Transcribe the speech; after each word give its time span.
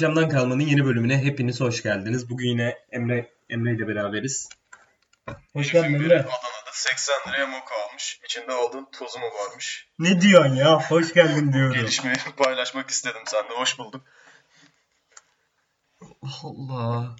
Akşamdan 0.00 0.28
kalmanın 0.28 0.60
yeni 0.60 0.84
bölümüne 0.84 1.18
hepiniz 1.18 1.60
hoş 1.60 1.82
geldiniz. 1.82 2.30
Bugün 2.30 2.48
yine 2.48 2.78
Emre 2.92 3.32
Emre 3.48 3.74
ile 3.74 3.88
beraberiz. 3.88 4.48
Hoş 5.52 5.72
geldin 5.72 5.94
Emre. 5.94 6.18
Adana'da 6.18 6.70
80 6.72 7.14
liraya 7.28 7.46
moka 7.46 7.74
almış. 7.74 8.20
İçinde 8.24 8.52
aldığın 8.52 8.88
tozu 8.92 9.18
mu 9.18 9.26
varmış? 9.26 9.88
Ne 9.98 10.20
diyorsun 10.20 10.54
ya? 10.54 10.90
Hoş 10.90 11.14
geldin 11.14 11.52
diyorum. 11.52 11.72
Gelişmeyi 11.72 12.16
paylaşmak 12.36 12.90
istedim 12.90 13.22
seninle. 13.26 13.54
Hoş 13.54 13.78
bulduk. 13.78 14.02
Allah. 16.42 17.16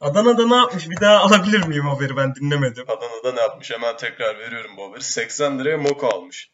Adana'da 0.00 0.46
ne 0.46 0.56
yapmış? 0.56 0.90
Bir 0.90 1.00
daha 1.00 1.18
alabilir 1.18 1.66
miyim 1.66 1.86
haberi? 1.86 2.16
Ben 2.16 2.34
dinlemedim. 2.34 2.84
Adana'da 2.90 3.32
ne 3.32 3.40
yapmış? 3.40 3.70
Hemen 3.70 3.96
tekrar 3.96 4.38
veriyorum 4.38 4.76
bu 4.76 4.88
haberi. 4.88 5.02
80 5.02 5.58
liraya 5.58 5.76
moka 5.78 6.08
almış. 6.08 6.50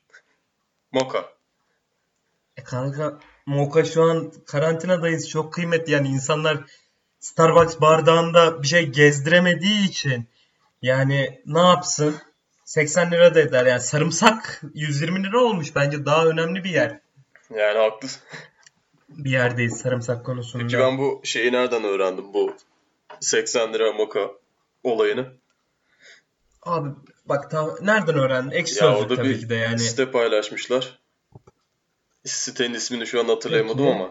Moka. 0.92 1.25
E 2.56 2.64
kanka 2.64 3.19
Moka 3.48 3.84
şu 3.84 4.02
an 4.02 4.33
karantinadayız. 4.47 5.29
Çok 5.29 5.52
kıymetli 5.52 5.93
yani 5.93 6.09
insanlar 6.09 6.59
Starbucks 7.20 7.80
bardağında 7.80 8.62
bir 8.62 8.69
şey 8.69 8.87
gezdiremediği 8.87 9.89
için 9.89 10.29
yani 10.83 11.43
ne 11.47 11.61
yapsın? 11.61 12.16
80 12.65 13.11
lira 13.11 13.34
da 13.34 13.41
eder 13.41 13.66
yani 13.66 13.80
sarımsak 13.80 14.62
120 14.75 15.25
lira 15.25 15.41
olmuş 15.41 15.77
bence 15.77 16.06
daha 16.06 16.27
önemli 16.27 16.65
bir 16.65 16.70
yer. 16.70 17.01
Yani 17.56 17.79
haklısın. 17.79 18.23
Bir 19.09 19.30
yerdeyiz 19.30 19.77
sarımsak 19.77 20.27
konusunda. 20.27 20.65
Peki 20.65 20.78
ben 20.78 20.98
bu 20.98 21.20
şeyi 21.25 21.53
nereden 21.53 21.84
öğrendim? 21.84 22.34
Bu 22.34 22.56
80 23.20 23.73
lira 23.73 23.92
moka 23.92 24.30
olayını. 24.84 25.27
Abi 26.62 26.89
bak 27.27 27.51
ta, 27.51 27.69
nereden 27.80 28.15
öğrendin? 28.15 28.50
Ekşi 28.50 28.84
Ya 28.84 28.97
orada 28.97 29.17
tabii 29.17 29.28
bir 29.28 29.41
ki 29.41 29.48
de 29.48 29.55
yani. 29.55 29.78
site 29.78 30.11
paylaşmışlar. 30.11 30.98
Sitenin 32.33 32.75
ismini 32.75 33.07
şu 33.07 33.21
an 33.21 33.25
hatırlayamadım 33.29 33.84
Peki. 33.87 33.91
ama. 33.97 34.11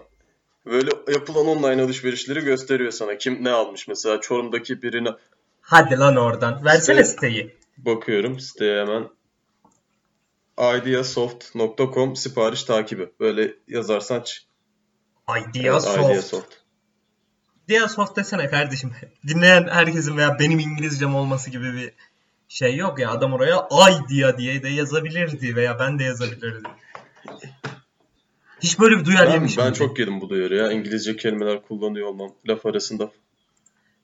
Böyle 0.65 0.91
yapılan 1.13 1.47
online 1.47 1.81
alışverişleri 1.81 2.39
gösteriyor 2.41 2.91
sana. 2.91 3.17
Kim 3.17 3.43
ne 3.43 3.49
almış 3.49 3.87
mesela 3.87 4.21
Çorum'daki 4.21 4.81
birine 4.81 5.09
Hadi 5.61 5.97
lan 5.97 6.15
oradan. 6.15 6.65
Versene 6.65 6.99
Site- 6.99 7.05
siteyi. 7.05 7.55
bakıyorum 7.77 8.39
siteye 8.39 8.81
hemen. 8.85 9.09
ideasoft.com 10.77 12.15
sipariş 12.15 12.63
takibi. 12.63 13.09
Böyle 13.19 13.53
yazarsan 13.67 14.21
çık. 14.21 14.43
Ideasoft. 15.49 15.97
Evet, 15.97 16.05
Ideasoft. 16.09 16.53
Ideasoft 17.67 18.17
desene 18.17 18.49
kardeşim. 18.49 18.91
Dinleyen 19.27 19.67
herkesin 19.67 20.17
veya 20.17 20.39
benim 20.39 20.59
İngilizcem 20.59 21.15
olması 21.15 21.49
gibi 21.49 21.73
bir 21.73 21.93
şey 22.47 22.75
yok 22.75 22.99
ya. 22.99 23.11
Adam 23.11 23.33
oraya 23.33 23.67
Idea 23.71 24.37
diye 24.37 24.63
de 24.63 24.69
yazabilirdi 24.69 25.55
veya 25.55 25.79
ben 25.79 25.99
de 25.99 26.03
yazabilirdim. 26.03 26.63
Hiç 28.59 28.79
böyle 28.79 28.99
bir 28.99 29.05
duyar 29.05 29.27
Ben, 29.27 29.33
yemişim. 29.33 29.63
ben 29.63 29.73
çok 29.73 29.99
yedim 29.99 30.21
bu 30.21 30.29
duyarı 30.29 30.55
ya. 30.55 30.71
İngilizce 30.71 31.15
kelimeler 31.15 31.61
kullanıyor 31.61 32.07
olmam 32.07 32.31
laf 32.49 32.65
arasında. 32.65 33.11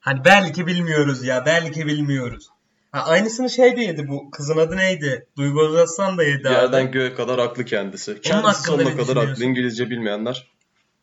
Hani 0.00 0.24
belki 0.24 0.66
bilmiyoruz 0.66 1.24
ya. 1.24 1.46
Belki 1.46 1.86
bilmiyoruz. 1.86 2.48
Ha, 2.92 3.04
aynısını 3.04 3.50
şey 3.50 3.76
de 3.76 3.80
yedi 3.80 4.08
bu. 4.08 4.30
Kızın 4.30 4.58
adı 4.58 4.76
neydi? 4.76 5.26
Duygu 5.36 5.66
Özaslan 5.66 6.18
da 6.18 6.24
yedi 6.24 6.48
abi. 6.48 6.54
Yerden 6.54 6.90
göğe 6.90 7.14
kadar 7.14 7.38
aklı 7.38 7.64
kendisi. 7.64 8.20
Kendisi 8.20 8.62
sonuna 8.62 8.84
kadar 8.84 8.98
düşünüyorsun? 8.98 9.32
aklı. 9.32 9.44
İngilizce 9.44 9.90
bilmeyenler 9.90 10.50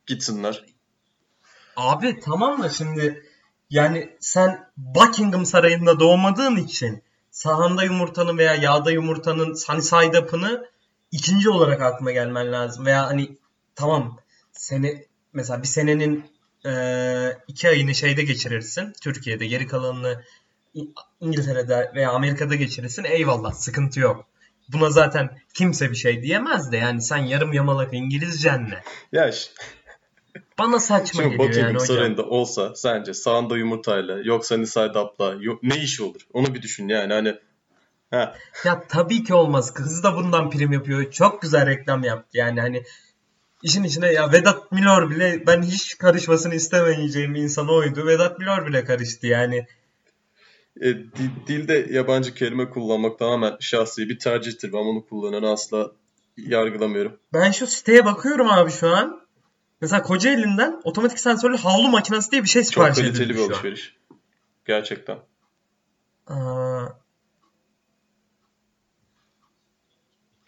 gitsinler. 0.08 0.65
Abi 1.75 2.19
tamam 2.19 2.63
da 2.63 2.69
şimdi 2.69 3.23
yani 3.69 4.09
sen 4.19 4.67
Buckingham 4.77 5.45
Sarayı'nda 5.45 5.99
doğmadığın 5.99 6.55
için 6.55 7.03
sahanda 7.31 7.83
yumurtanın 7.83 8.38
veya 8.38 8.55
yağda 8.55 8.91
yumurtanın 8.91 9.55
hani 9.67 9.81
side 9.81 10.19
up'ını 10.19 10.65
ikinci 11.11 11.49
olarak 11.49 11.81
aklına 11.81 12.11
gelmen 12.11 12.52
lazım. 12.52 12.86
Veya 12.86 13.08
hani 13.08 13.37
tamam 13.81 14.17
sene 14.52 15.05
mesela 15.33 15.61
bir 15.61 15.67
senenin 15.67 16.25
eee, 16.65 17.37
iki 17.47 17.69
ayını 17.69 17.95
şeyde 17.95 18.23
geçirirsin 18.23 18.93
Türkiye'de 19.02 19.47
geri 19.47 19.67
kalanını 19.67 20.23
İngiltere'de 21.19 21.91
veya 21.95 22.11
Amerika'da 22.11 22.55
geçirirsin 22.55 23.03
eyvallah 23.03 23.53
sıkıntı 23.53 23.99
yok. 23.99 24.25
Buna 24.73 24.89
zaten 24.89 25.39
kimse 25.53 25.91
bir 25.91 25.95
şey 25.95 26.23
diyemez 26.23 26.71
de 26.71 26.77
yani 26.77 27.02
sen 27.02 27.17
yarım 27.17 27.53
yamalak 27.53 27.93
İngilizcenle 27.93 28.83
Ya 29.11 29.31
bana 30.59 30.80
saçma 30.80 31.23
şimdi 31.23 31.37
geliyor 31.37 31.67
yani 31.67 31.80
hocam. 31.80 32.15
Olsa 32.30 32.75
sence 32.75 33.14
sağında 33.14 33.58
yumurtayla 33.58 34.20
yoksa 34.23 34.58
Nisay 34.58 34.93
Dap'la 34.93 35.36
yok, 35.39 35.64
ne 35.64 35.77
işi 35.77 36.03
olur? 36.03 36.27
Onu 36.33 36.53
bir 36.53 36.61
düşün 36.61 36.87
yani 36.87 37.14
hani 37.14 37.36
ha, 38.11 38.36
Ya 38.65 38.83
tabii 38.87 39.23
ki 39.23 39.33
olmaz. 39.33 39.73
Kız 39.73 40.03
da 40.03 40.15
bundan 40.15 40.49
prim 40.49 40.73
yapıyor. 40.73 41.11
Çok 41.11 41.41
güzel 41.41 41.65
reklam 41.65 42.03
yaptı. 42.03 42.37
Yani 42.37 42.61
hani 42.61 42.83
işin 43.64 43.83
içine 43.83 44.11
ya 44.14 44.32
Vedat 44.32 44.72
Milor 44.72 45.10
bile 45.10 45.44
ben 45.48 45.61
hiç 45.61 45.98
karışmasını 45.98 46.55
istemeyeceğim 46.55 47.36
insan 47.36 47.70
oydu. 47.70 48.05
Vedat 48.08 48.39
Milor 48.39 48.67
bile 48.67 48.86
karıştı 48.86 49.27
yani. 49.27 49.66
e, 50.82 50.86
di- 50.88 51.48
dilde 51.48 51.88
yabancı 51.92 52.33
kelime 52.33 52.70
kullanmak 52.70 53.20
tamamen 53.20 53.58
şahsi 53.60 54.10
bir 54.10 54.20
tercihtir. 54.20 54.73
Ben 54.73 54.80
bunu 54.86 55.05
kullananı 55.05 55.52
asla 55.52 55.92
yargılamıyorum. 56.38 57.20
Ben 57.33 57.52
şu 57.52 57.67
siteye 57.67 58.05
bakıyorum 58.05 58.52
abi 58.52 58.71
şu 58.71 58.88
an. 58.89 59.21
Mesela 59.82 60.02
Kocaeli'nden 60.04 60.82
otomatik 60.83 61.20
sensörlü 61.20 61.58
havlu 61.58 61.88
makinesi 61.88 62.32
diye 62.32 62.44
bir 62.44 62.48
şey 62.50 62.61
Çok 62.64 62.70
sipariş 62.71 62.98
kaliteli 62.98 63.17
edilmiş 63.23 63.36
bir 63.38 63.42
şu 63.42 63.45
an. 63.45 63.50
alışveriş. 63.54 63.95
Gerçekten. 64.66 65.17
Aa, 66.27 66.86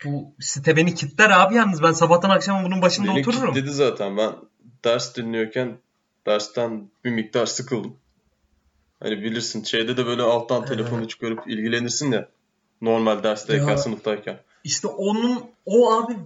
bu 0.05 0.35
site 0.39 0.75
beni 0.75 0.95
kitler 0.95 1.29
abi 1.29 1.55
yalnız 1.55 1.83
ben 1.83 1.91
sabahtan 1.91 2.29
akşama 2.29 2.63
bunun 2.65 2.81
başında 2.81 3.07
Beni 3.07 3.19
otururum. 3.19 3.53
kilitledi 3.53 3.73
zaten. 3.73 4.17
Ben 4.17 4.35
ders 4.83 5.15
dinliyorken 5.15 5.77
dersten 6.25 6.89
bir 7.05 7.11
miktar 7.11 7.45
sıkıldım. 7.45 7.95
Hani 8.99 9.21
bilirsin 9.21 9.63
şeyde 9.63 9.97
de 9.97 10.05
böyle 10.05 10.21
alttan 10.21 10.65
telefonu 10.65 11.07
çıkarıp 11.07 11.47
ilgilenirsin 11.47 12.11
ya. 12.11 12.29
Normal 12.81 13.23
dersteyken, 13.23 13.67
Ya. 13.67 13.77
sınıftayken. 13.77 14.39
İşte 14.63 14.87
onun 14.87 15.43
o 15.65 15.93
abi 15.93 16.17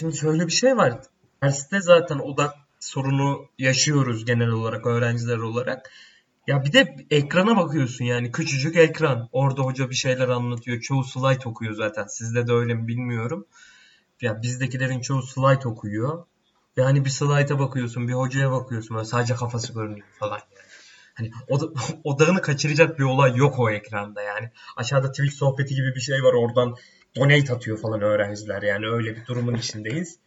şimdi 0.00 0.16
şöyle 0.16 0.46
bir 0.46 0.52
şey 0.52 0.76
var. 0.76 1.00
Derste 1.42 1.80
zaten 1.80 2.18
odak 2.18 2.54
sorunu 2.80 3.46
yaşıyoruz 3.58 4.24
genel 4.24 4.48
olarak 4.48 4.86
öğrenciler 4.86 5.38
olarak. 5.38 5.90
Ya 6.48 6.64
bir 6.64 6.72
de 6.72 6.96
ekrana 7.10 7.56
bakıyorsun 7.56 8.04
yani 8.04 8.32
küçücük 8.32 8.76
ekran. 8.76 9.28
Orada 9.32 9.62
hoca 9.62 9.90
bir 9.90 9.94
şeyler 9.94 10.28
anlatıyor. 10.28 10.80
Çoğu 10.80 11.04
slide 11.04 11.48
okuyor 11.48 11.74
zaten. 11.74 12.06
Sizde 12.06 12.46
de 12.46 12.52
öyle 12.52 12.74
mi 12.74 12.88
bilmiyorum. 12.88 13.46
Ya 14.20 14.42
bizdekilerin 14.42 15.00
çoğu 15.00 15.22
slide 15.22 15.68
okuyor. 15.68 16.24
Ve 16.78 16.82
hani 16.82 17.04
bir 17.04 17.10
slide'a 17.10 17.58
bakıyorsun, 17.58 18.08
bir 18.08 18.12
hocaya 18.12 18.50
bakıyorsun. 18.50 18.96
Böyle 18.96 19.06
sadece 19.06 19.34
kafası 19.34 19.72
görünüyor 19.72 20.06
falan 20.18 20.38
yani. 20.38 20.68
Hani 21.14 21.30
oda- 21.48 21.72
odağını 22.04 22.42
kaçıracak 22.42 22.98
bir 22.98 23.04
olay 23.04 23.36
yok 23.36 23.58
o 23.58 23.70
ekranda 23.70 24.22
yani. 24.22 24.50
Aşağıda 24.76 25.10
Twitch 25.10 25.34
sohbeti 25.34 25.74
gibi 25.74 25.94
bir 25.94 26.00
şey 26.00 26.22
var 26.22 26.32
oradan 26.32 26.74
donate 27.16 27.52
atıyor 27.52 27.78
falan 27.78 28.00
öğrenciler 28.00 28.62
yani 28.62 28.86
öyle 28.86 29.16
bir 29.16 29.26
durumun 29.26 29.54
içindeyiz. 29.54 30.18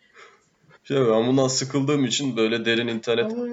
Şey, 0.83 0.97
ben 0.97 1.27
bundan 1.27 1.47
sıkıldığım 1.47 2.05
için 2.05 2.37
böyle 2.37 2.65
derin 2.65 2.87
internet 2.87 3.31
Ama 3.31 3.45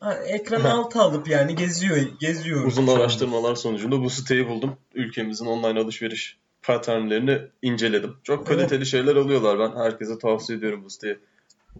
ha, 0.00 0.14
ekranı 0.14 0.72
alta 0.72 1.02
alıp 1.02 1.28
yani 1.28 1.54
geziyor 1.54 1.96
geziyoruz. 2.20 2.78
uzun 2.78 2.96
araştırmalar 2.96 3.54
sonucunda 3.54 4.02
bu 4.02 4.10
siteyi 4.10 4.48
buldum. 4.48 4.76
Ülkemizin 4.94 5.46
online 5.46 5.80
alışveriş 5.80 6.38
patternlerini 6.62 7.38
inceledim. 7.62 8.16
Çok 8.22 8.46
kaliteli 8.46 8.86
şeyler 8.86 9.16
alıyorlar. 9.16 9.58
Ben 9.58 9.80
herkese 9.80 10.18
tavsiye 10.18 10.58
ediyorum 10.58 10.84
bu 10.84 10.90
siteyi. 10.90 11.18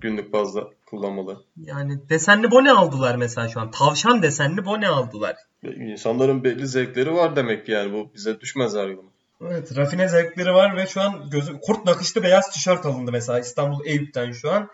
Günlük 0.00 0.32
bazda 0.32 0.64
kullanmalı. 0.86 1.42
Yani 1.56 2.08
desenli 2.08 2.50
bone 2.50 2.72
aldılar 2.72 3.16
mesela 3.16 3.48
şu 3.48 3.60
an. 3.60 3.70
Tavşan 3.70 4.22
desenli 4.22 4.64
bone 4.64 4.88
aldılar. 4.88 5.36
İnsanların 5.62 6.44
belli 6.44 6.66
zevkleri 6.66 7.14
var 7.14 7.36
demek 7.36 7.66
ki 7.66 7.72
yani 7.72 7.92
bu 7.92 8.14
bize 8.14 8.40
düşmez 8.40 8.74
yargılama. 8.74 9.08
Evet, 9.40 9.76
rafine 9.76 10.08
zevkleri 10.08 10.54
var 10.54 10.76
ve 10.76 10.86
şu 10.86 11.00
an 11.00 11.30
gözü 11.30 11.60
kurt 11.60 11.84
nakışlı 11.84 12.22
beyaz 12.22 12.50
tişört 12.50 12.86
alındı 12.86 13.12
mesela 13.12 13.40
İstanbul 13.40 13.86
Eyüp'ten 13.86 14.32
şu 14.32 14.52
an. 14.52 14.68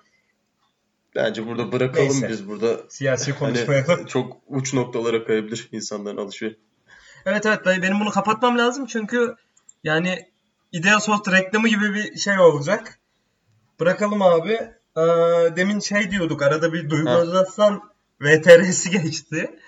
Bence 1.17 1.47
burada 1.47 1.73
bırakalım 1.73 2.09
Neyse. 2.09 2.29
biz 2.29 2.49
burada 2.49 2.81
Siyasi 2.89 3.33
hani 3.33 3.39
konuşmayalım. 3.39 4.07
çok 4.07 4.37
uç 4.47 4.75
noktalara 4.75 5.25
kayabilir 5.25 5.69
insanların 5.73 6.17
alışveriş. 6.17 6.57
Evet 7.27 7.47
evet 7.47 7.65
dayı 7.65 7.83
benim 7.83 8.01
bunu 8.01 8.11
kapatmam 8.11 8.59
lazım 8.59 8.87
çünkü 8.87 9.35
yani 9.85 10.33
Ideasoft 10.73 11.33
reklamı 11.33 11.69
gibi 11.69 11.95
bir 11.95 12.17
şey 12.17 12.39
olacak. 12.39 12.99
Bırakalım 13.81 14.23
abi. 14.23 14.53
Ee, 14.97 15.01
demin 15.57 15.81
şey 15.81 16.11
diyorduk 16.11 16.43
arada 16.43 16.73
bir 16.73 16.91
Duygu. 16.91 17.11
Özaslan 17.11 17.83
VTR'si 18.21 18.91
geçti. 18.91 19.59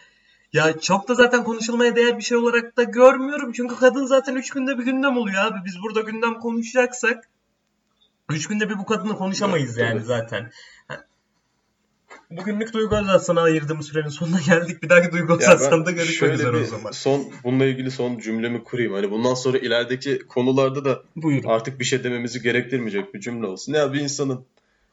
Ya 0.52 0.78
çok 0.80 1.08
da 1.08 1.14
zaten 1.14 1.44
konuşulmaya 1.44 1.96
değer 1.96 2.18
bir 2.18 2.22
şey 2.22 2.36
olarak 2.38 2.76
da 2.76 2.82
görmüyorum. 2.82 3.52
Çünkü 3.52 3.76
kadın 3.76 4.06
zaten 4.06 4.34
3 4.34 4.50
günde 4.50 4.78
bir 4.78 4.84
gündem 4.84 5.16
oluyor 5.16 5.44
abi. 5.44 5.58
Biz 5.64 5.82
burada 5.82 6.00
gündem 6.00 6.34
konuşacaksak 6.34 7.28
3 8.30 8.46
günde 8.46 8.70
bir 8.70 8.78
bu 8.78 8.86
kadını 8.86 9.16
konuşamayız 9.16 9.78
Evet, 9.78 9.90
yani 9.90 10.04
zaten. 10.04 10.50
Bugünlük 12.36 12.72
Duygu 12.74 12.96
Özaslan'a 12.96 13.40
ayırdığımız 13.40 13.86
sürenin 13.86 14.08
sonuna 14.08 14.40
geldik. 14.46 14.82
Bir 14.82 14.88
dahaki 14.88 15.12
Duygu 15.12 15.34
Özaslan'da 15.34 15.90
görüşmek 15.90 16.34
üzere 16.34 16.56
o 16.56 16.64
zaman. 16.64 16.90
son 16.90 17.24
bununla 17.44 17.64
ilgili 17.64 17.90
son 17.90 18.18
cümlemi 18.18 18.64
kurayım. 18.64 18.92
Hani 18.92 19.10
bundan 19.10 19.34
sonra 19.34 19.58
ilerideki 19.58 20.18
konularda 20.18 20.84
da 20.84 21.02
Buyurun. 21.16 21.48
artık 21.48 21.80
bir 21.80 21.84
şey 21.84 22.04
dememizi 22.04 22.42
gerektirmeyecek 22.42 23.14
bir 23.14 23.20
cümle 23.20 23.46
olsun. 23.46 23.72
Ya 23.72 23.92
bir 23.92 24.00
insanın 24.00 24.44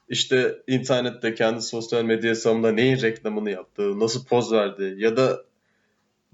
işte 0.09 0.57
internette 0.67 1.33
kendi 1.33 1.61
sosyal 1.61 2.03
medya 2.03 2.29
hesabında 2.29 2.71
neyin 2.71 3.01
reklamını 3.01 3.51
yaptığı, 3.51 3.99
nasıl 3.99 4.25
poz 4.25 4.51
verdi 4.51 4.95
ya 4.97 5.17
da 5.17 5.43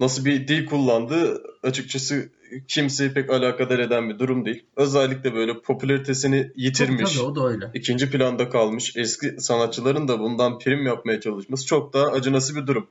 nasıl 0.00 0.24
bir 0.24 0.48
dil 0.48 0.66
kullandığı 0.66 1.42
açıkçası 1.62 2.28
kimseyi 2.68 3.12
pek 3.12 3.30
alakadar 3.30 3.78
eden 3.78 4.08
bir 4.08 4.18
durum 4.18 4.44
değil. 4.44 4.64
Özellikle 4.76 5.34
böyle 5.34 5.60
popülaritesini 5.60 6.52
yitirmiş. 6.56 7.12
Tabii 7.12 7.24
o 7.24 7.36
da 7.36 7.48
öyle. 7.48 7.70
ikinci 7.74 8.10
planda 8.10 8.48
kalmış 8.48 8.96
eski 8.96 9.40
sanatçıların 9.40 10.08
da 10.08 10.20
bundan 10.20 10.58
prim 10.58 10.86
yapmaya 10.86 11.20
çalışması 11.20 11.66
çok 11.66 11.92
daha 11.92 12.06
acınası 12.06 12.56
bir 12.56 12.66
durum. 12.66 12.86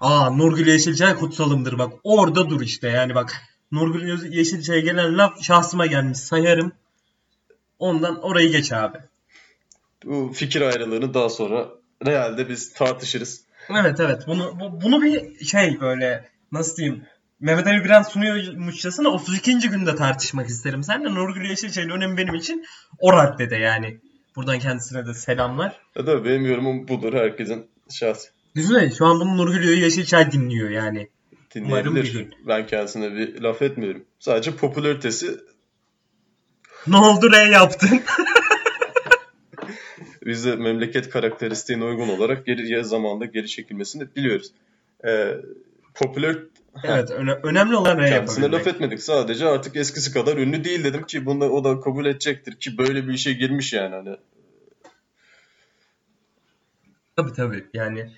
Aa 0.00 0.30
Nurgül 0.30 0.66
Yeşilçay 0.66 1.16
kutsalımdır 1.16 1.78
bak. 1.78 1.92
Orada 2.04 2.50
dur 2.50 2.60
işte 2.60 2.88
yani 2.88 3.14
bak. 3.14 3.42
Nurgül 3.72 4.32
Yeşilçay'a 4.32 4.80
gelen 4.80 5.18
laf 5.18 5.42
şahsıma 5.42 5.86
gelmiş 5.86 6.18
sayarım. 6.18 6.72
Ondan 7.78 8.22
orayı 8.22 8.52
geç 8.52 8.72
abi. 8.72 8.98
Bu 10.04 10.32
fikir 10.34 10.60
ayrılığını 10.60 11.14
daha 11.14 11.28
sonra 11.28 11.68
realde 12.06 12.48
biz 12.48 12.72
tartışırız. 12.72 13.45
Evet 13.70 14.00
evet 14.00 14.22
bunu 14.26 14.60
bu- 14.60 14.80
bunu 14.82 15.02
bir 15.02 15.44
şey 15.44 15.80
böyle 15.80 16.28
nasıl 16.52 16.76
diyeyim 16.76 17.02
Mehmet 17.40 17.66
Ali 17.66 17.84
Biren 17.84 18.02
sunuyormuşçasına 18.02 19.08
32. 19.08 19.58
günde 19.58 19.96
tartışmak 19.96 20.48
isterim. 20.48 20.82
Sen 20.82 21.04
de 21.04 21.14
Nurgül 21.14 21.50
Yeşilçay'ın 21.50 21.90
önemi 21.90 22.16
benim 22.16 22.34
için 22.34 22.64
o 22.98 23.12
raddede 23.12 23.56
yani. 23.56 24.00
Buradan 24.36 24.58
kendisine 24.58 25.06
de 25.06 25.14
selamlar. 25.14 25.80
Ya 25.96 26.06
da 26.06 26.24
benim 26.24 26.46
yorumum 26.46 26.88
budur 26.88 27.12
herkesin 27.14 27.66
şahsi. 27.90 28.28
Güzel. 28.54 28.94
Şu 28.94 29.06
an 29.06 29.20
bunu 29.20 29.36
Nurgül 29.36 29.78
Yeşilçay 29.78 30.32
dinliyor 30.32 30.70
yani. 30.70 31.08
Dinleyebilir. 31.54 32.28
Ben 32.46 32.66
kendisine 32.66 33.12
bir 33.14 33.40
laf 33.40 33.62
etmiyorum. 33.62 34.04
Sadece 34.18 34.56
popülaritesi 34.56 35.36
Ne 36.86 36.96
oldu 36.96 37.32
re 37.32 37.36
yaptın? 37.38 38.00
bize 40.26 40.56
memleket 40.56 41.10
karakteristiğine 41.10 41.84
uygun 41.84 42.08
olarak 42.08 42.46
geri 42.46 42.84
zamanda 42.84 43.24
geri 43.24 43.48
çekilmesini 43.48 44.14
biliyoruz. 44.16 44.52
Ee, 45.04 45.36
popüler 45.94 46.36
evet 46.84 47.10
öne- 47.10 47.40
önemli 47.42 47.76
olan 47.76 47.98
re 47.98 48.08
kendisine 48.08 48.50
laf 48.50 48.66
etmedik. 48.66 49.02
Sadece 49.02 49.46
artık 49.46 49.76
eskisi 49.76 50.12
kadar 50.12 50.36
ünlü 50.36 50.64
değil 50.64 50.84
dedim 50.84 51.02
ki 51.02 51.26
bunu 51.26 51.44
o 51.44 51.64
da 51.64 51.80
kabul 51.80 52.06
edecektir 52.06 52.54
ki 52.54 52.78
böyle 52.78 53.08
bir 53.08 53.14
işe 53.14 53.32
girmiş 53.32 53.72
yani 53.72 53.94
hani. 53.94 54.16
Tabii 57.16 57.32
tabii 57.32 57.64
yani 57.74 58.10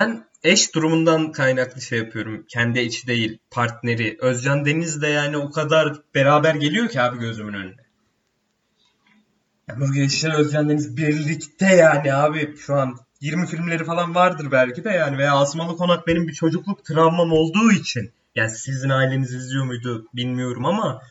ben 0.00 0.24
eş 0.44 0.74
durumundan 0.74 1.32
kaynaklı 1.32 1.80
şey 1.80 1.98
yapıyorum. 1.98 2.44
Kendi 2.48 2.80
içi 2.80 3.06
değil 3.06 3.38
partneri. 3.50 4.16
Özcan 4.20 4.64
Deniz 4.64 5.02
de 5.02 5.08
yani 5.08 5.36
o 5.36 5.50
kadar 5.50 5.92
beraber 6.14 6.54
geliyor 6.54 6.88
ki 6.88 7.00
abi 7.00 7.18
gözümün 7.18 7.54
önüne. 7.54 7.81
Ya 9.68 9.76
Nurgül 9.76 10.00
Yeşilçay 10.00 10.40
Özcan 10.40 10.68
Deniz 10.68 10.96
birlikte 10.96 11.66
yani 11.66 12.14
abi 12.14 12.56
şu 12.56 12.74
an 12.74 12.96
20 13.20 13.46
filmleri 13.46 13.84
falan 13.84 14.14
vardır 14.14 14.48
belki 14.52 14.84
de 14.84 14.90
yani 14.90 15.18
veya 15.18 15.34
Asmalı 15.34 15.76
Konak 15.76 16.06
benim 16.06 16.28
bir 16.28 16.32
çocukluk 16.32 16.84
travmam 16.84 17.32
olduğu 17.32 17.72
için 17.72 18.12
yani 18.34 18.50
sizin 18.50 18.88
aileniz 18.88 19.34
izliyor 19.34 19.64
muydu 19.64 20.06
bilmiyorum 20.14 20.66
ama 20.66 21.02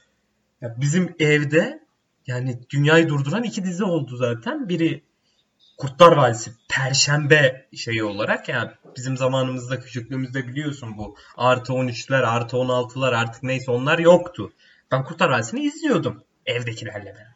ya 0.61 0.75
bizim 0.81 1.15
evde 1.19 1.79
yani 2.27 2.59
dünyayı 2.69 3.09
durduran 3.09 3.43
iki 3.43 3.63
dizi 3.63 3.83
oldu 3.83 4.15
zaten. 4.15 4.69
Biri 4.69 5.03
Kurtlar 5.77 6.11
Vadisi 6.11 6.51
Perşembe 6.69 7.67
şeyi 7.75 8.03
olarak 8.03 8.49
yani 8.49 8.71
bizim 8.97 9.17
zamanımızda 9.17 9.79
küçüklüğümüzde 9.79 10.47
biliyorsun 10.47 10.97
bu 10.97 11.15
artı 11.37 11.73
13'ler 11.73 12.25
artı 12.25 12.57
16'lar 12.57 13.15
artık 13.15 13.43
neyse 13.43 13.71
onlar 13.71 13.99
yoktu. 13.99 14.51
Ben 14.91 15.03
Kurtlar 15.03 15.29
Vadisi'ni 15.29 15.61
izliyordum 15.61 16.23
evdekilerle 16.45 17.05
beraber. 17.05 17.30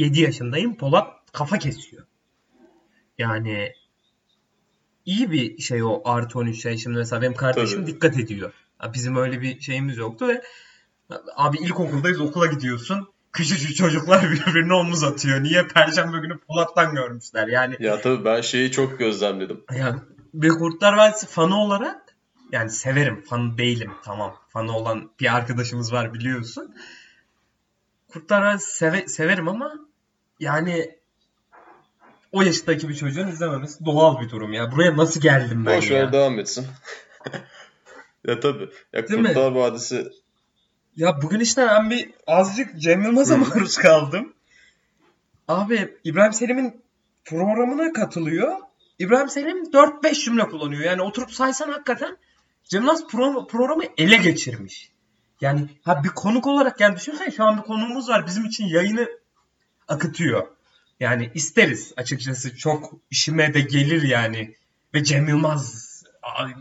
7 0.00 0.20
yaşındayım 0.20 0.76
Polat 0.76 1.12
kafa 1.32 1.58
kesiyor. 1.58 2.06
Yani 3.18 3.72
iyi 5.04 5.30
bir 5.30 5.58
şey 5.58 5.82
o 5.82 6.02
artı 6.04 6.38
13 6.38 6.62
şey. 6.62 6.76
Şimdi 6.78 6.98
mesela 6.98 7.22
benim 7.22 7.34
kardeşim 7.34 7.80
Tabii. 7.80 7.94
dikkat 7.94 8.18
ediyor. 8.18 8.52
Bizim 8.94 9.16
öyle 9.16 9.40
bir 9.40 9.60
şeyimiz 9.60 9.96
yoktu 9.96 10.28
ve 10.28 10.42
abi 11.36 11.56
ilkokuldayız 11.58 12.20
okula 12.20 12.46
gidiyorsun. 12.46 13.08
Küçücük 13.32 13.76
çocuklar 13.76 14.22
birbirine 14.32 14.74
omuz 14.74 15.02
atıyor. 15.04 15.42
Niye 15.42 15.66
Perşembe 15.66 16.18
günü 16.18 16.38
Polat'tan 16.38 16.94
görmüşler? 16.94 17.48
Yani 17.48 17.76
Ya 17.80 18.00
tabii 18.00 18.24
ben 18.24 18.40
şeyi 18.40 18.70
çok 18.70 18.98
gözlemledim. 18.98 19.64
yani 19.76 20.00
bir 20.34 20.48
Kurtlar 20.48 20.92
Vadisi 20.92 21.26
fanı 21.26 21.56
olarak 21.62 22.16
yani 22.52 22.70
severim. 22.70 23.24
Fan 23.28 23.58
değilim 23.58 23.92
tamam. 24.04 24.36
Fanı 24.48 24.76
olan 24.76 25.10
bir 25.20 25.36
arkadaşımız 25.36 25.92
var 25.92 26.14
biliyorsun. 26.14 26.74
Kurtlar 28.08 28.42
Vadisi 28.42 28.76
seve- 28.76 29.08
severim 29.08 29.48
ama 29.48 29.74
yani 30.40 30.90
o 32.32 32.42
yaştaki 32.42 32.88
bir 32.88 32.94
çocuğun 32.94 33.28
izlememesi 33.28 33.84
doğal 33.84 34.20
bir 34.20 34.30
durum 34.30 34.52
ya. 34.52 34.72
Buraya 34.72 34.96
nasıl 34.96 35.20
geldim 35.20 35.66
ben 35.66 35.76
Boş 35.76 35.90
ya? 35.90 36.12
devam 36.12 36.38
etsin. 36.38 36.66
ya 38.26 38.40
tabii. 38.40 38.68
Ya 38.92 39.08
Değil 39.08 39.20
mi? 39.20 39.26
Kurtlar 39.26 39.52
Vadisi 39.52 40.08
Ya 40.96 41.22
bugün 41.22 41.40
işte 41.40 41.66
ben 41.66 41.90
bir 41.90 42.10
azıcık 42.26 42.80
Cem 42.80 43.02
Yılmaz'a 43.02 43.36
maruz 43.36 43.76
kaldım. 43.76 44.32
Abi 45.48 45.96
İbrahim 46.04 46.32
Selim'in 46.32 46.82
programına 47.24 47.92
katılıyor. 47.92 48.56
İbrahim 48.98 49.28
Selim 49.28 49.64
4-5 49.64 50.24
cümle 50.24 50.48
kullanıyor. 50.48 50.82
Yani 50.82 51.02
oturup 51.02 51.32
saysan 51.32 51.68
hakikaten 51.68 52.16
Cem 52.64 52.82
Yılmaz 52.82 53.02
pro- 53.02 53.46
programı 53.46 53.82
ele 53.98 54.16
geçirmiş. 54.16 54.92
Yani 55.40 55.68
ha 55.84 56.04
bir 56.04 56.08
konuk 56.08 56.46
olarak 56.46 56.80
yani 56.80 56.96
düşünsene 56.96 57.30
şu 57.30 57.44
an 57.44 57.58
bir 57.58 57.62
konuğumuz 57.62 58.08
var. 58.08 58.26
Bizim 58.26 58.44
için 58.44 58.66
yayını 58.66 59.08
akıtıyor. 59.90 60.46
Yani 61.00 61.30
isteriz 61.34 61.92
açıkçası. 61.96 62.56
Çok 62.56 62.92
işime 63.10 63.54
de 63.54 63.60
gelir 63.60 64.02
yani. 64.02 64.54
Ve 64.94 65.04
Cem 65.04 65.28
Yılmaz 65.28 65.90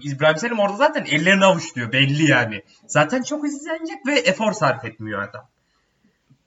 İbrahim 0.03 0.37
Selim 0.37 0.59
orada 0.59 0.77
zaten 0.77 1.05
ellerini 1.05 1.45
avuçluyor 1.45 1.91
belli 1.91 2.31
yani. 2.31 2.63
Zaten 2.87 3.21
çok 3.23 3.47
izlenecek 3.47 4.07
ve 4.07 4.19
efor 4.19 4.51
sarf 4.51 4.85
etmiyor 4.85 5.23
adam. 5.23 5.49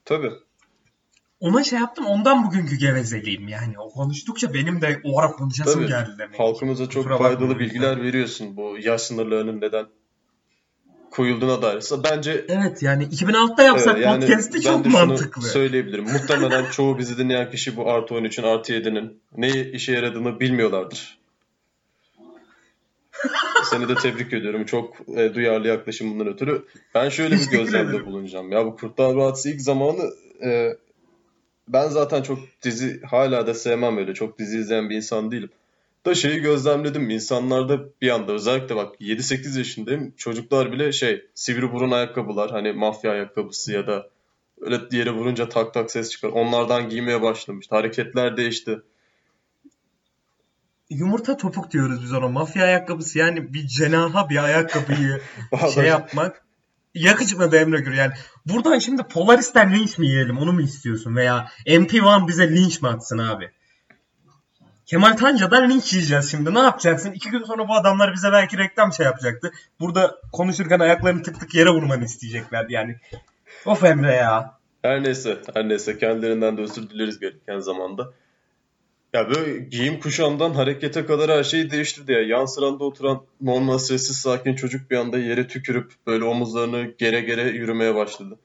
tabii. 0.05 0.32
Ona 1.40 1.64
şey 1.64 1.79
yaptım 1.79 2.06
ondan 2.06 2.46
bugünkü 2.46 2.76
gevezeliğim 2.76 3.49
yani. 3.49 3.79
O 3.79 3.88
konuştukça 3.90 4.55
benim 4.55 4.81
de 4.81 5.00
o 5.05 5.20
ara 5.20 5.31
konuşasım 5.31 5.81
Tabii. 5.81 5.88
geldi 5.88 6.11
demek. 6.19 6.40
Halkımıza 6.40 6.88
çok 6.88 7.05
Kusura 7.05 7.19
faydalı 7.19 7.58
bilgiler 7.58 8.02
veriyorsun 8.02 8.56
bu 8.56 8.79
yaş 8.81 9.02
sınırlarının 9.02 9.61
neden 9.61 9.87
koyulduğuna 11.12 11.62
dair. 11.62 11.84
Bence 12.04 12.44
Evet 12.48 12.82
yani 12.82 13.04
2006'da 13.04 13.62
yapsak 13.62 13.94
Evet, 13.96 14.06
yani 14.06 14.26
podcast'i 14.26 14.62
çok 14.62 14.86
mantıklı. 14.86 15.42
söyleyebilirim. 15.42 16.04
Muhtemelen 16.12 16.70
çoğu 16.70 16.98
bizi 16.98 17.19
dinleyen 17.19 17.50
kişi 17.50 17.76
bu 17.76 17.90
artı 17.90 18.14
13'ün 18.14 18.44
artı 18.44 18.72
7'nin 18.72 19.20
ne 19.36 19.70
işe 19.70 19.92
yaradığını 19.92 20.40
bilmiyorlardır. 20.40 21.19
Seni 23.70 23.88
de 23.88 23.94
tebrik 23.94 24.32
ediyorum. 24.32 24.64
Çok 24.64 24.96
e, 25.16 25.34
duyarlı 25.34 25.69
yaklaşımından 25.69 26.26
ötürü. 26.26 26.64
Ben 26.94 27.08
şöyle 27.08 27.34
bir 27.34 27.50
gözlemde 27.50 28.06
bulunacağım. 28.06 28.52
Ya 28.52 28.66
bu 28.66 28.76
Kurtlar 28.76 29.14
Vadisi 29.14 29.50
ilk 29.50 29.60
zamanı 29.60 30.10
e, 30.44 30.76
ben 31.69 31.88
zaten 31.88 32.22
çok 32.22 32.38
dizi 32.62 33.02
hala 33.02 33.46
da 33.46 33.54
sevmem 33.54 33.98
öyle. 33.98 34.14
Çok 34.14 34.38
dizi 34.38 34.58
izleyen 34.58 34.90
bir 34.90 34.96
insan 34.96 35.31
değilim. 35.31 35.50
Da 36.06 36.14
şeyi 36.14 36.40
gözlemledim. 36.40 37.10
İnsanlarda 37.10 37.80
bir 38.00 38.10
anda 38.10 38.32
özellikle 38.32 38.76
bak 38.76 39.00
7-8 39.00 39.58
yaşındayım. 39.58 40.14
Çocuklar 40.16 40.72
bile 40.72 40.92
şey 40.92 41.24
sivri 41.34 41.72
burun 41.72 41.90
ayakkabılar 41.90 42.50
hani 42.50 42.72
mafya 42.72 43.10
ayakkabısı 43.10 43.72
ya 43.72 43.86
da 43.86 44.08
öyle 44.60 44.80
yere 44.90 45.10
vurunca 45.10 45.48
tak 45.48 45.74
tak 45.74 45.90
ses 45.90 46.10
çıkar. 46.10 46.28
Onlardan 46.28 46.88
giymeye 46.88 47.22
başlamıştı. 47.22 47.74
Hareketler 47.74 48.36
değişti. 48.36 48.82
Yumurta 50.90 51.36
topuk 51.36 51.70
diyoruz 51.70 52.02
biz 52.02 52.12
ona. 52.12 52.28
Mafya 52.28 52.64
ayakkabısı 52.64 53.18
yani 53.18 53.54
bir 53.54 53.66
cenaha 53.66 54.30
bir 54.30 54.44
ayakkabıyı 54.44 55.20
şey 55.74 55.84
yapmak. 55.84 56.44
Yakışmadı 56.94 57.56
Emre 57.56 57.80
Gür 57.80 57.92
yani. 57.92 58.12
Buradan 58.46 58.78
şimdi 58.78 59.02
Polaris'ten 59.02 59.72
linç 59.74 59.98
mi 59.98 60.06
yiyelim 60.06 60.38
onu 60.38 60.52
mu 60.52 60.60
istiyorsun? 60.60 61.16
Veya 61.16 61.48
MP1 61.66 62.28
bize 62.28 62.50
linç 62.50 62.82
mi 62.82 62.88
atsın 62.88 63.18
abi? 63.18 63.50
Kemal 64.86 65.17
Tanca'dan 65.17 65.70
linç 65.70 65.93
yiyeceğiz 65.93 66.31
şimdi. 66.31 66.55
Ne 66.55 66.58
yapacaksın? 66.58 67.12
İki 67.12 67.31
gün 67.31 67.43
sonra 67.44 67.69
bu 67.69 67.74
adamlar 67.74 68.12
bize 68.15 68.32
belki 68.32 68.58
reklam 68.58 68.93
şey 68.93 69.06
yapacaktı. 69.06 69.53
Burada 69.81 70.17
konuşurken 70.32 70.79
ayaklarını 70.81 71.22
tık 71.22 71.41
tık 71.41 71.55
yere 71.55 71.70
vurmanı 71.70 72.05
isteyecekler 72.05 72.67
yani. 72.69 72.96
Of 73.67 73.84
Emre 73.84 74.12
ya. 74.12 74.58
Her 74.82 75.03
neyse, 75.03 75.39
her 75.55 75.69
neyse 75.69 75.98
kendilerinden 75.98 76.56
de 76.56 76.60
özür 76.62 76.91
dileriz 76.91 77.19
gereken 77.20 77.58
zamanda. 77.58 78.12
Ya 79.15 79.31
böyle 79.31 79.58
giyim 79.58 80.01
kuşamdan 80.01 80.55
harekete 80.55 81.06
kadar 81.06 81.31
her 81.31 81.44
şeyi 81.44 81.70
değiştirdi 81.70 82.12
ya. 82.12 82.22
Yan 82.22 82.44
sıranda 82.44 82.84
oturan 82.84 83.22
normal 83.41 83.79
sessiz 83.79 84.17
sakin 84.17 84.55
çocuk 84.55 84.91
bir 84.91 84.96
anda 84.96 85.19
yere 85.19 85.46
tükürüp 85.48 85.93
böyle 86.06 86.24
omuzlarını 86.24 86.82
gere 86.98 87.20
gere 87.20 87.43
yürümeye 87.43 87.94
başladı. 87.94 88.39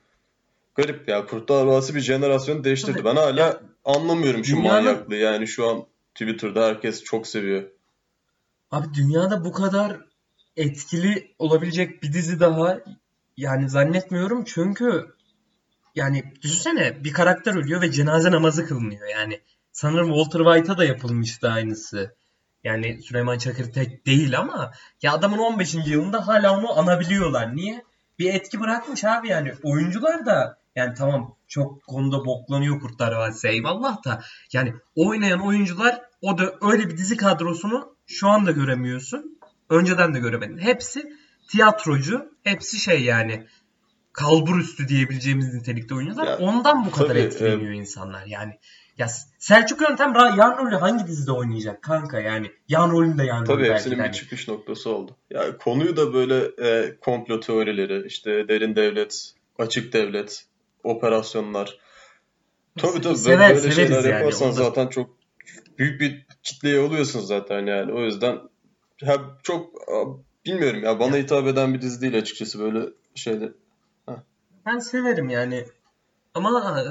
Garip 0.76 1.08
ya. 1.10 1.26
Kurtlar 1.26 1.66
Vadisi 1.66 1.96
bir 1.96 2.00
jenerasyonu 2.02 2.64
değiştirdi. 2.64 3.06
Ben 3.06 3.16
hala 3.16 3.62
anlamıyorum 3.86 4.46
şu 4.46 4.56
Dünyanın- 4.58 4.84
manyaklığı. 4.86 5.16
Yani 5.16 5.48
şu 5.48 5.70
an 5.70 5.84
Twitter'da 6.18 6.66
herkes 6.66 7.04
çok 7.04 7.28
seviyor. 7.28 7.64
Abi 8.72 8.94
dünyada 8.94 9.46
bu 9.46 9.52
kadar 9.52 9.98
etkili 10.56 11.36
olabilecek 11.40 12.04
bir 12.04 12.14
dizi 12.14 12.40
daha 12.40 12.80
yani 13.38 13.70
zannetmiyorum 13.70 14.44
çünkü 14.44 15.16
yani 15.96 16.34
düşünsene 16.42 17.04
bir 17.04 17.14
karakter 17.14 17.56
ölüyor 17.56 17.82
ve 17.82 17.92
cenaze 17.92 18.32
namazı 18.32 18.68
kılınıyor 18.68 19.08
yani 19.08 19.42
sanırım 19.72 20.08
Walter 20.08 20.54
White'a 20.54 20.78
da 20.78 20.86
yapılmıştı 20.86 21.50
aynısı. 21.50 22.16
Yani 22.64 23.02
Süleyman 23.02 23.38
Çakır 23.38 23.74
tek 23.74 24.06
değil 24.06 24.40
ama 24.40 24.72
ya 25.02 25.14
adamın 25.14 25.38
15. 25.38 25.76
yılında 25.86 26.28
hala 26.28 26.58
onu 26.58 26.80
anabiliyorlar. 26.80 27.56
Niye? 27.56 27.84
Bir 28.20 28.34
etki 28.34 28.60
bırakmış 28.60 29.04
abi 29.04 29.28
yani. 29.28 29.54
Oyuncular 29.64 30.26
da 30.26 30.58
yani 30.78 30.94
tamam 30.94 31.36
çok 31.48 31.84
konuda 31.88 32.26
boklanıyor 32.26 32.80
Kurtlar 32.80 33.12
Vadisi 33.12 33.48
eyvallah 33.48 34.06
da 34.06 34.22
yani 34.54 34.74
oynayan 34.96 35.48
oyuncular 35.48 36.02
o 36.22 36.38
da 36.38 36.54
öyle 36.62 36.90
bir 36.90 36.98
dizi 36.98 37.18
kadrosunu 37.18 37.96
şu 38.08 38.28
anda 38.28 38.52
göremiyorsun. 38.52 39.40
Önceden 39.70 40.14
de 40.14 40.20
göremedin. 40.20 40.58
Hepsi 40.58 41.14
tiyatrocu. 41.50 42.32
Hepsi 42.44 42.78
şey 42.78 43.04
yani 43.04 43.48
kalbur 44.14 44.60
üstü 44.60 44.88
diyebileceğimiz 44.88 45.54
nitelikte 45.54 45.96
oyuncular. 45.96 46.28
Ya, 46.28 46.38
Ondan 46.38 46.86
bu 46.86 46.92
kadar 46.92 47.08
tabii, 47.08 47.20
etkileniyor 47.20 47.74
insanlar. 47.74 48.26
Yani 48.26 48.60
ya 48.98 49.08
Selçuk 49.40 49.82
Yöntem 49.82 50.14
yan 50.16 50.58
rolü 50.58 50.76
hangi 50.76 51.08
dizide 51.08 51.32
oynayacak 51.32 51.82
kanka 51.82 52.20
yani? 52.20 52.52
Yan 52.68 52.92
rolünde 52.92 53.24
yan 53.24 53.40
rolü 53.40 53.46
Tabii 53.46 53.62
belki 53.62 53.74
hepsinin 53.74 53.96
de 53.96 53.98
bir 53.98 54.04
hani. 54.04 54.16
çıkış 54.16 54.48
noktası 54.48 54.90
oldu. 54.90 55.18
Ya 55.30 55.58
konuyu 55.58 55.98
da 55.98 56.14
böyle 56.14 56.52
e, 56.70 57.00
komplo 57.00 57.40
teorileri, 57.40 58.08
işte 58.08 58.48
derin 58.48 58.76
devlet, 58.76 59.34
açık 59.60 59.94
devlet, 59.94 60.46
operasyonlar. 60.90 61.78
Tabii 62.78 63.02
tabii 63.02 63.18
Sever- 63.18 63.50
böyle 63.50 63.60
severiz 63.62 63.76
şeyler 63.76 64.04
yani, 64.04 64.08
yaparsan 64.08 64.50
da- 64.50 64.54
zaten 64.54 64.88
çok 64.88 65.18
büyük 65.78 66.02
bir 66.02 66.26
kitleye 66.44 66.80
oluyorsun 66.80 67.20
zaten 67.20 67.66
yani. 67.66 67.94
O 67.94 68.02
yüzden 68.02 68.40
ha, 69.06 69.16
çok 69.44 69.74
bilmiyorum 70.46 70.84
ya 70.84 71.00
bana 71.00 71.16
hitap 71.18 71.48
eden 71.48 71.74
bir 71.74 71.82
dizi 71.82 72.02
değil 72.02 72.18
açıkçası 72.18 72.60
böyle 72.60 72.90
şeyler. 73.16 73.50
Ben 74.66 74.80
severim 74.80 75.30
yani. 75.30 75.66
Ama 76.34 76.84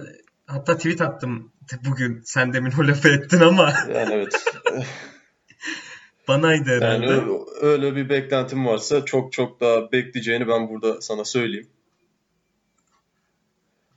hatta 0.47 0.77
tweet 0.77 1.01
attım 1.01 1.53
bugün 1.89 2.23
sen 2.25 2.53
demin 2.53 2.73
o 2.81 2.89
lafı 2.89 3.09
ettin 3.09 3.41
ama 3.41 3.73
Yani 3.95 4.15
evet. 4.15 4.45
banaydı 6.29 6.71
Yani 6.71 6.85
herhalde. 6.85 7.07
öyle, 7.07 7.31
öyle 7.61 7.97
bir 7.97 8.09
beklentim 8.09 8.67
varsa 8.67 9.05
çok 9.05 9.33
çok 9.33 9.61
daha 9.61 9.93
bekleyeceğini 9.93 10.49
ben 10.49 10.69
burada 10.69 11.01
sana 11.01 11.25
söyleyeyim. 11.25 11.69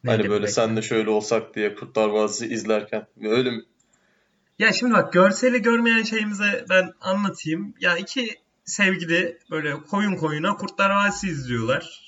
Neydi 0.03 0.17
Hani 0.17 0.29
böyle 0.29 0.43
bekle- 0.45 0.51
senle 0.53 0.81
şöyle 0.81 1.09
olsak 1.09 1.55
diye 1.55 1.75
Kurtlar 1.75 2.09
Vadisi 2.09 2.47
izlerken 2.47 3.07
öyle 3.23 3.51
mi? 3.51 3.61
Ya 4.59 4.73
şimdi 4.73 4.93
bak 4.93 5.13
görseli 5.13 5.61
görmeyen 5.61 6.03
şeyimize 6.03 6.65
ben 6.69 6.93
anlatayım. 7.01 7.73
Ya 7.79 7.97
iki 7.97 8.35
sevgili 8.65 9.37
böyle 9.51 9.73
koyun 9.73 10.15
koyuna 10.15 10.55
Kurtlar 10.55 10.89
Vadisi 10.89 11.27
izliyorlar. 11.27 11.99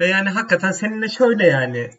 Ve 0.00 0.06
yani 0.06 0.28
hakikaten 0.30 0.72
seninle 0.72 1.08
şöyle 1.08 1.46
yani 1.46 1.90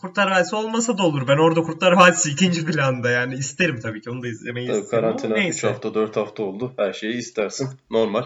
Kurtlar 0.00 0.30
Vadisi 0.30 0.56
olmasa 0.56 0.98
da 0.98 1.02
olur. 1.02 1.28
Ben 1.28 1.38
orada 1.38 1.62
Kurtlar 1.62 1.92
Vadisi 1.92 2.30
ikinci 2.30 2.66
planda 2.66 3.10
yani 3.10 3.34
isterim 3.34 3.80
tabii 3.80 4.00
ki 4.00 4.10
onu 4.10 4.22
da 4.22 4.28
izlemeyi 4.28 4.66
Tabii 4.68 4.78
isterim 4.78 5.02
karantina 5.02 5.32
3 5.34 5.38
neyse. 5.38 5.66
hafta 5.68 5.94
4 5.94 6.16
hafta 6.16 6.42
oldu. 6.42 6.74
Her 6.78 6.92
şeyi 6.92 7.14
istersin. 7.14 7.68
Normal. 7.90 8.24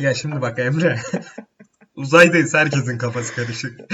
Ya 0.00 0.14
şimdi 0.14 0.40
bak 0.40 0.58
Emre. 0.58 0.98
Uzaydayız 1.96 2.54
herkesin 2.54 2.98
kafası 2.98 3.34
karışık. 3.34 3.80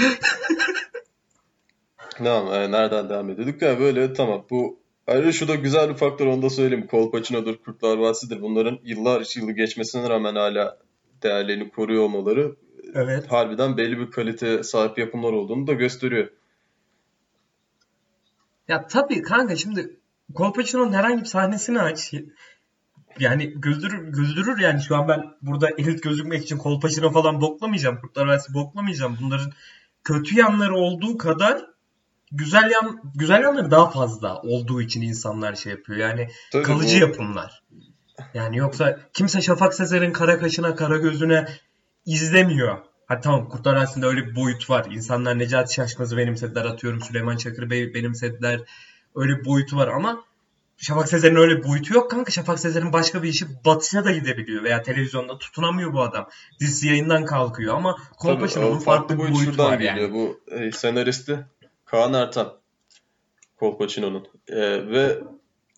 Tamam, 2.17 2.53
e, 2.53 2.71
nereden 2.71 3.09
devam 3.09 3.29
ediyorduk 3.29 3.61
ya 3.61 3.79
böyle 3.79 4.13
tamam 4.13 4.45
bu 4.49 4.79
ayrıca 5.07 5.31
şu 5.31 5.47
da 5.47 5.55
güzel 5.55 5.89
bir 5.89 5.95
faktör 5.95 6.25
onu 6.25 6.41
da 6.41 6.49
söyleyeyim. 6.49 6.87
Kolpaçino'dur, 6.87 7.57
Kurtlar 7.57 7.97
Vadisi'dir. 7.97 8.41
Bunların 8.41 8.79
yıllar 8.83 9.35
yılı 9.35 9.51
geçmesine 9.51 10.09
rağmen 10.09 10.35
hala 10.35 10.77
değerlerini 11.23 11.69
koruyor 11.69 12.03
olmaları 12.03 12.55
Evet. 12.93 13.31
harbiden 13.31 13.77
belli 13.77 13.99
bir 13.99 14.11
kalite 14.11 14.63
sahip 14.63 14.97
yapımlar 14.97 15.33
olduğunu 15.33 15.67
da 15.67 15.73
gösteriyor. 15.73 16.29
Ya 18.67 18.87
tabii 18.87 19.21
kanka 19.21 19.55
şimdi 19.55 19.99
Kolpaçino'nun 20.35 20.93
herhangi 20.93 21.21
bir 21.21 21.25
sahnesini 21.25 21.81
aç. 21.81 22.13
Yani 23.19 23.53
güldürür, 23.53 24.07
güldürür 24.07 24.59
yani 24.59 24.81
şu 24.81 24.95
an 24.95 25.07
ben 25.07 25.23
burada 25.41 25.69
elit 25.77 26.03
gözükmek 26.03 26.43
için 26.43 26.57
Kolpaçino 26.57 27.11
falan 27.11 27.41
boklamayacağım. 27.41 27.97
Kurtlar 28.01 28.25
Vadisi 28.25 28.53
boklamayacağım. 28.53 29.17
Bunların 29.21 29.51
kötü 30.03 30.39
yanları 30.39 30.75
olduğu 30.75 31.17
kadar 31.17 31.65
güzel 32.31 32.71
yan 32.71 33.01
güzel 33.15 33.41
yanları 33.41 33.71
daha 33.71 33.89
fazla 33.89 34.41
olduğu 34.41 34.81
için 34.81 35.01
insanlar 35.01 35.55
şey 35.55 35.71
yapıyor. 35.71 35.99
Yani 35.99 36.27
Tabii 36.51 36.63
kalıcı 36.63 36.95
bu- 36.95 37.01
yapımlar. 37.01 37.63
Yani 38.33 38.57
yoksa 38.57 38.99
kimse 39.13 39.41
Şafak 39.41 39.73
Sezer'in 39.73 40.11
kara 40.13 40.39
kaşına, 40.39 40.75
kara 40.75 40.97
gözüne 40.97 41.45
izlemiyor. 42.05 42.77
Ha 43.07 43.19
tamam 43.21 43.49
Kurtlar 43.49 43.75
Vadisi'nde 43.75 44.05
öyle 44.05 44.25
bir 44.27 44.35
boyut 44.35 44.69
var. 44.69 44.85
İnsanlar 44.91 45.39
Necati 45.39 45.73
Şaşmaz'ı 45.73 46.17
benimsediler 46.17 46.65
atıyorum. 46.65 47.01
Süleyman 47.01 47.37
Çakır 47.37 47.69
Bey 47.69 47.93
benimsediler. 47.93 48.61
Öyle 49.15 49.39
bir 49.39 49.45
boyutu 49.45 49.77
var 49.77 49.87
ama 49.87 50.23
Şafak 50.83 51.09
Sezer'in 51.09 51.35
öyle 51.35 51.57
bir 51.57 51.63
boyutu 51.63 51.93
yok 51.93 52.11
kanka. 52.11 52.31
Şafak 52.31 52.59
Sezer'in 52.59 52.93
başka 52.93 53.23
bir 53.23 53.29
işi 53.29 53.45
batışa 53.65 54.05
da 54.05 54.11
gidebiliyor. 54.11 54.63
Veya 54.63 54.81
televizyonda 54.81 55.37
tutunamıyor 55.37 55.93
bu 55.93 56.01
adam. 56.01 56.29
Dizisi 56.59 56.87
yayından 56.87 57.25
kalkıyor 57.25 57.75
ama 57.75 57.97
o 58.23 58.79
farklı 58.79 59.15
bir 59.15 59.19
boyut 59.19 59.35
boyutu 59.35 59.63
var 59.63 59.77
geliyor. 59.77 59.95
yani. 59.95 60.13
Bu 60.13 60.39
e, 60.51 60.71
senaristi 60.71 61.39
Kaan 61.85 62.13
Ertan. 62.13 62.53
Kolpaçino'nun. 63.59 64.27
E, 64.47 64.59
ve 64.87 65.19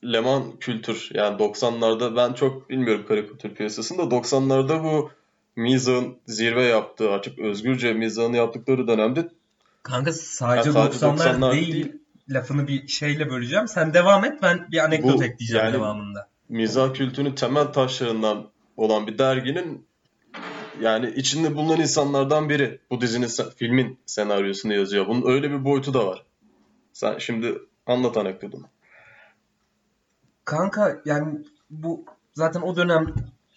Leman 0.03 0.59
kültür 0.59 1.09
yani 1.13 1.37
90'larda 1.37 2.15
ben 2.15 2.33
çok 2.33 2.69
bilmiyorum 2.69 3.05
karikatür 3.07 3.55
piyasasında 3.55 4.01
90'larda 4.01 4.83
bu 4.83 5.11
mizahın 5.55 6.17
zirve 6.27 6.63
yaptığı 6.63 7.09
artık 7.09 7.39
özgürce 7.39 7.93
mizahını 7.93 8.37
yaptıkları 8.37 8.87
dönemde 8.87 9.29
Kanka 9.83 10.13
sadece 10.13 10.69
Ya 10.69 10.73
sadece 10.73 11.05
90'lar 11.05 11.39
90'lar 11.39 11.51
değil. 11.51 11.73
değil. 11.73 12.04
Lafını 12.29 12.67
bir 12.67 12.87
şeyle 12.87 13.29
böleceğim. 13.29 13.67
Sen 13.67 13.93
devam 13.93 14.25
et 14.25 14.41
ben 14.41 14.71
bir 14.71 14.83
anekdot 14.83 15.19
Bu, 15.19 15.23
ekleyeceğim 15.23 15.65
yani- 15.65 15.73
devamında. 15.73 16.27
mizah 16.49 16.93
kültürünün 16.93 17.35
temel 17.35 17.65
taşlarından 17.65 18.49
olan 18.77 19.07
bir 19.07 19.17
derginin 19.17 19.87
yani 20.81 21.09
içinde 21.15 21.55
bulunan 21.55 21.81
insanlardan 21.81 22.49
biri 22.49 22.79
bu 22.89 23.01
dizinin 23.01 23.29
filmin 23.55 23.99
senaryosunu 24.05 24.73
yazıyor. 24.73 25.07
Bunun 25.07 25.31
öyle 25.33 25.51
bir 25.51 25.63
boyutu 25.65 25.93
da 25.93 26.07
var. 26.07 26.23
Sen 26.93 27.17
şimdi 27.17 27.57
anlat 27.85 28.17
anekdotunu. 28.17 28.65
Kanka 30.45 31.01
yani 31.05 31.39
bu 31.69 32.05
zaten 32.33 32.61
o 32.61 32.75
dönem 32.75 33.13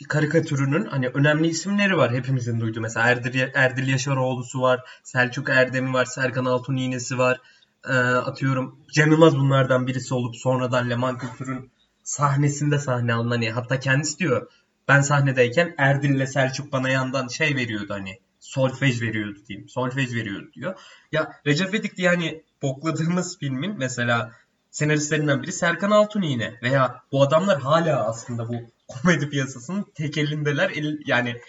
karikatürünün 0.09 0.85
hani 0.85 1.09
önemli 1.09 1.49
isimleri 1.49 1.97
var 1.97 2.13
hepimizin 2.13 2.61
duyduğu. 2.61 2.81
Mesela 2.81 3.09
Erdil, 3.09 3.49
Erdil 3.55 3.89
Yaşaroğlu'su 3.89 4.61
var, 4.61 4.81
Selçuk 5.03 5.49
Erdem'i 5.49 5.93
var, 5.93 6.05
Serkan 6.05 6.45
Altun 6.45 6.77
İğnesi 6.77 7.19
var. 7.19 7.41
Ee, 7.85 7.92
atıyorum 7.92 8.80
Cem 8.94 9.11
Yılmaz 9.11 9.37
bunlardan 9.37 9.87
birisi 9.87 10.14
olup 10.14 10.37
sonradan 10.37 10.90
Leman 10.90 11.18
Kültür'ün 11.18 11.70
sahnesinde 12.02 12.78
sahne 12.78 13.14
alınan 13.14 13.30
hani 13.30 13.50
hatta 13.50 13.80
kendisi 13.80 14.18
diyor 14.18 14.50
ben 14.88 15.00
sahnedeyken 15.00 15.75
Erdil'le 15.78 16.26
Selçuk 16.26 16.73
bana 16.73 16.88
yandan 16.88 17.28
şey 17.28 17.56
veriyordu 17.56 17.94
hani 17.94 18.18
solfej 18.40 19.02
veriyordu 19.02 19.38
diyeyim. 19.49 19.68
Solfej 19.68 20.14
veriyordu 20.14 20.50
diyor. 20.54 20.75
Ya 21.12 21.32
Recep 21.47 21.68
İvedik 21.68 21.97
diye 21.97 22.08
hani 22.08 22.42
bokladığımız 22.62 23.38
filmin 23.38 23.78
mesela 23.78 24.32
senaristlerinden 24.70 25.42
biri 25.42 25.52
Serkan 25.52 25.90
Altun 25.90 26.23
yine 26.23 26.54
veya 26.62 27.02
bu 27.12 27.23
adamlar 27.23 27.61
hala 27.61 28.08
aslında 28.08 28.49
bu 28.49 28.54
komedi 28.88 29.30
piyasasının 29.30 29.87
tek 29.94 30.18
elindeler. 30.18 30.70
El- 30.70 30.99
yani 31.06 31.40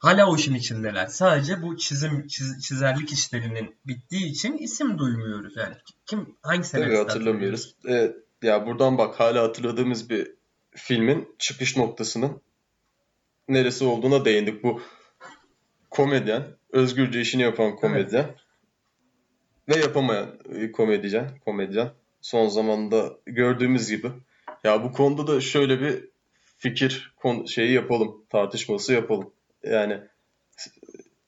hala 0.00 0.26
o 0.30 0.36
işin 0.36 0.54
içindeler. 0.54 1.06
Sadece 1.06 1.62
bu 1.62 1.76
çizim 1.76 2.26
çiz- 2.26 2.60
çizerlik 2.60 3.12
işlerinin 3.12 3.74
bittiği 3.86 4.24
için 4.24 4.56
isim 4.58 4.98
duymuyoruz. 4.98 5.56
Yani 5.56 5.74
kim 6.06 6.18
hangi 6.42 6.58
Tabii 6.58 6.64
senarist 6.64 6.98
hatırlamıyoruz. 7.00 7.74
Ee, 7.88 8.12
ya 8.42 8.66
buradan 8.66 8.98
bak 8.98 9.20
hala 9.20 9.42
hatırladığımız 9.42 10.10
bir 10.10 10.32
filmin 10.70 11.28
çıkış 11.38 11.76
noktasının 11.76 12.40
neresi 13.48 13.84
olduğuna 13.84 14.24
değindik. 14.24 14.64
Bu 14.64 14.82
komedyen, 15.90 16.46
özgürce 16.72 17.20
işini 17.20 17.42
yapan 17.42 17.76
komedyen 17.76 18.34
ve 19.68 19.76
yapamayan 19.78 20.38
e, 20.54 20.72
komedyen, 20.72 21.38
komedyen. 21.44 21.90
Son 22.20 22.48
zamanda 22.48 23.12
gördüğümüz 23.26 23.88
gibi. 23.88 24.10
Ya 24.64 24.84
bu 24.84 24.92
konuda 24.92 25.26
da 25.26 25.40
şöyle 25.40 25.80
bir 25.80 26.08
fikir 26.58 27.14
şeyi 27.46 27.72
yapalım, 27.72 28.24
tartışması 28.30 28.92
yapalım. 28.92 29.32
Yani 29.64 30.00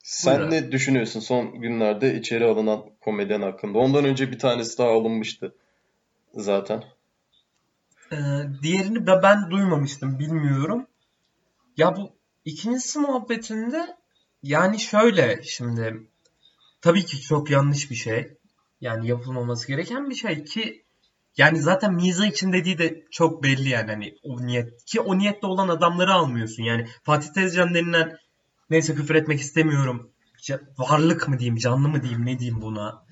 sen 0.03 0.37
Buyurun. 0.37 0.51
ne 0.51 0.71
düşünüyorsun 0.71 1.19
son 1.19 1.61
günlerde 1.61 2.15
içeri 2.15 2.45
alınan 2.45 2.83
komedyen 3.01 3.41
hakkında? 3.41 3.77
Ondan 3.77 4.05
önce 4.05 4.31
bir 4.31 4.39
tanesi 4.39 4.77
daha 4.77 4.89
alınmıştı 4.89 5.55
zaten. 6.33 6.83
Ee, 8.11 8.17
diğerini 8.61 9.07
ben, 9.07 9.23
ben 9.23 9.51
duymamıştım, 9.51 10.19
bilmiyorum. 10.19 10.87
Ya 11.77 11.95
bu 11.95 12.11
ikincisi 12.45 12.99
muhabbetinde 12.99 13.97
yani 14.43 14.79
şöyle 14.79 15.43
şimdi 15.43 16.07
tabii 16.81 17.05
ki 17.05 17.21
çok 17.21 17.49
yanlış 17.49 17.91
bir 17.91 17.95
şey. 17.95 18.37
Yani 18.81 19.07
yapılmaması 19.07 19.67
gereken 19.67 20.09
bir 20.09 20.15
şey 20.15 20.43
ki 20.43 20.83
yani 21.37 21.59
zaten 21.59 21.93
mizah 21.93 22.25
için 22.25 22.53
dediği 22.53 22.77
de 22.77 23.03
çok 23.11 23.43
belli 23.43 23.69
yani 23.69 23.91
hani 23.91 24.15
o 24.23 24.45
niyet 24.45 24.85
ki 24.85 24.99
o 24.99 25.17
niyette 25.17 25.47
olan 25.47 25.67
adamları 25.67 26.13
almıyorsun. 26.13 26.63
Yani 26.63 26.87
Fatih 27.03 27.33
Tezcan 27.33 27.73
denilen 27.73 28.17
neyse 28.73 28.95
küfür 28.95 29.15
etmek 29.15 29.39
istemiyorum. 29.39 30.09
varlık 30.77 31.27
mı 31.27 31.39
diyeyim, 31.39 31.57
canlı 31.57 31.89
mı 31.89 32.01
diyeyim, 32.01 32.25
ne 32.25 32.39
diyeyim 32.39 32.61
buna? 32.61 33.05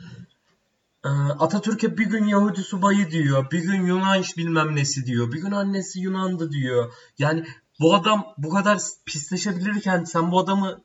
Ee, 1.06 1.10
Atatürk'e 1.40 1.98
bir 1.98 2.06
gün 2.06 2.26
Yahudi 2.26 2.64
subayı 2.64 3.12
diyor. 3.12 3.52
Bir 3.52 3.60
gün 3.60 3.86
Yunan 3.86 4.24
bilmem 4.38 4.76
nesi 4.76 5.06
diyor. 5.06 5.32
Bir 5.32 5.42
gün 5.42 5.52
annesi 5.52 6.00
Yunan'dı 6.00 6.52
diyor. 6.52 6.94
Yani 7.18 7.46
bu 7.80 7.96
adam 7.96 8.26
bu 8.38 8.50
kadar 8.50 8.80
pisleşebilirken 9.06 10.04
sen 10.04 10.32
bu 10.32 10.40
adamı 10.40 10.82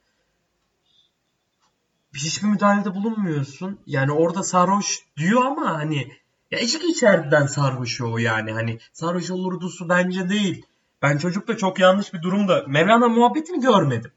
hiçbir 2.14 2.48
müdahalede 2.48 2.94
bulunmuyorsun. 2.94 3.80
Yani 3.86 4.12
orada 4.12 4.42
sarhoş 4.42 4.98
diyor 5.16 5.44
ama 5.44 5.74
hani 5.74 6.12
ya 6.50 6.58
içki 6.58 6.86
içeriden 6.86 7.46
sarhoş 7.46 8.00
o 8.00 8.18
yani. 8.18 8.52
Hani 8.52 8.78
sarhoş 8.92 9.30
olurdusu 9.30 9.88
bence 9.88 10.28
değil. 10.28 10.66
Ben 11.02 11.18
çocukta 11.18 11.56
çok 11.56 11.78
yanlış 11.78 12.14
bir 12.14 12.22
durumda 12.22 12.64
Mevlana 12.66 13.08
muhabbetini 13.08 13.60
görmedim. 13.60 14.12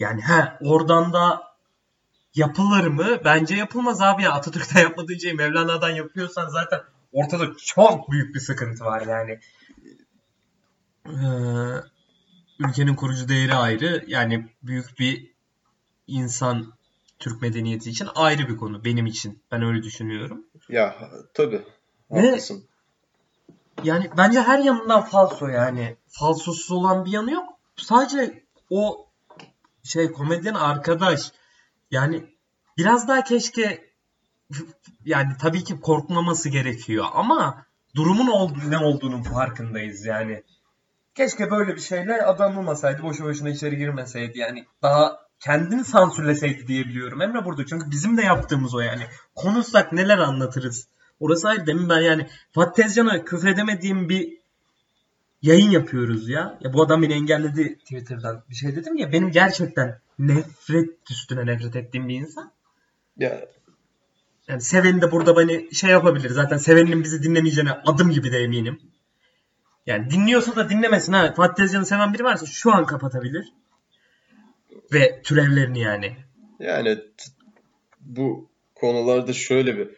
Yani 0.00 0.22
he 0.22 0.52
oradan 0.60 1.12
da 1.12 1.42
yapılır 2.34 2.86
mı? 2.86 3.20
Bence 3.24 3.56
yapılmaz 3.56 4.00
abi 4.00 4.22
ya. 4.22 4.32
Atatürk'ten 4.32 4.80
yapmadığın 4.82 5.18
şeyi 5.18 5.34
Mevlana'dan 5.34 5.90
yapıyorsan 5.90 6.48
zaten 6.48 6.80
ortada 7.12 7.46
çok 7.64 8.10
büyük 8.10 8.34
bir 8.34 8.40
sıkıntı 8.40 8.84
var 8.84 9.06
yani. 9.06 9.40
Ee, 11.06 11.10
ülkenin 12.58 12.94
kurucu 12.94 13.28
değeri 13.28 13.54
ayrı. 13.54 14.04
Yani 14.06 14.48
büyük 14.62 14.98
bir 14.98 15.34
insan 16.06 16.72
Türk 17.18 17.42
medeniyeti 17.42 17.90
için 17.90 18.08
ayrı 18.14 18.48
bir 18.48 18.56
konu 18.56 18.84
benim 18.84 19.06
için. 19.06 19.42
Ben 19.52 19.62
öyle 19.62 19.82
düşünüyorum. 19.82 20.46
Ya 20.68 20.96
tabii. 21.34 21.62
Haklısın. 22.10 22.64
yani 23.84 24.10
bence 24.16 24.40
her 24.40 24.58
yanından 24.58 25.02
falso 25.02 25.48
yani. 25.48 25.96
Falsosuz 26.08 26.70
olan 26.72 27.04
bir 27.04 27.10
yanı 27.10 27.30
yok. 27.30 27.44
Sadece 27.76 28.44
o 28.70 29.09
şey 29.84 30.12
komedyen 30.12 30.54
arkadaş 30.54 31.32
yani 31.90 32.24
biraz 32.78 33.08
daha 33.08 33.24
keşke 33.24 33.90
yani 35.04 35.32
tabii 35.40 35.64
ki 35.64 35.80
korkmaması 35.80 36.48
gerekiyor 36.48 37.06
ama 37.12 37.66
durumun 37.96 38.26
ol- 38.26 38.56
ne 38.68 38.78
olduğunun 38.78 39.22
farkındayız 39.22 40.06
yani. 40.06 40.42
Keşke 41.14 41.50
böyle 41.50 41.74
bir 41.74 41.80
şeyle 41.80 42.22
adam 42.22 42.58
olmasaydı, 42.58 43.02
boşu 43.02 43.24
boşuna 43.24 43.50
içeri 43.50 43.76
girmeseydi 43.76 44.38
yani. 44.38 44.64
Daha 44.82 45.20
kendini 45.40 45.84
sansürleseydi 45.84 46.66
diyebiliyorum 46.66 47.22
Emre 47.22 47.44
burada. 47.44 47.66
Çünkü 47.66 47.90
bizim 47.90 48.16
de 48.16 48.22
yaptığımız 48.22 48.74
o 48.74 48.80
yani. 48.80 49.02
Konuşsak 49.34 49.92
neler 49.92 50.18
anlatırız. 50.18 50.88
Orası 51.20 51.48
ayrı. 51.48 51.66
Demin 51.66 51.88
ben 51.88 52.00
yani 52.00 52.26
Fatih 52.52 52.82
Tezcan'a 52.82 53.24
küfredemediğim 53.24 54.08
bir 54.08 54.39
yayın 55.42 55.70
yapıyoruz 55.70 56.28
ya. 56.28 56.58
Ya 56.60 56.72
bu 56.72 56.82
adam 56.82 57.02
beni 57.02 57.12
engelledi 57.12 57.78
Twitter'dan. 57.78 58.44
Bir 58.50 58.54
şey 58.54 58.76
dedim 58.76 58.96
ya 58.96 59.12
benim 59.12 59.30
gerçekten 59.30 60.00
nefret 60.18 61.10
üstüne 61.10 61.46
nefret 61.46 61.76
ettiğim 61.76 62.08
bir 62.08 62.14
insan. 62.14 62.52
Ya 63.16 63.48
Yani 64.48 64.60
Seven'i 64.60 65.02
de 65.02 65.12
burada 65.12 65.36
beni 65.36 65.74
şey 65.74 65.90
yapabilir. 65.90 66.30
Zaten 66.30 66.56
Seven'in 66.56 67.04
bizi 67.04 67.22
dinlemeyeceğine 67.22 67.72
adım 67.72 68.10
gibi 68.10 68.32
de 68.32 68.38
eminim. 68.38 68.80
Yani 69.86 70.10
dinliyorsa 70.10 70.56
da 70.56 70.70
dinlemesin 70.70 71.12
ha. 71.12 71.34
Fatih 71.36 71.54
Tezcan'ı 71.54 71.86
seven 71.86 72.14
biri 72.14 72.24
varsa 72.24 72.46
şu 72.46 72.74
an 72.74 72.86
kapatabilir. 72.86 73.52
Ve 74.92 75.22
türevlerini 75.22 75.80
yani. 75.80 76.16
yani 76.58 76.98
bu 78.00 78.50
konularda 78.74 79.32
şöyle 79.32 79.78
bir 79.78 79.88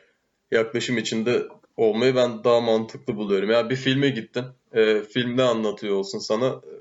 yaklaşım 0.50 0.98
içinde 0.98 1.42
olmayı 1.76 2.16
ben 2.16 2.44
daha 2.44 2.60
mantıklı 2.60 3.16
buluyorum. 3.16 3.50
Ya 3.50 3.70
bir 3.70 3.76
filme 3.76 4.08
gittin. 4.08 4.44
E, 4.74 5.02
film 5.02 5.36
ne 5.36 5.42
anlatıyor 5.42 5.96
olsun 5.96 6.18
sana? 6.18 6.46
E, 6.46 6.72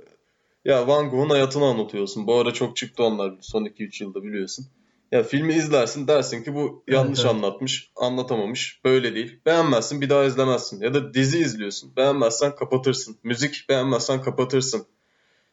Ya 0.65 0.87
Van 0.87 1.09
Gogh'un 1.09 1.29
hayatını 1.29 1.65
anlatıyorsun. 1.65 2.27
Bu 2.27 2.35
ara 2.35 2.53
çok 2.53 2.77
çıktı 2.77 3.03
onlar 3.03 3.33
son 3.41 3.65
2-3 3.65 4.03
yılda 4.03 4.23
biliyorsun. 4.23 4.65
Ya 5.11 5.23
filmi 5.23 5.53
izlersin 5.53 6.07
dersin 6.07 6.43
ki 6.43 6.55
bu 6.55 6.83
yanlış 6.87 7.19
Evet, 7.19 7.31
anlatmış, 7.31 7.91
anlatamamış, 7.95 8.81
böyle 8.85 9.15
değil. 9.15 9.39
Beğenmezsin 9.45 10.01
bir 10.01 10.09
daha 10.09 10.23
izlemezsin. 10.23 10.81
Ya 10.81 10.93
da 10.93 11.13
dizi 11.13 11.39
izliyorsun. 11.39 11.95
Beğenmezsen 11.95 12.55
kapatırsın. 12.55 13.17
Müzik 13.23 13.65
beğenmezsen 13.69 14.21
kapatırsın. 14.21 14.85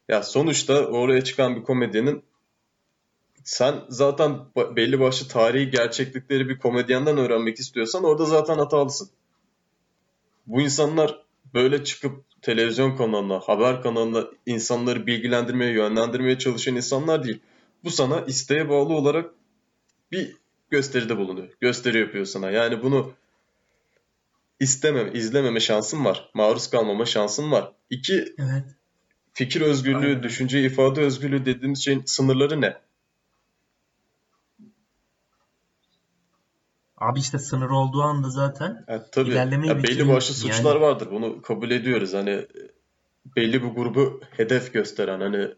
Ya 0.08 0.22
sonuçta 0.22 0.86
oraya 0.86 1.24
çıkan 1.24 1.56
bir 1.56 1.62
komedyenin 1.62 2.22
sen 3.44 3.74
zaten 3.88 4.38
belli 4.56 5.00
başlı 5.00 5.28
tarihi 5.28 5.70
gerçeklikleri 5.70 6.48
bir 6.48 6.58
komedyenden 6.58 7.18
öğrenmek 7.18 7.58
istiyorsan 7.58 8.04
orada 8.04 8.24
zaten 8.24 8.58
hatalısın. 8.58 9.10
Bu 10.46 10.60
insanlar 10.60 11.22
böyle 11.54 11.84
çıkıp 11.84 12.24
televizyon 12.42 12.96
kanalına, 12.96 13.40
haber 13.40 13.82
kanalına 13.82 14.24
insanları 14.46 15.06
bilgilendirmeye, 15.06 15.72
yönlendirmeye 15.72 16.38
çalışan 16.38 16.76
insanlar 16.76 17.24
değil. 17.24 17.40
Bu 17.84 17.90
sana 17.90 18.20
isteğe 18.20 18.68
bağlı 18.68 18.94
olarak 18.94 19.30
bir 20.12 20.36
gösteride 20.70 21.16
bulunuyor. 21.16 21.48
Gösteri 21.60 21.98
yapıyor 21.98 22.24
sana. 22.24 22.50
Yani 22.50 22.82
bunu 22.82 23.12
istememe, 24.60 25.12
izlememe 25.12 25.60
şansın 25.60 26.04
var. 26.04 26.30
Maruz 26.34 26.70
kalmama 26.70 27.04
şansın 27.04 27.50
var. 27.50 27.72
İki, 27.90 28.34
Evet. 28.38 28.64
fikir 29.32 29.60
özgürlüğü, 29.60 30.06
Aynen. 30.06 30.22
düşünce 30.22 30.62
ifade 30.62 31.00
özgürlüğü 31.00 31.44
dediğimiz 31.46 31.84
şeyin 31.84 32.02
sınırları 32.06 32.60
ne? 32.60 32.76
Abi 37.00 37.20
işte 37.20 37.38
sınır 37.38 37.70
olduğu 37.70 38.02
anda 38.02 38.30
zaten 38.30 38.84
Ya 38.88 39.10
tabii. 39.10 39.30
ilerlemeyi 39.30 39.70
Ya 39.70 39.82
belli 39.82 40.08
başlı 40.08 40.34
suçlar 40.34 40.74
yani. 40.74 40.80
vardır. 40.80 41.08
Bunu 41.10 41.42
kabul 41.42 41.70
ediyoruz. 41.70 42.14
Hani 42.14 42.46
belli 43.36 43.62
bir 43.62 43.68
grubu 43.68 44.20
hedef 44.36 44.72
gösteren 44.72 45.20
hani 45.20 45.48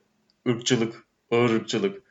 ırkçılık, 0.48 1.04
ağır 1.30 1.50
ırkçılık 1.50 2.02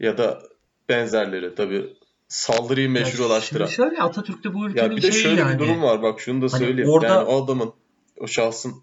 ya 0.00 0.18
da 0.18 0.42
benzerleri 0.88 1.54
tabii 1.54 1.96
saldırıyı 2.28 2.86
Ya 2.86 2.92
meşrulaştıran. 2.92 3.66
şimdi 3.66 3.76
şöyle 3.76 4.02
Atatürk'te 4.02 4.54
bu 4.54 4.58
Ya 4.64 4.70
ülkenin 4.70 4.96
bir 4.96 5.02
de 5.02 5.12
şöyle 5.12 5.36
bir 5.36 5.40
yani. 5.40 5.58
durum 5.58 5.82
var. 5.82 6.02
Bak 6.02 6.20
şunu 6.20 6.42
da 6.42 6.46
Hani 6.52 6.64
söyleyeyim. 6.64 6.90
orada 6.90 7.06
Yani 7.06 7.24
o 7.24 7.44
adamın, 7.44 7.72
o 8.20 8.26
şahsın 8.26 8.74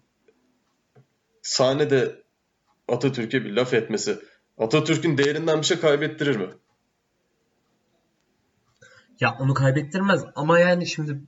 sahnede 1.42 2.22
Atatürk'e 2.88 3.44
bir 3.44 3.50
laf 3.52 3.74
etmesi 3.74 4.18
Atatürk'ün 4.58 5.18
değerinden 5.18 5.58
bir 5.58 5.66
şey 5.66 5.80
kaybettirir 5.80 6.36
mi? 6.36 6.46
Ya 9.20 9.36
onu 9.40 9.54
kaybettirmez 9.54 10.24
ama 10.34 10.58
yani 10.58 10.86
şimdi 10.86 11.20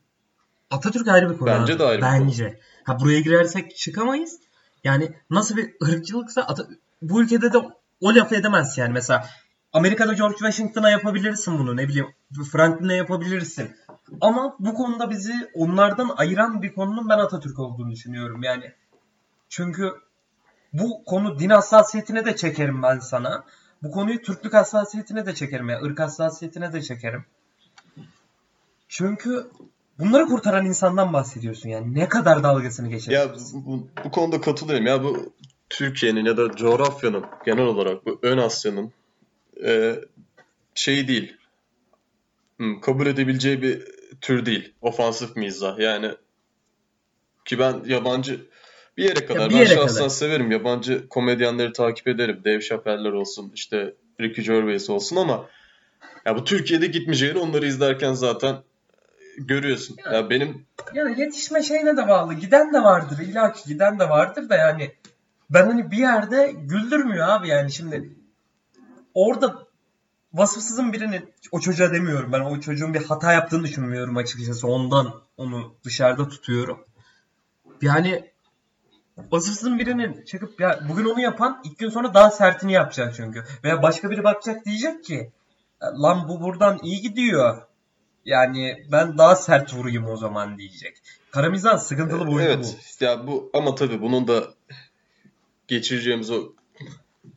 Atatürk 0.71 1.09
ayrı 1.09 1.31
bir 1.31 1.39
konu 1.39 1.47
Bence 1.51 1.73
abi. 1.73 1.79
de 1.79 1.85
ayrı 1.85 2.03
bir 2.03 2.07
konu. 2.07 2.21
Bence. 2.21 2.61
Ha 2.85 3.01
buraya 3.01 3.21
girersek 3.21 3.77
çıkamayız. 3.77 4.39
Yani 4.85 5.15
nasıl 5.31 5.57
bir 5.57 5.75
ırkçılıksa 5.89 6.41
Ata- 6.43 6.69
bu 7.03 7.23
ülkede 7.23 7.53
de 7.53 7.59
o 8.01 8.15
lafı 8.15 8.35
edemez 8.35 8.79
yani. 8.79 8.93
Mesela 8.93 9.29
Amerika'da 9.73 10.13
George 10.13 10.37
Washington'a 10.37 10.91
yapabilirsin 10.91 11.59
bunu. 11.59 11.77
Ne 11.77 11.89
bileyim 11.89 12.07
Franklin'e 12.53 12.95
yapabilirsin. 12.97 13.77
Ama 14.21 14.57
bu 14.59 14.75
konuda 14.75 15.11
bizi 15.11 15.51
onlardan 15.55 16.11
ayıran 16.17 16.63
bir 16.63 16.75
konunun 16.75 17.09
ben 17.09 17.19
Atatürk 17.19 17.59
olduğunu 17.59 17.91
düşünüyorum. 17.91 18.43
Yani 18.43 18.73
çünkü 19.49 19.91
bu 20.73 21.05
konu 21.05 21.39
din 21.39 21.51
hassasiyetine 21.51 22.25
de 22.25 22.37
çekerim 22.37 22.83
ben 22.83 22.99
sana. 22.99 23.45
Bu 23.83 23.91
konuyu 23.91 24.23
Türklük 24.23 24.55
hassasiyetine 24.55 25.27
de 25.27 25.35
çekerim 25.35 25.69
ya. 25.69 25.83
ırk 25.83 26.01
hassasiyetine 26.01 26.73
de 26.73 26.83
çekerim. 26.83 27.25
Çünkü 28.95 29.47
bunları 29.99 30.27
kurtaran 30.27 30.67
insandan 30.67 31.13
bahsediyorsun 31.13 31.69
yani. 31.69 31.95
Ne 31.95 32.09
kadar 32.09 32.43
dalgasını 32.43 32.87
Ya 32.87 32.93
geçebilirsin. 32.97 33.67
bu, 33.67 33.89
bu 34.05 34.11
konuda 34.11 34.41
katılıyorum. 34.41 34.87
Ya 34.87 35.05
bu 35.05 35.35
Türkiye'nin 35.71 36.25
ya 36.25 36.37
da 36.37 36.57
coğrafyanın 36.57 37.25
genel 37.47 37.65
olarak 37.65 38.07
bu 38.07 38.19
Ön 38.23 38.39
Asya'nın 38.39 38.93
e, 39.65 39.95
şey 40.75 41.09
değil. 41.09 41.37
Kabul 42.83 43.07
edebileceği 43.07 43.63
bir 43.63 43.83
tür 44.21 44.47
değil. 44.47 44.73
Ofansif 44.81 45.37
mizah. 45.37 45.79
Yani 45.79 46.11
ki 47.45 47.59
ben 47.59 47.83
yabancı 47.87 48.47
bir 48.97 49.05
yere 49.05 49.27
kadar 49.27 49.41
Ya 49.41 49.49
bir 49.49 49.55
ben 49.55 49.59
yere 49.59 49.75
şahsen 49.75 49.97
kadar. 49.99 50.09
severim. 50.09 50.51
Yabancı 50.51 51.09
komedyenleri 51.09 51.73
takip 51.73 52.09
ederim. 52.09 52.41
Dave 52.45 52.61
Chappelle'ler 52.61 53.13
olsun, 53.13 53.53
işte 53.55 53.95
Ricky 54.21 54.47
Gervais 54.47 54.91
olsun 54.91 55.17
ama 55.17 55.47
ya 56.27 56.37
bu 56.37 56.45
Türkiye'de 56.45 56.87
gitmeyeceğini 56.87 57.39
onları 57.39 57.67
izlerken 57.67 58.13
zaten 58.13 58.57
görüyorsun. 59.39 59.97
Ya, 60.05 60.13
Ya 60.13 60.31
benim 60.31 60.67
yani 60.95 61.21
yetişme 61.21 61.63
şeyine 61.63 61.97
de 61.97 62.09
bağlı. 62.09 62.35
Giden 62.35 62.73
de 62.75 62.83
vardır. 62.83 63.19
İlla 63.19 63.53
ki 63.53 63.63
giden 63.67 63.99
de 63.99 64.09
vardır 64.09 64.49
da 64.49 64.57
yani 64.57 64.93
ben 65.51 65.67
hani 65.67 65.91
bir 65.91 65.97
yerde 65.97 66.53
güldürmüyor 66.57 67.29
abi 67.29 67.49
yani 67.49 67.73
şimdi 67.73 68.13
orada 69.15 69.67
vasıfsızın 70.33 70.93
birinin 70.93 71.35
o 71.53 71.61
çocuğa 71.61 71.93
demiyorum 71.93 72.33
ben 72.33 72.41
o 72.41 72.61
çocuğun 72.61 72.95
bir 72.95 73.05
hata 73.05 73.33
yaptığını 73.33 73.65
düşünmüyorum 73.65 74.17
açıkçası 74.17 74.69
ondan 74.69 75.15
onu 75.37 75.75
dışarıda 75.85 76.29
tutuyorum. 76.29 76.85
Yani 77.83 78.31
vasıfsızın 79.33 79.79
birinin 79.79 80.25
çıkıp 80.25 80.61
ya 80.61 80.81
bugün 80.89 81.05
onu 81.05 81.21
yapan 81.21 81.61
ilk 81.65 81.79
gün 81.79 81.89
sonra 81.89 82.15
daha 82.15 82.31
sertini 82.31 82.73
yapacak 82.73 83.15
çünkü. 83.15 83.45
Veya 83.65 83.83
başka 83.83 84.11
biri 84.11 84.25
bakacak 84.25 84.65
diyecek 84.65 85.05
ki 85.05 85.33
lan 85.83 86.29
bu 86.29 86.41
buradan 86.41 86.79
iyi 86.83 87.01
gidiyor. 87.01 87.63
Yani 88.25 88.87
ben 88.93 89.19
daha 89.19 89.37
sert 89.37 89.75
vurayım 89.75 90.07
o 90.09 90.17
zaman 90.17 90.59
diyecek. 90.59 90.97
Karamizan 91.31 91.77
sıkıntılı 91.77 92.27
boyutu 92.27 92.39
bu. 92.39 92.41
Evet 92.43 92.97
ya 93.01 93.27
bu 93.27 93.51
ama 93.55 93.75
tabii 93.75 94.01
bunun 94.01 94.29
da 94.29 94.45
geçireceğimiz 95.69 96.31
o 96.31 96.53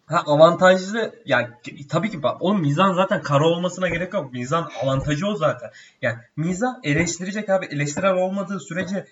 Ha 0.06 0.23
avantajlı 0.26 1.15
yani 1.26 1.47
tabii 1.89 2.10
ki 2.10 2.23
bak 2.23 2.38
onun 2.39 2.62
mizan 2.62 2.93
zaten 2.93 3.21
kara 3.21 3.47
olmasına 3.47 3.89
gerek 3.89 4.13
yok. 4.13 4.34
Mizan 4.34 4.69
avantajı 4.84 5.28
o 5.28 5.36
zaten. 5.36 5.71
Yani 6.02 6.17
mizan 6.36 6.80
eleştirecek 6.84 7.50
abi. 7.50 7.65
Eleştirel 7.65 8.13
olmadığı 8.13 8.60
sürece 8.60 9.06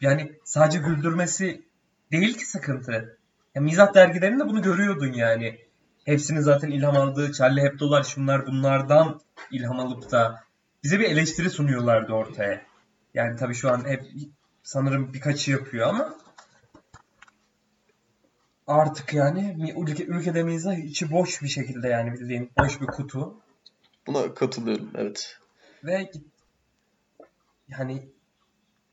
yani 0.00 0.32
sadece 0.44 0.78
güldürmesi 0.78 1.62
değil 2.12 2.38
ki 2.38 2.46
sıkıntı. 2.46 3.18
Ya 3.54 3.62
mizah 3.62 3.94
dergilerinde 3.94 4.48
bunu 4.48 4.62
görüyordun 4.62 5.12
yani. 5.12 5.58
Hepsinin 6.04 6.40
zaten 6.40 6.70
ilham 6.70 6.96
aldığı 6.96 7.32
Charlie 7.32 7.62
Hebdo'lar 7.62 8.02
şunlar 8.02 8.46
bunlardan 8.46 9.20
ilham 9.50 9.80
alıp 9.80 10.10
da 10.10 10.45
bize 10.86 11.00
bir 11.00 11.04
eleştiri 11.04 11.50
sunuyorlardı 11.50 12.12
ortaya. 12.12 12.62
Yani 13.14 13.36
tabii 13.36 13.54
şu 13.54 13.70
an 13.70 13.84
hep 13.84 14.04
sanırım 14.62 15.12
birkaçı 15.12 15.50
yapıyor 15.50 15.88
ama 15.88 16.14
artık 18.66 19.14
yani 19.14 19.74
ülke, 19.76 20.04
ülkede 20.04 20.42
mizah 20.42 20.76
içi 20.76 21.10
boş 21.10 21.42
bir 21.42 21.48
şekilde 21.48 21.88
yani 21.88 22.12
bildiğin 22.12 22.50
boş 22.58 22.80
bir 22.80 22.86
kutu. 22.86 23.40
Buna 24.06 24.34
katılıyorum 24.34 24.90
evet. 24.94 25.38
Ve 25.84 26.10
yani 27.68 28.08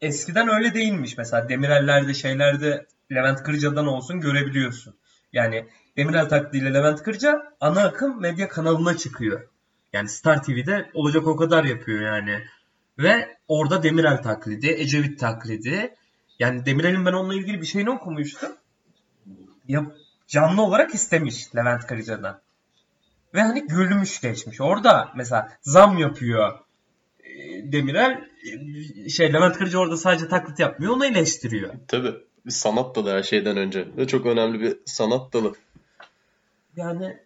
eskiden 0.01 0.49
öyle 0.49 0.73
değilmiş. 0.73 1.17
Mesela 1.17 1.49
Demirel'lerde 1.49 2.13
şeylerde 2.13 2.85
Levent 3.11 3.43
Kırca'dan 3.43 3.87
olsun 3.87 4.19
görebiliyorsun. 4.19 4.95
Yani 5.33 5.69
Demirel 5.97 6.29
taklidiyle 6.29 6.73
Levent 6.73 7.03
Kırca 7.03 7.53
ana 7.59 7.83
akım 7.83 8.21
medya 8.21 8.47
kanalına 8.47 8.97
çıkıyor. 8.97 9.52
Yani 9.93 10.09
Star 10.09 10.43
TV'de 10.43 10.89
olacak 10.93 11.27
o 11.27 11.35
kadar 11.35 11.63
yapıyor 11.63 12.01
yani. 12.01 12.43
Ve 12.99 13.37
orada 13.47 13.83
Demirel 13.83 14.23
taklidi, 14.23 14.67
Ecevit 14.67 15.19
taklidi. 15.19 15.95
Yani 16.39 16.65
Demirel'in 16.65 17.05
ben 17.05 17.13
onunla 17.13 17.35
ilgili 17.35 17.61
bir 17.61 17.65
şeyini 17.65 17.89
okumuştum. 17.89 18.51
Ya 19.67 19.85
canlı 20.27 20.61
olarak 20.61 20.93
istemiş 20.93 21.55
Levent 21.55 21.87
Kırca'dan. 21.87 22.41
Ve 23.33 23.41
hani 23.41 23.67
gülmüş 23.67 24.21
geçmiş. 24.21 24.61
Orada 24.61 25.11
mesela 25.15 25.57
zam 25.61 25.97
yapıyor 25.97 26.59
e, 27.23 27.71
Demirel. 27.71 28.29
E, 29.05 29.09
şey 29.09 29.33
Levent 29.33 29.57
Kırcı 29.57 29.79
orada 29.79 29.97
sadece 29.97 30.27
taklit 30.27 30.59
yapmıyor. 30.59 30.93
Onu 30.93 31.05
eleştiriyor. 31.05 31.73
Tabii. 31.87 32.13
Bir 32.45 32.51
sanat 32.51 32.95
dalı 32.95 33.11
her 33.11 33.23
şeyden 33.23 33.57
önce. 33.57 33.87
Ve 33.97 34.07
çok 34.07 34.25
önemli 34.25 34.59
bir 34.59 34.77
sanat 34.85 35.33
dalı. 35.33 35.53
Yani 36.75 37.19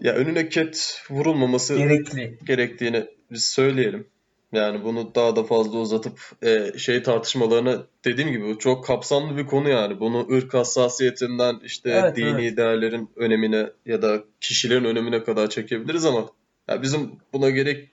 ya 0.00 0.14
önüne 0.14 0.48
ket 0.48 1.02
vurulmaması 1.10 1.76
gerekli. 1.76 2.38
gerektiğini 2.44 3.06
biz 3.30 3.44
söyleyelim. 3.44 4.06
Yani 4.52 4.84
bunu 4.84 5.14
daha 5.14 5.36
da 5.36 5.44
fazla 5.44 5.78
uzatıp 5.78 6.20
e, 6.42 6.78
şey 6.78 7.02
tartışmalarına 7.02 7.82
dediğim 8.04 8.32
gibi 8.32 8.44
bu 8.44 8.58
çok 8.58 8.84
kapsamlı 8.84 9.36
bir 9.36 9.46
konu 9.46 9.68
yani. 9.68 10.00
Bunu 10.00 10.28
ırk 10.32 10.54
hassasiyetinden 10.54 11.60
işte 11.64 11.90
Evet, 11.90 12.16
dini 12.16 12.42
evet. 12.42 12.56
değerlerin 12.56 13.10
önemine 13.16 13.70
ya 13.86 14.02
da 14.02 14.24
kişilerin 14.40 14.84
önemine 14.84 15.24
kadar 15.24 15.50
çekebiliriz 15.50 16.04
ama 16.04 16.28
ya 16.68 16.82
bizim 16.82 17.10
buna 17.32 17.50
gerek 17.50 17.88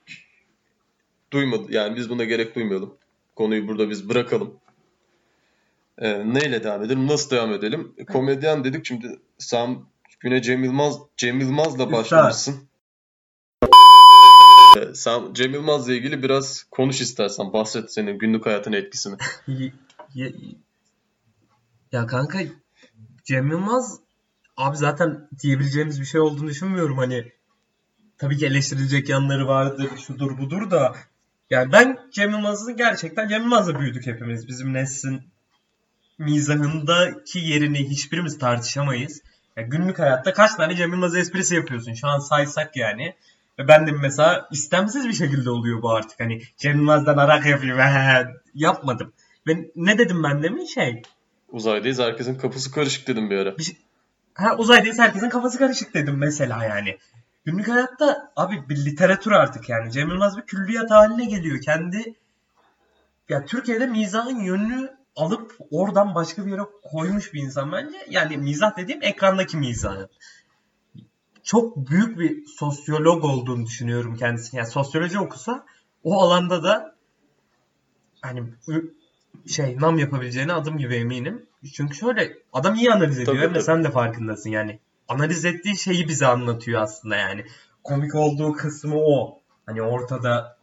duymadı 1.32 1.62
yani 1.70 1.96
biz 1.96 2.10
buna 2.10 2.24
gerek 2.24 2.54
duymayalım. 2.54 2.94
Konuyu 3.34 3.68
burada 3.68 3.90
biz 3.90 4.08
bırakalım. 4.08 4.54
E, 5.98 6.34
neyle 6.34 6.64
devam 6.64 6.84
edelim? 6.84 7.06
Nasıl 7.06 7.36
devam 7.36 7.52
edelim? 7.52 7.94
Komedyen 8.12 8.64
dedik 8.64 8.86
şimdi 8.86 9.18
sen 9.38 9.78
güne 10.26 10.42
Cem 10.42 10.64
Yılmaz 10.64 10.98
Cem 11.16 11.40
Yılmaz'la 11.40 11.92
başlamışsın. 11.92 12.68
Ee, 14.76 14.94
Sen 14.94 15.34
Cem 15.34 15.54
Yılmaz'la 15.54 15.92
ilgili 15.92 16.22
biraz 16.22 16.62
konuş 16.70 17.00
istersen. 17.00 17.52
Bahset 17.52 17.92
senin 17.92 18.18
günlük 18.18 18.46
hayatına 18.46 18.76
etkisini. 18.76 19.16
Ya 21.92 22.06
kanka 22.06 22.38
Cem 23.24 23.50
Yılmaz 23.50 24.00
abi 24.56 24.76
zaten 24.76 25.28
diyebileceğimiz 25.42 26.00
bir 26.00 26.06
şey 26.06 26.20
olduğunu 26.20 26.48
düşünmüyorum 26.48 26.98
hani 26.98 27.32
tabii 28.18 28.36
ki 28.36 28.46
eleştirilecek 28.46 29.08
yanları 29.08 29.46
vardır 29.46 29.90
şudur 30.06 30.38
budur 30.38 30.70
da 30.70 30.96
yani 31.50 31.72
ben 31.72 31.98
Cem 32.12 32.30
Yılmaz'ın 32.30 32.76
gerçekten 32.76 33.28
Cem 33.28 33.42
Yılmaz'la 33.42 33.80
büyüdük 33.80 34.06
hepimiz 34.06 34.48
bizim 34.48 34.72
neslin 34.72 35.22
mizahındaki 36.18 37.38
yerini 37.38 37.90
hiçbirimiz 37.90 38.38
tartışamayız. 38.38 39.22
Ya 39.56 39.62
günlük 39.62 39.98
hayatta 39.98 40.32
kaç 40.32 40.54
tane 40.54 40.76
Cem 40.76 40.92
Yılmaz 40.92 41.16
esprisi 41.16 41.54
yapıyorsun 41.54 41.94
şu 41.94 42.08
an 42.08 42.18
saysak 42.18 42.76
yani. 42.76 43.14
Ve 43.58 43.68
ben 43.68 43.86
de 43.86 43.92
mesela 43.92 44.48
istemsiz 44.52 45.08
bir 45.08 45.12
şekilde 45.12 45.50
oluyor 45.50 45.82
bu 45.82 45.90
artık. 45.90 46.20
Hani 46.20 46.42
Cem 46.56 46.76
Yılmaz'dan 46.76 47.16
arak 47.16 47.46
yapayım. 47.46 47.78
Yapmadım. 48.54 49.12
Ve 49.48 49.70
ne 49.76 49.98
dedim 49.98 50.22
ben 50.22 50.42
demin 50.42 50.64
şey. 50.64 51.02
Uzaydayız 51.48 51.98
herkesin 51.98 52.38
kapısı 52.38 52.72
karışık 52.72 53.08
dedim 53.08 53.30
bir 53.30 53.36
ara. 53.36 53.54
Ha 54.34 54.56
uzaydayız 54.56 54.98
herkesin 54.98 55.28
kafası 55.28 55.58
karışık 55.58 55.94
dedim 55.94 56.16
mesela 56.16 56.64
yani. 56.64 56.98
Günlük 57.44 57.68
hayatta 57.68 58.32
abi 58.36 58.68
bir 58.68 58.84
literatür 58.84 59.32
artık 59.32 59.68
yani. 59.68 59.92
Cem 59.92 60.08
Yılmaz 60.08 60.36
bir 60.36 60.42
külliyat 60.42 60.90
haline 60.90 61.24
geliyor. 61.24 61.60
Kendi 61.60 62.14
ya 63.28 63.44
Türkiye'de 63.44 63.86
mizahın 63.86 64.40
yönünü 64.40 64.96
alıp 65.16 65.56
oradan 65.70 66.14
başka 66.14 66.46
bir 66.46 66.50
yere 66.50 66.62
koymuş 66.82 67.34
bir 67.34 67.42
insan 67.42 67.72
bence. 67.72 67.96
Yani 68.10 68.36
mizah 68.36 68.76
dediğim 68.76 69.02
ekrandaki 69.02 69.56
mizahı. 69.56 70.08
Çok 71.42 71.76
büyük 71.90 72.18
bir 72.18 72.46
sosyolog 72.46 73.24
olduğunu 73.24 73.66
düşünüyorum 73.66 74.16
kendisini. 74.16 74.58
Yani 74.58 74.70
sosyoloji 74.70 75.18
okusa 75.18 75.66
o 76.04 76.22
alanda 76.22 76.62
da 76.62 76.94
hani 78.20 78.44
şey 79.46 79.76
nam 79.80 79.98
yapabileceğine 79.98 80.52
adım 80.52 80.78
gibi 80.78 80.94
eminim. 80.94 81.46
Çünkü 81.74 81.94
şöyle 81.94 82.38
adam 82.52 82.74
iyi 82.74 82.92
analiz 82.92 83.18
ediyor 83.18 83.26
Tabii, 83.26 83.40
hem 83.40 83.50
de 83.50 83.54
tabii. 83.54 83.64
sen 83.64 83.84
de 83.84 83.90
farkındasın 83.90 84.50
yani. 84.50 84.78
Analiz 85.08 85.44
ettiği 85.44 85.76
şeyi 85.78 86.08
bize 86.08 86.26
anlatıyor 86.26 86.82
aslında 86.82 87.16
yani. 87.16 87.44
Komik 87.84 88.14
olduğu 88.14 88.52
kısmı 88.52 88.96
o. 88.96 89.38
Hani 89.66 89.82
ortada 89.82 90.55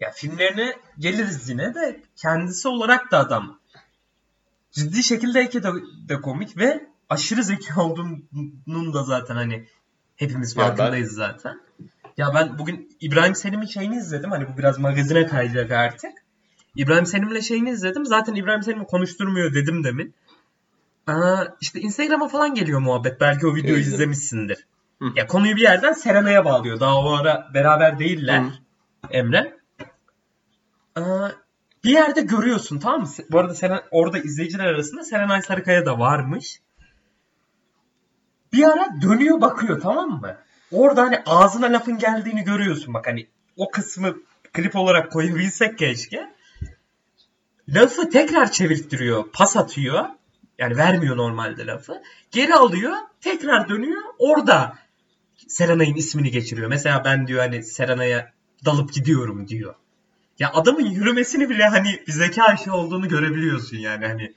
ya 0.00 0.10
filmlerine 0.10 0.76
geliriz 0.98 1.48
yine 1.48 1.74
de 1.74 2.02
kendisi 2.16 2.68
olarak 2.68 3.10
da 3.12 3.18
adam 3.18 3.60
ciddi 4.72 5.02
şekilde 5.02 5.52
de, 5.52 5.72
de 6.08 6.20
komik 6.20 6.56
ve 6.58 6.86
aşırı 7.08 7.42
zeki 7.44 7.74
olduğunun 7.80 8.94
da 8.94 9.02
zaten 9.04 9.34
hani 9.34 9.66
hepimiz 10.16 10.56
Ya 10.56 10.62
ben- 10.62 10.76
farkındayız 10.76 11.12
zaten. 11.12 11.60
Ya 12.16 12.34
ben 12.34 12.58
bugün 12.58 12.96
İbrahim 13.00 13.34
Selim'in 13.34 13.66
şeyini 13.66 13.96
izledim. 13.96 14.30
Hani 14.30 14.48
bu 14.48 14.58
biraz 14.58 14.78
magazine 14.78 15.26
kayacak 15.26 15.70
artık. 15.70 16.12
İbrahim 16.76 17.06
Selim'le 17.06 17.40
şeyini 17.40 17.70
izledim. 17.70 18.06
Zaten 18.06 18.34
İbrahim 18.34 18.62
Selim'i 18.62 18.86
konuşturmuyor 18.86 19.54
dedim 19.54 19.84
demin. 19.84 20.14
Aa, 21.06 21.44
işte 21.60 21.80
Instagram'a 21.80 22.28
falan 22.28 22.54
geliyor 22.54 22.80
muhabbet. 22.80 23.20
Belki 23.20 23.46
o 23.46 23.54
videoyu 23.54 23.80
İzledim. 23.80 23.94
izlemişsindir. 23.94 24.66
Hı. 25.02 25.04
Ya 25.16 25.26
konuyu 25.26 25.56
bir 25.56 25.60
yerden 25.60 25.92
Serena'ya 25.92 26.44
bağlıyor. 26.44 26.80
Daha 26.80 26.96
o 27.00 27.12
ara 27.12 27.50
beraber 27.54 27.98
değiller 27.98 28.40
Hı. 28.40 28.50
Emre. 29.10 29.59
Bir 31.84 31.90
yerde 31.90 32.20
görüyorsun 32.20 32.78
tamam 32.78 33.00
mı? 33.00 33.08
Bu 33.30 33.38
arada 33.38 33.54
Seren, 33.54 33.80
orada 33.90 34.18
izleyiciler 34.18 34.66
arasında 34.66 35.04
Serenay 35.04 35.42
Sarıkaya 35.42 35.86
da 35.86 35.98
varmış. 35.98 36.60
Bir 38.52 38.64
ara 38.64 39.02
dönüyor 39.02 39.40
bakıyor 39.40 39.80
tamam 39.80 40.10
mı? 40.10 40.36
Orada 40.72 41.02
hani 41.02 41.22
ağzına 41.26 41.66
lafın 41.66 41.98
geldiğini 41.98 42.44
görüyorsun 42.44 42.94
bak 42.94 43.06
hani 43.06 43.26
o 43.56 43.70
kısmı 43.70 44.16
klip 44.52 44.76
olarak 44.76 45.12
koyabilsek 45.12 45.78
keşke. 45.78 46.34
Lafı 47.68 48.10
tekrar 48.10 48.52
çevirttiriyor, 48.52 49.24
pas 49.32 49.56
atıyor. 49.56 50.04
Yani 50.58 50.76
vermiyor 50.76 51.16
normalde 51.16 51.66
lafı. 51.66 52.02
Geri 52.30 52.54
alıyor, 52.54 52.92
tekrar 53.20 53.68
dönüyor. 53.68 54.02
Orada 54.18 54.78
Serenay'ın 55.48 55.94
ismini 55.94 56.30
geçiriyor. 56.30 56.68
Mesela 56.68 57.04
ben 57.04 57.26
diyor 57.26 57.40
hani 57.40 57.62
Serenay'a 57.64 58.32
dalıp 58.64 58.92
gidiyorum 58.92 59.48
diyor. 59.48 59.74
Ya 60.40 60.50
adamın 60.52 60.86
yürümesini 60.86 61.50
bile 61.50 61.64
hani 61.64 62.02
bir 62.06 62.12
zeka 62.12 62.52
işi 62.54 62.70
olduğunu 62.70 63.08
görebiliyorsun 63.08 63.76
yani 63.76 64.06
hani. 64.06 64.34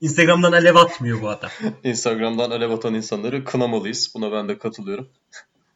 Instagram'dan 0.00 0.52
alev 0.52 0.74
atmıyor 0.74 1.22
bu 1.22 1.28
adam. 1.28 1.50
Instagram'dan 1.84 2.50
alev 2.50 2.70
atan 2.70 2.94
insanları 2.94 3.44
kınamalıyız. 3.44 4.12
Buna 4.14 4.32
ben 4.32 4.48
de 4.48 4.58
katılıyorum. 4.58 5.08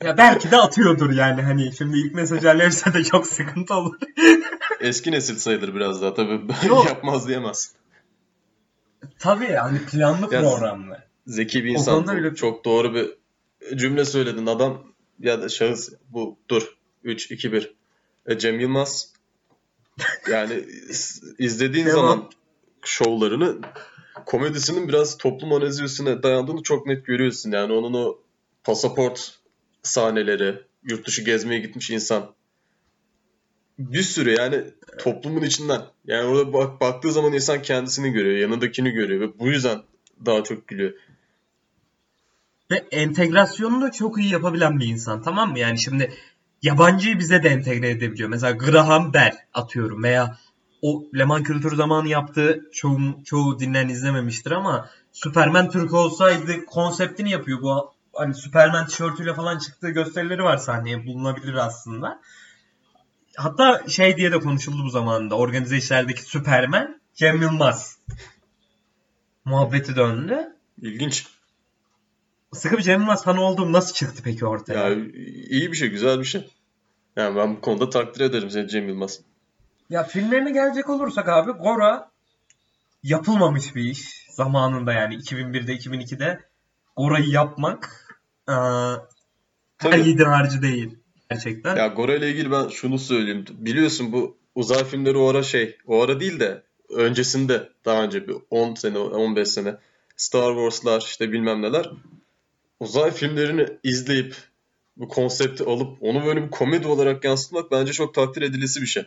Ya 0.05 0.17
belki 0.19 0.51
de 0.51 0.57
atıyordur 0.57 1.11
yani 1.11 1.43
hani 1.43 1.73
şimdi 1.79 1.99
ilk 1.99 2.15
mesaj 2.15 2.45
alevse 2.45 2.95
de 2.95 3.05
çok 3.05 3.27
sıkıntı 3.27 3.75
olur. 3.75 3.97
Eski 4.81 5.13
nesil 5.13 5.37
sayılır 5.37 5.75
biraz 5.75 6.03
daha 6.03 6.15
tabii. 6.15 6.41
Yok. 6.69 6.87
Yapmaz 6.87 7.29
diyemez. 7.29 7.73
Tabii 9.19 9.53
hani 9.53 9.79
planlı 9.79 10.35
Ya- 10.35 10.41
programlı. 10.41 10.99
Zeki 11.27 11.65
bir 11.65 11.71
insan. 11.71 12.07
bile- 12.07 12.35
Çok 12.35 12.65
doğru 12.65 12.95
bir 12.95 13.11
cümle 13.79 14.05
söyledin. 14.05 14.47
Adam 14.47 14.83
ya 15.21 15.43
da 15.43 15.49
şahıs 15.49 15.93
bu 16.11 16.39
dur. 16.49 16.77
3 17.05 17.31
2 17.31 17.53
1. 17.53 17.75
E, 18.27 18.39
Cem 18.39 18.61
Yılmaz 18.61 19.12
yani 20.31 20.65
izlediğin 21.39 21.87
Devam. 21.87 22.01
zaman 22.01 22.31
şovlarını 22.85 23.59
komedisinin 24.27 24.89
biraz 24.89 25.19
toplum 25.19 25.53
analizine 25.53 26.23
dayandığını 26.23 26.63
çok 26.63 26.87
net 26.87 27.07
görüyorsun. 27.07 27.51
Yani 27.51 27.73
onun 27.73 27.95
o 27.95 28.19
pasaport 28.65 29.39
sahneleri, 29.83 30.63
yurt 30.85 31.07
dışı 31.07 31.23
gezmeye 31.23 31.61
gitmiş 31.61 31.91
insan. 31.91 32.35
Bir 33.79 34.03
sürü 34.03 34.31
yani 34.31 34.65
toplumun 34.99 35.43
içinden. 35.43 35.83
Yani 36.05 36.29
orada 36.29 36.53
bak, 36.53 36.81
baktığı 36.81 37.13
zaman 37.13 37.33
insan 37.33 37.63
kendisini 37.63 38.13
görüyor, 38.13 38.37
yanındakini 38.37 38.91
görüyor 38.91 39.21
ve 39.21 39.39
bu 39.39 39.49
yüzden 39.49 39.83
daha 40.27 40.45
çok 40.45 40.69
gülüyor. 40.69 40.93
ve 42.71 42.77
entegrasyonunu 42.91 43.83
da 43.83 43.93
çok 43.93 44.19
iyi 44.19 44.33
yapabilen 44.33 44.81
bir 44.81 44.87
insan 44.87 45.23
tamam 45.23 45.51
mı? 45.51 45.59
Yani 45.59 45.79
şimdi 45.79 46.13
yabancıyı 46.63 47.19
bize 47.19 47.43
de 47.43 47.49
entegre 47.49 47.91
edebiliyor. 47.91 48.29
Mesela 48.29 48.53
Graham 48.53 49.15
Bell 49.15 49.37
atıyorum 49.55 50.03
veya 50.03 50.39
o 50.83 51.05
Leman 51.19 51.43
Kültür 51.43 51.77
zamanı 51.77 52.09
yaptığı 52.09 52.71
çoğu, 52.73 53.25
çoğu 53.25 53.59
dinleyen 53.59 53.89
izlememiştir 53.89 54.51
ama 54.51 54.89
Superman 55.13 55.71
Türk 55.71 55.93
olsaydı 55.93 56.67
konseptini 56.67 57.31
yapıyor. 57.31 57.63
Bu 57.63 57.93
hani 58.15 58.35
Superman 58.35 58.87
tişörtüyle 58.87 59.35
falan 59.35 59.59
çıktığı 59.59 59.91
gösterileri 59.91 60.43
var 60.43 60.57
sahneye 60.57 61.07
bulunabilir 61.07 61.55
aslında. 61.55 62.21
Hatta 63.37 63.83
şey 63.89 64.17
diye 64.17 64.33
de 64.33 64.41
konuşuldu 64.41 64.85
bu 64.85 64.91
zamanda. 64.91 65.35
Organize 65.35 65.77
işlerdeki 65.77 66.23
Superman 66.23 67.01
Cem 67.15 67.43
Yılmaz 67.43 67.99
muhabbeti 69.45 69.97
döndü. 69.97 70.57
İlginç. 70.83 71.27
Sıkı 72.53 72.79
bir 72.79 72.83
Cem 72.83 73.01
Yılmaz 73.01 73.25
fanı 73.25 73.41
olduğum 73.41 73.73
nasıl 73.73 73.95
çıktı 73.95 74.23
peki 74.25 74.47
ortaya? 74.47 74.89
Ya 74.89 74.97
iyi 75.51 75.73
bir 75.73 75.77
şey, 75.77 75.89
güzel 75.89 76.21
bir 76.21 76.25
şey. 76.25 76.51
Yani 77.17 77.37
ben 77.37 77.57
bu 77.57 77.61
konuda 77.61 77.91
takdir 77.91 78.21
ederim 78.21 78.51
seni 78.51 78.69
Cem 78.69 78.89
Yılmaz. 78.89 79.21
Ya 79.91 80.05
filmlerine 80.05 80.51
gelecek 80.51 80.91
olursak 80.91 81.29
abi 81.29 81.53
Gora 81.53 82.11
yapılmamış 83.03 83.75
bir 83.75 83.85
iş. 83.85 84.27
Zamanında 84.31 84.93
yani 84.93 85.15
2001'de 85.15 85.73
2002'de 85.73 86.41
Gora'yı 86.97 87.29
yapmak 87.29 88.09
eee 88.49 88.55
her 89.79 89.99
yiğidin 89.99 90.25
harcı 90.25 90.63
değil 90.63 90.99
gerçekten. 91.31 91.77
Ya 91.77 91.87
Gora 91.87 92.15
ile 92.15 92.31
ilgili 92.31 92.51
ben 92.51 92.69
şunu 92.69 92.99
söyleyeyim. 92.99 93.45
Biliyorsun 93.51 94.13
bu 94.13 94.37
uzay 94.55 94.85
filmleri 94.85 95.17
o 95.17 95.29
ara 95.29 95.43
şey, 95.43 95.77
o 95.87 96.03
ara 96.03 96.21
değil 96.21 96.41
de 96.41 96.63
öncesinde 96.91 97.69
daha 97.85 98.03
önce 98.03 98.29
bir 98.29 98.37
10 98.51 98.75
sene, 98.75 98.99
15 98.99 99.49
sene 99.49 99.77
Star 100.17 100.55
Wars'lar 100.55 101.01
işte 101.01 101.33
bilmem 101.33 101.63
neler 101.63 101.91
uzay 102.83 103.11
filmlerini 103.11 103.67
izleyip 103.83 104.37
bu 104.97 105.09
konsepti 105.09 105.65
alıp 105.65 105.99
onu 106.01 106.25
böyle 106.25 106.43
bir 106.43 106.51
komedi 106.51 106.89
olarak 106.89 107.25
yansıtmak 107.25 107.71
bence 107.71 107.93
çok 107.93 108.15
takdir 108.15 108.43
edilisi 108.43 108.83
bir 108.83 108.87
şey. 108.87 109.05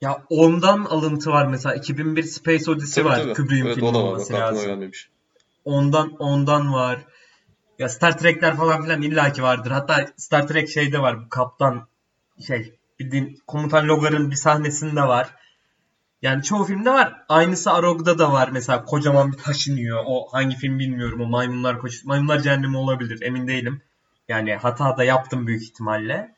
Ya 0.00 0.24
ondan 0.30 0.84
alıntı 0.84 1.30
var 1.30 1.46
mesela 1.46 1.74
2001 1.74 2.22
Space 2.22 2.70
Odyssey 2.70 3.04
Tabii 3.04 3.12
var. 3.12 3.34
Kubrick'in 3.34 3.66
Evet 3.66 3.74
filmi 3.74 3.88
var. 3.88 3.94
Olması 3.94 4.36
aklıma 4.36 4.62
lazım. 4.62 4.90
Ondan 5.64 6.16
ondan 6.18 6.72
var. 6.72 7.04
Ya 7.78 7.88
Star 7.88 8.18
Trek'ler 8.18 8.56
falan 8.56 8.82
filan 8.82 9.02
illaki 9.02 9.42
vardır. 9.42 9.70
Hatta 9.70 10.06
Star 10.16 10.48
Trek 10.48 10.68
şeyde 10.68 10.98
var. 10.98 11.24
Bu 11.24 11.28
kaptan 11.28 11.88
şey 12.46 12.72
bildiğin 13.00 13.38
komutan 13.46 13.88
Logar'ın 13.88 14.30
bir 14.30 14.36
sahnesinde 14.36 15.02
var. 15.02 15.34
Yani 16.22 16.42
çoğu 16.42 16.64
filmde 16.64 16.90
var. 16.90 17.24
Aynısı 17.28 17.72
Arog'da 17.72 18.18
da 18.18 18.32
var. 18.32 18.48
Mesela 18.52 18.84
kocaman 18.84 19.32
bir 19.32 19.36
taş 19.36 19.68
iniyor. 19.68 20.04
O 20.06 20.28
hangi 20.32 20.56
film 20.56 20.78
bilmiyorum. 20.78 21.20
O 21.20 21.26
maymunlar 21.26 21.78
koş 21.78 22.04
Maymunlar 22.04 22.38
Cehennemi 22.40 22.76
olabilir. 22.76 23.22
Emin 23.22 23.48
değilim. 23.48 23.82
Yani 24.28 24.54
hata 24.54 24.96
da 24.96 25.04
yaptım 25.04 25.46
büyük 25.46 25.62
ihtimalle. 25.62 26.34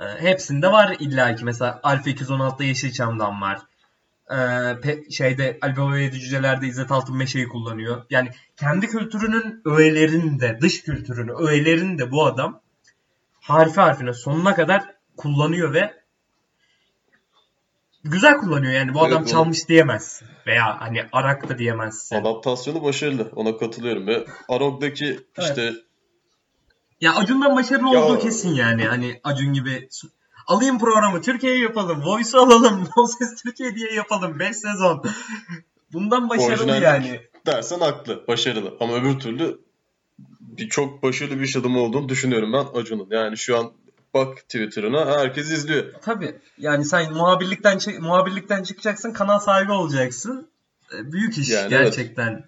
Ee, 0.00 0.04
hepsinde 0.04 0.72
var 0.72 0.96
illaki. 0.98 1.44
Mesela 1.44 1.80
Alfa 1.82 2.10
216'da 2.10 2.64
Yeşilçam'dan 2.64 3.40
var. 3.40 3.58
Ee, 4.30 4.34
pe- 4.34 5.12
şeyde 5.12 5.58
Baba 5.62 5.92
ve 5.92 6.10
Cüceler'de 6.12 6.66
İzzet 6.66 6.92
Altın 6.92 7.16
Meşe'yi 7.16 7.48
kullanıyor. 7.48 8.02
Yani 8.10 8.30
kendi 8.56 8.86
kültürünün 8.86 9.62
öğelerini 9.64 10.40
de, 10.40 10.58
dış 10.60 10.82
kültürünü, 10.82 11.32
öğelerini 11.32 11.98
de 11.98 12.10
bu 12.10 12.26
adam 12.26 12.60
harfi 13.40 13.80
harfine 13.80 14.12
sonuna 14.12 14.54
kadar 14.54 14.84
kullanıyor 15.16 15.74
ve 15.74 15.99
güzel 18.04 18.36
kullanıyor 18.36 18.72
yani. 18.72 18.94
Bu 18.94 18.98
Evet, 19.02 19.12
adam 19.12 19.22
doğru. 19.22 19.30
çalmış 19.30 19.68
diyemezsin. 19.68 20.28
Veya 20.46 20.80
hani 20.80 21.02
Arak 21.12 21.48
da 21.48 21.58
diyemezsin. 21.58 22.16
Adaptasyonu 22.16 22.82
başarılı. 22.84 23.30
Ona 23.36 23.56
katılıyorum. 23.56 24.06
Ve 24.06 24.26
Arog'daki 24.48 25.20
işte 25.38 25.72
Ya 27.00 27.14
Acun'dan 27.14 27.56
başarılı 27.56 27.94
Ya- 27.94 28.04
olduğu 28.04 28.18
kesin 28.18 28.54
yani. 28.54 28.84
Hani 28.84 29.20
Acun 29.24 29.52
gibi 29.52 29.88
alayım 30.46 30.78
programı 30.78 31.22
Türkiye'ye 31.22 31.58
yapalım. 31.62 32.02
Voice'u 32.04 32.40
alalım. 32.40 32.88
No 32.96 33.06
Ses 33.06 33.42
Türkiye 33.42 33.74
diye 33.74 33.92
yapalım. 33.92 34.38
5 34.38 34.56
sezon. 34.56 35.04
Bundan 35.92 36.28
başarılı 36.28 36.52
Orijinal. 36.52 36.82
yani. 36.82 37.20
dersen 37.46 37.80
haklı, 37.80 38.24
başarılı. 38.28 38.74
Ama 38.80 38.94
öbür 38.94 39.18
türlü 39.18 39.58
bir 40.40 40.68
çok 40.68 41.02
başarılı 41.02 41.38
bir 41.38 41.44
iş 41.44 41.56
adamı 41.56 41.80
olduğunu 41.80 42.08
düşünüyorum 42.08 42.52
ben 42.52 42.80
Acun'un. 42.80 43.08
Yani 43.10 43.36
şu 43.36 43.58
an 43.58 43.72
bak 44.14 44.36
Twitter'ına 44.36 45.06
herkes 45.06 45.50
izliyor. 45.50 45.84
Tabii. 46.02 46.38
Yani 46.58 46.84
sen 46.84 47.12
muhabirlikten 47.12 47.78
muhabirlikten 48.00 48.62
çıkacaksın, 48.62 49.12
kanal 49.12 49.38
sahibi 49.38 49.72
olacaksın. 49.72 50.48
E, 50.94 51.12
Büyük 51.12 51.38
iş 51.38 51.50
Yani 51.50 51.74
evet. 51.74 51.84
gerçekten. 51.84 52.44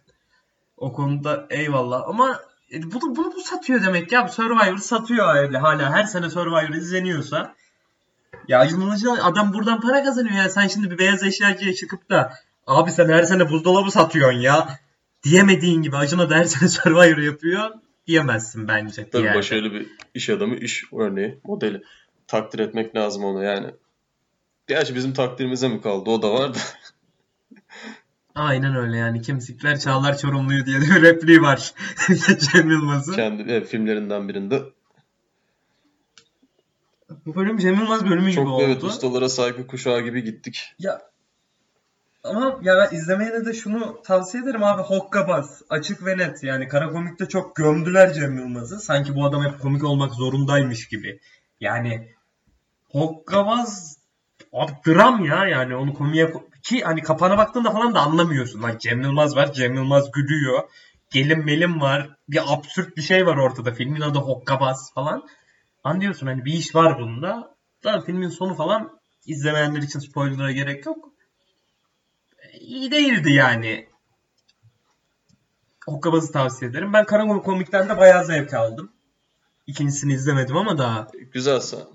O 0.77 0.93
konuda 0.93 1.47
eyvallah. 1.51 2.03
Ama 2.09 2.41
e, 2.73 2.83
bunu, 2.83 3.17
bunu 3.17 3.33
bu 3.37 3.41
satıyor 3.41 3.83
demek 3.83 4.13
ya. 4.13 4.29
Survivor 4.29 4.79
satıyor 4.79 5.35
öyle 5.35 5.59
hala. 5.59 5.93
Her 5.93 6.05
sene 6.05 6.31
Survivor 6.31 6.75
izleniyorsa. 6.75 7.55
Ya 8.49 8.65
Ilıcalı 8.65 9.25
adam 9.25 9.53
buradan 9.53 9.81
para 9.81 10.05
kazanıyor 10.05 10.35
ya. 10.35 10.51
Sen 10.51 10.69
şimdi 10.69 10.91
bir 10.91 10.99
beyaz 10.99 11.23
eşyacıya 11.23 11.75
çıkıp 11.75 12.11
da 12.11 12.33
abi 12.67 12.91
sen 12.91 13.09
her 13.09 13.23
sene 13.23 13.51
buzdolabı 13.51 13.91
satıyorsun 13.91 14.39
ya 14.39 14.79
diyemediğin 15.25 15.83
gibi 15.83 15.97
Acun'a 15.97 16.31
da 16.31 16.35
her 16.35 16.45
sene 16.45 16.69
Survivor 16.69 17.19
yapıyor 17.19 17.71
diyemezsin 18.07 18.69
bence. 18.69 19.11
Tabii 19.11 19.27
yani. 19.27 19.37
başarılı 19.37 19.73
bir 19.73 19.87
iş 20.15 20.31
adamı, 20.31 20.57
iş 20.57 20.85
örneği, 20.93 21.39
modeli. 21.45 21.83
Takdir 22.27 22.59
etmek 22.59 22.97
lazım 22.97 23.25
onu 23.25 23.45
yani. 23.45 23.71
Gerçi 24.67 24.95
bizim 24.95 25.13
takdirimize 25.13 25.69
mi 25.69 25.81
kaldı? 25.81 26.11
O 26.11 26.23
da 26.23 26.35
var 26.35 26.55
da. 26.55 26.59
Aynen 28.35 28.77
öyle 28.77 28.97
yani. 28.97 29.23
Kimsikler 29.23 29.79
Çağlar 29.79 30.19
Çorumlu'yu 30.19 30.67
diye 30.67 30.81
de 30.81 30.85
bir 30.85 31.03
repliği 31.03 31.43
var. 31.43 31.75
Cem 32.53 32.71
Yılmaz'ın. 32.71 33.13
Kendi 33.13 33.43
evet, 33.43 33.69
filmlerinden 33.69 34.29
birinde. 34.29 34.63
Bu 37.27 37.35
bölüm 37.35 37.59
Cem 37.59 37.75
Yılmaz 37.75 38.05
bölümü 38.05 38.31
gibi 38.31 38.35
Çok 38.35 38.49
oldu. 38.49 38.63
evet 38.63 38.85
ustalara 38.85 39.29
saygı 39.29 39.67
kuşağı 39.67 40.01
gibi 40.01 40.25
gittik. 40.25 40.75
Ya 40.79 41.12
ama 42.25 42.59
ya 42.63 42.91
izlemeyene 42.91 43.45
de 43.45 43.53
şunu 43.53 44.03
tavsiye 44.03 44.43
ederim 44.43 44.65
abi 44.65 44.83
Hokkabaz. 44.83 45.63
Açık 45.71 46.07
ve 46.07 46.19
net. 46.19 46.43
Yani 46.43 46.69
kara 46.69 46.89
komikte 46.89 47.29
çok 47.29 47.57
gömdüler 47.57 48.13
Cem 48.13 48.39
Yılmaz'ı. 48.39 48.81
Sanki 48.81 49.15
bu 49.15 49.25
adam 49.27 49.45
hep 49.45 49.61
komik 49.61 49.85
olmak 49.85 50.15
zorundaymış 50.15 50.89
gibi. 50.89 51.21
Yani 51.61 52.09
Hokkabaz 52.91 53.97
abi 54.53 54.73
dram 54.87 55.25
ya 55.25 55.47
yani 55.47 55.77
onu 55.77 55.95
komiye 55.95 56.33
ki 56.63 56.81
hani 56.81 57.03
kapağına 57.03 57.39
baktığında 57.39 57.71
falan 57.71 57.95
da 57.95 58.01
anlamıyorsun. 58.01 58.63
Lan 58.63 58.79
Cem 58.79 59.03
Yılmaz 59.03 59.37
var. 59.37 59.53
Cem 59.53 59.75
Yılmaz 59.75 60.11
gülüyor. 60.13 60.63
Gelin 61.11 61.45
melim 61.45 61.81
var. 61.81 62.17
Bir 62.29 62.41
absürt 62.53 62.97
bir 62.97 63.03
şey 63.03 63.27
var 63.27 63.37
ortada. 63.37 63.73
Filmin 63.75 64.01
adı 64.01 64.19
Hokkabaz 64.19 64.95
falan. 64.95 65.29
Anlıyorsun 65.85 66.27
hani 66.27 66.45
bir 66.45 66.53
iş 66.53 66.75
var 66.75 66.99
bunda. 66.99 67.55
Da 67.85 68.01
filmin 68.01 68.29
sonu 68.29 68.55
falan 68.55 69.01
izlemeyenler 69.27 69.83
için 69.83 69.99
spoiler'a 69.99 70.53
gerek 70.53 70.87
yok. 70.87 71.12
İyi 72.73 72.91
değildi 72.91 73.33
yani. 73.33 73.89
Hokkabaz'ı 75.87 76.33
tavsiye 76.33 76.71
ederim. 76.71 76.93
Ben 76.93 77.05
Kara 77.05 77.27
Komik'ten 77.27 77.89
de 77.89 77.99
bayağı 77.99 78.25
zevk 78.25 78.55
aldım. 78.55 78.93
İkincisini 79.67 80.13
izlemedim 80.13 80.57
ama 80.57 80.79
daha. 80.79 81.09
Güzel 81.33 81.61
sahne. 81.61 81.85
Kara 81.85 81.93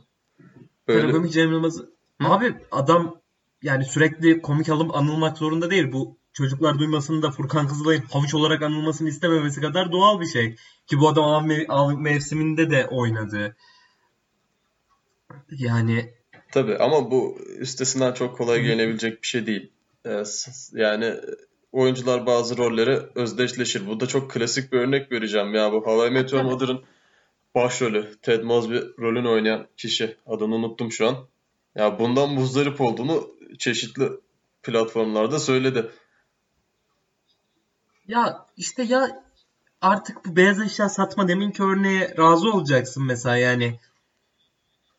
Böyle 0.87 1.11
Komik 1.11 1.33
Cem 1.33 1.51
Yılmaz'ı. 1.51 1.89
Abi 2.19 2.55
adam 2.71 3.21
yani 3.61 3.85
sürekli 3.85 4.41
komik 4.41 4.69
alıp 4.69 4.95
anılmak 4.95 5.37
zorunda 5.37 5.71
değil. 5.71 5.91
Bu 5.91 6.17
çocuklar 6.33 6.79
duymasını 6.79 7.21
da 7.21 7.31
Furkan 7.31 7.67
Kızılay'ın 7.67 8.01
havuç 8.01 8.33
olarak 8.33 8.61
anılmasını 8.61 9.09
istememesi 9.09 9.61
kadar 9.61 9.91
doğal 9.91 10.21
bir 10.21 10.27
şey. 10.27 10.55
Ki 10.87 10.99
bu 10.99 11.09
adam 11.09 11.23
av, 11.23 11.45
mev- 11.45 11.67
av 11.69 11.97
mevsiminde 11.97 12.69
de 12.69 12.87
oynadı. 12.87 13.55
Yani 15.51 16.13
Tabii 16.51 16.77
ama 16.77 17.11
bu 17.11 17.37
üstesinden 17.59 18.13
çok 18.13 18.37
kolay 18.37 18.61
gelinebilecek 18.61 19.21
bir 19.21 19.27
şey 19.27 19.45
değil. 19.45 19.71
Ee, 20.07 20.23
Yani 20.71 21.15
oyuncular 21.71 22.25
bazı 22.25 22.57
rollere 22.57 23.09
özdeşleşir. 23.15 23.87
Bu 23.87 23.99
da 23.99 24.07
çok 24.07 24.31
klasik 24.31 24.71
bir 24.73 24.79
örnek 24.79 25.11
vereceğim 25.11 25.53
ya. 25.55 25.71
Bu 25.71 25.85
How 25.85 26.07
I 26.07 26.11
Met 26.11 26.33
Your 26.33 26.41
Tabii. 26.43 26.51
Mother'ın 26.51 26.83
başrolü 27.55 28.15
Ted 28.21 28.43
Mosby 28.43 28.77
rolünü 28.99 29.27
oynayan 29.27 29.67
kişi. 29.77 30.17
Adını 30.25 30.55
unuttum 30.55 30.91
şu 30.91 31.07
an. 31.07 31.15
Ya 31.75 31.99
bundan 31.99 32.29
muzdarip 32.29 32.81
olduğunu 32.81 33.27
çeşitli 33.57 34.09
platformlarda 34.63 35.39
söyledi. 35.39 35.91
Ya 38.07 38.45
işte 38.57 38.83
ya 38.83 39.23
artık 39.81 40.25
bu 40.25 40.35
beyaz 40.35 40.61
eşya 40.61 40.89
satma 40.89 41.27
deminki 41.27 41.63
örneğe 41.63 42.15
razı 42.17 42.49
olacaksın 42.49 43.05
mesela 43.05 43.37
yani. 43.37 43.79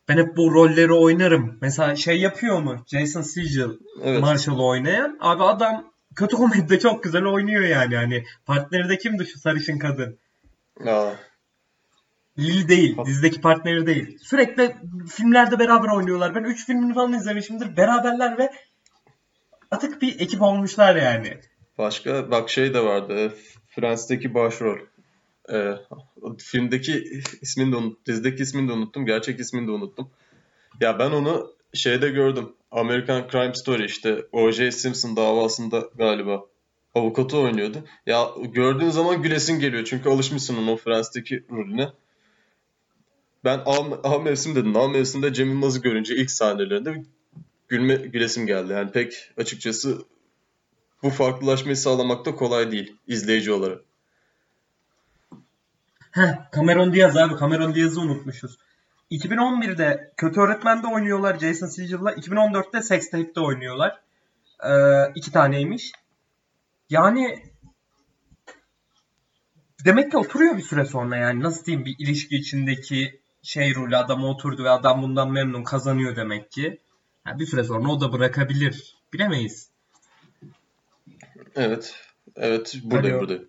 Ben 0.09 0.17
hep 0.17 0.37
bu 0.37 0.53
rolleri 0.53 0.93
oynarım. 0.93 1.57
Mesela 1.61 1.95
şey 1.95 2.19
yapıyor 2.19 2.59
mu? 2.59 2.85
Jason 2.87 3.21
Segel 3.21 3.69
Evet. 4.03 4.21
Marshall'ı 4.21 4.65
oynayan. 4.65 5.17
Abi 5.21 5.43
adam 5.43 5.93
kötü 6.15 6.35
komedide 6.35 6.79
çok 6.79 7.03
güzel 7.03 7.25
oynuyor 7.25 7.63
yani. 7.63 7.95
Hani 7.95 8.23
partneri 8.45 8.89
de 8.89 8.97
kimdi 8.97 9.25
şu 9.25 9.39
sarışın 9.39 9.79
kadın? 9.79 10.19
Ya, 10.85 11.15
Lily 12.39 12.67
değil. 12.67 12.97
Dizideki 13.05 13.41
partneri 13.41 13.85
değil. 13.85 14.17
Sürekli 14.21 14.75
filmlerde 15.09 15.59
beraber 15.59 15.89
oynuyorlar. 15.89 16.35
Ben 16.35 16.43
3 16.43 16.65
filmini 16.65 16.93
falan 16.93 17.13
izlemişimdir. 17.13 17.77
Beraberler 17.77 18.37
ve 18.37 18.51
atık 19.71 20.01
bir 20.01 20.19
ekip 20.19 20.41
olmuşlar 20.41 20.95
yani. 20.95 21.37
başka 21.77 22.31
bak 22.31 22.49
şey 22.49 22.73
de 22.73 22.83
vardı. 22.83 23.33
Friends'teki 23.67 24.33
başrol. 24.33 24.77
E, 25.51 25.75
filmdeki 26.37 27.21
ismini 27.41 27.71
de 27.71 27.75
unuttum. 27.75 27.99
Dizideki 28.05 28.43
ismini 28.43 28.67
de 28.69 28.73
unuttum. 28.73 29.05
Gerçek 29.05 29.39
ismini 29.39 29.67
de 29.67 29.71
unuttum. 29.71 30.09
Ya 30.81 30.99
ben 30.99 31.11
onu 31.11 31.51
şeyde 31.73 32.09
gördüm. 32.09 32.49
American 32.71 33.27
Crime 33.31 33.53
Story 33.53 33.85
işte 33.85 34.25
O.J. 34.31 34.71
Simpson 34.71 35.15
davasında 35.15 35.89
galiba 35.97 36.45
avukatı 36.95 37.37
oynuyordu. 37.37 37.77
Ya 38.05 38.29
gördüğün 38.53 38.89
zaman 38.89 39.21
gülesin 39.21 39.59
geliyor. 39.59 39.85
Çünkü 39.85 40.09
alışmışsın 40.09 40.57
onun 40.57 40.75
Friends'teki 40.75 41.43
rolüne. 41.51 41.89
Ben 43.43 43.61
A 44.03 44.19
mevsim 44.19 44.55
dedim. 44.55 44.77
A 44.77 44.87
mevsimde 44.87 45.33
Cem 45.33 45.49
Yılmaz'ı 45.49 45.81
görünce 45.81 46.15
ilk 46.15 46.31
sahnelerinde 46.31 47.03
gülme, 47.67 47.95
gülesim 47.95 48.47
geldi. 48.47 48.73
Yani 48.73 48.91
pek 48.91 49.13
açıkçası 49.37 49.97
bu 51.03 51.09
farklılaşmayı 51.09 51.77
sağlamak 51.77 52.25
da 52.25 52.35
kolay 52.35 52.71
değil 52.71 52.95
izleyici 53.07 53.51
olarak. 53.51 53.81
Heh, 56.11 56.49
Cameron 56.55 56.93
Diaz 56.93 57.17
abi. 57.17 57.39
Cameron 57.39 57.75
Diaz'ı 57.75 58.01
unutmuşuz. 58.01 58.57
2011'de 59.11 60.13
Kötü 60.17 60.39
Öğretmen'de 60.39 60.87
oynuyorlar 60.87 61.39
Jason 61.39 61.67
Segel'la. 61.67 62.11
2014'te 62.11 62.81
Sex 62.81 63.09
Tape'de 63.09 63.39
oynuyorlar. 63.39 64.01
Ee, 64.63 65.11
iki 65.15 65.31
taneymiş. 65.31 65.91
Yani 66.89 67.43
demek 69.85 70.11
ki 70.11 70.17
oturuyor 70.17 70.57
bir 70.57 70.63
süre 70.63 70.85
sonra 70.85 71.17
yani 71.17 71.43
nasıl 71.43 71.65
diyeyim 71.65 71.85
bir 71.85 71.95
ilişki 71.99 72.35
içindeki 72.35 73.19
şey 73.43 73.75
rolü 73.75 73.97
adama 73.97 74.27
oturdu 74.27 74.63
ve 74.63 74.69
adam 74.69 75.01
bundan 75.01 75.31
memnun 75.31 75.63
kazanıyor 75.63 76.15
demek 76.15 76.51
ki. 76.51 76.79
Yani 77.27 77.39
bir 77.39 77.45
süre 77.45 77.63
sonra 77.63 77.91
o 77.91 78.01
da 78.01 78.13
bırakabilir. 78.13 78.97
Bilemeyiz. 79.13 79.69
Evet. 81.55 81.95
Evet. 82.35 82.75
Buradayım 82.83 83.15
Alo. 83.15 83.21
buradayım. 83.21 83.47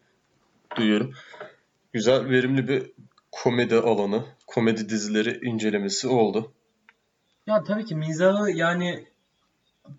Duyuyorum. 0.77 1.15
Güzel, 1.93 2.29
verimli 2.29 2.69
bir 2.69 2.93
komedi 3.33 3.77
alanı, 3.77 4.25
komedi 4.47 4.89
dizileri 4.89 5.47
incelemesi 5.47 6.09
oldu. 6.09 6.53
Ya 7.47 7.65
tabii 7.65 7.85
ki 7.85 7.95
mizahı 7.95 8.51
yani 8.51 9.07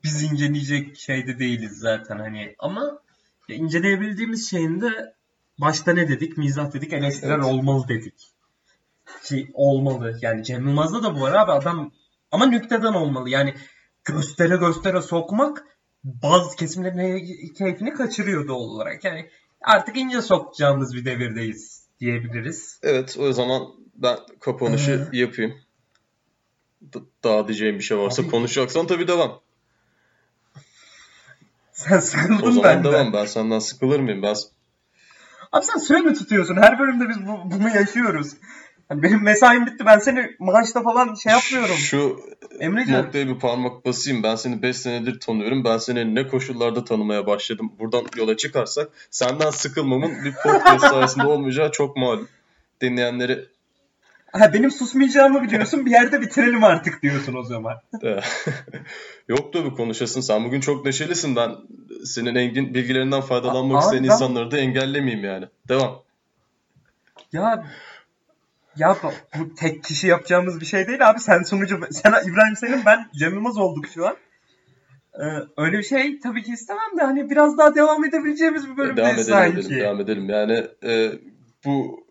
biz 0.03 0.23
inceleyecek 0.23 0.97
şeyde 0.97 1.39
değiliz 1.39 1.77
zaten 1.79 2.19
hani 2.19 2.55
ama 2.59 2.99
ya 3.47 3.55
inceleyebildiğimiz 3.55 4.49
şeyin 4.49 4.81
de 4.81 5.15
başta 5.61 5.93
ne 5.93 6.07
dedik? 6.07 6.37
Mizah 6.37 6.73
dedik, 6.73 6.93
eleştirel 6.93 7.33
Evet. 7.33 7.45
olmalı 7.45 7.87
dedik. 7.87 8.31
Ki 9.23 9.51
olmalı. 9.53 10.17
Yani 10.21 10.43
Cem 10.43 10.67
Yılmaz'da 10.67 11.03
da 11.03 11.19
bu 11.19 11.25
ara 11.25 11.41
abi 11.41 11.51
adam 11.51 11.91
ama 12.31 12.45
nükteden 12.45 12.93
olmalı. 12.93 13.29
Yani 13.29 13.53
göstere 14.03 14.55
göstere 14.55 15.01
sokmak 15.01 15.63
bazı 16.03 16.55
kesimlerin 16.55 17.53
keyfini 17.53 17.93
kaçırıyor 17.93 18.47
doğal 18.47 18.59
olarak. 18.59 19.03
Yani 19.03 19.29
artık 19.61 19.97
ince 19.97 20.21
sokacağımız 20.21 20.95
bir 20.95 21.05
devirdeyiz 21.05 21.80
diyebiliriz. 22.01 22.79
Evet, 22.83 23.15
o 23.19 23.33
zaman 23.33 23.61
ben 23.95 24.17
kapanışı 24.39 25.07
yapayım. 25.13 25.53
D- 26.81 26.99
daha 27.23 27.47
diyeceğim 27.47 27.77
bir 27.79 27.83
şey 27.83 27.97
varsa 27.97 28.21
Abi- 28.21 28.29
konuşacaksan 28.31 28.87
tabii 28.87 29.07
devam. 29.07 29.41
Sen 31.71 31.97
O 31.97 32.01
sıkıldın 32.01 32.51
zaman 32.51 32.63
benden. 32.63 32.83
devam. 32.93 33.13
Ben 33.13 33.25
senden 33.25 33.59
sıkılır 33.59 33.99
mıyım? 33.99 34.21
Ben 34.23 34.35
Abi 35.51 35.65
sen 35.65 35.79
süre 35.79 35.99
mi 35.99 36.13
tutuyorsun? 36.13 36.55
Her 36.55 36.79
bölümde 36.79 37.09
biz 37.09 37.27
bu, 37.27 37.51
bunu 37.51 37.69
yaşıyoruz. 37.75 38.27
Hani 38.91 39.03
benim 39.03 39.23
mesaim 39.23 39.65
bitti. 39.65 39.85
Ben 39.85 39.99
seni 39.99 40.35
maaşta 40.39 40.83
falan 40.83 41.15
şey 41.15 41.31
yapmıyorum. 41.33 41.75
Şu 41.75 42.19
Emrecan. 42.59 43.03
noktaya 43.03 43.27
bir 43.27 43.39
parmak 43.39 43.85
basayım. 43.85 44.23
Ben 44.23 44.35
seni 44.35 44.61
5 44.61 44.77
senedir 44.77 45.19
tanıyorum. 45.19 45.63
Ben 45.63 45.77
seni 45.77 46.15
ne 46.15 46.27
koşullarda 46.27 46.83
tanımaya 46.83 47.27
başladım. 47.27 47.71
Buradan 47.79 48.03
yola 48.17 48.37
çıkarsak 48.37 48.89
senden 49.11 49.49
sıkılmamın 49.49 50.11
bir 50.25 50.33
podcast 50.43 50.85
sayesinde 50.85 51.25
olmayacağı 51.27 51.71
çok 51.71 51.97
malum. 51.97 52.27
Dinleyenleri 52.81 53.45
Ha, 54.31 54.53
benim 54.53 54.71
susmayacağımı 54.71 55.43
biliyorsun. 55.43 55.85
Bir 55.85 55.91
yerde 55.91 56.21
bitirelim 56.21 56.63
artık 56.63 57.01
diyorsun 57.01 57.35
o 57.35 57.43
zaman. 57.43 57.81
yok 59.27 59.53
tabii 59.53 59.73
konuşasın. 59.75 60.21
Sen 60.21 60.45
bugün 60.45 60.59
çok 60.61 60.85
neşelisin. 60.85 61.35
Ben 61.35 61.51
senin 62.05 62.35
engin 62.35 62.73
bilgilerinden 62.73 63.21
faydalanmak 63.21 63.77
A- 63.77 63.85
isteyen 63.85 64.03
ben- 64.03 64.09
insanları 64.09 64.51
da 64.51 64.57
engellemeyeyim 64.57 65.25
yani. 65.25 65.45
Devam. 65.69 66.03
Ya 67.33 67.65
ya 68.77 68.97
bu- 69.39 69.55
tek 69.55 69.83
kişi 69.83 70.07
yapacağımız 70.07 70.61
bir 70.61 70.65
şey 70.65 70.87
değil 70.87 71.09
abi. 71.09 71.19
Sen 71.19 71.43
sunucu, 71.43 71.79
sen 71.91 72.11
İbrahim 72.29 72.55
Selim, 72.55 72.81
ben 72.85 73.09
Cem 73.19 73.33
Yılmaz 73.33 73.57
olduk 73.57 73.85
şu 73.93 74.07
an. 74.07 74.15
Ee, 75.13 75.23
öyle 75.57 75.77
bir 75.77 75.83
şey 75.83 76.19
tabii 76.19 76.43
ki 76.43 76.51
istemem 76.51 76.97
de 76.99 77.03
hani 77.03 77.29
biraz 77.29 77.57
daha 77.57 77.75
devam 77.75 78.05
edebileceğimiz 78.05 78.67
bir 78.67 78.73
E, 78.73 78.77
bölüm 78.77 78.97
devam 78.97 79.09
edelim, 79.09 79.25
sanki. 79.25 79.59
edelim, 79.59 79.79
devam 79.79 79.99
edelim. 80.01 80.29
Yani 80.29 80.67
e, 80.83 81.11
bu 81.65 82.05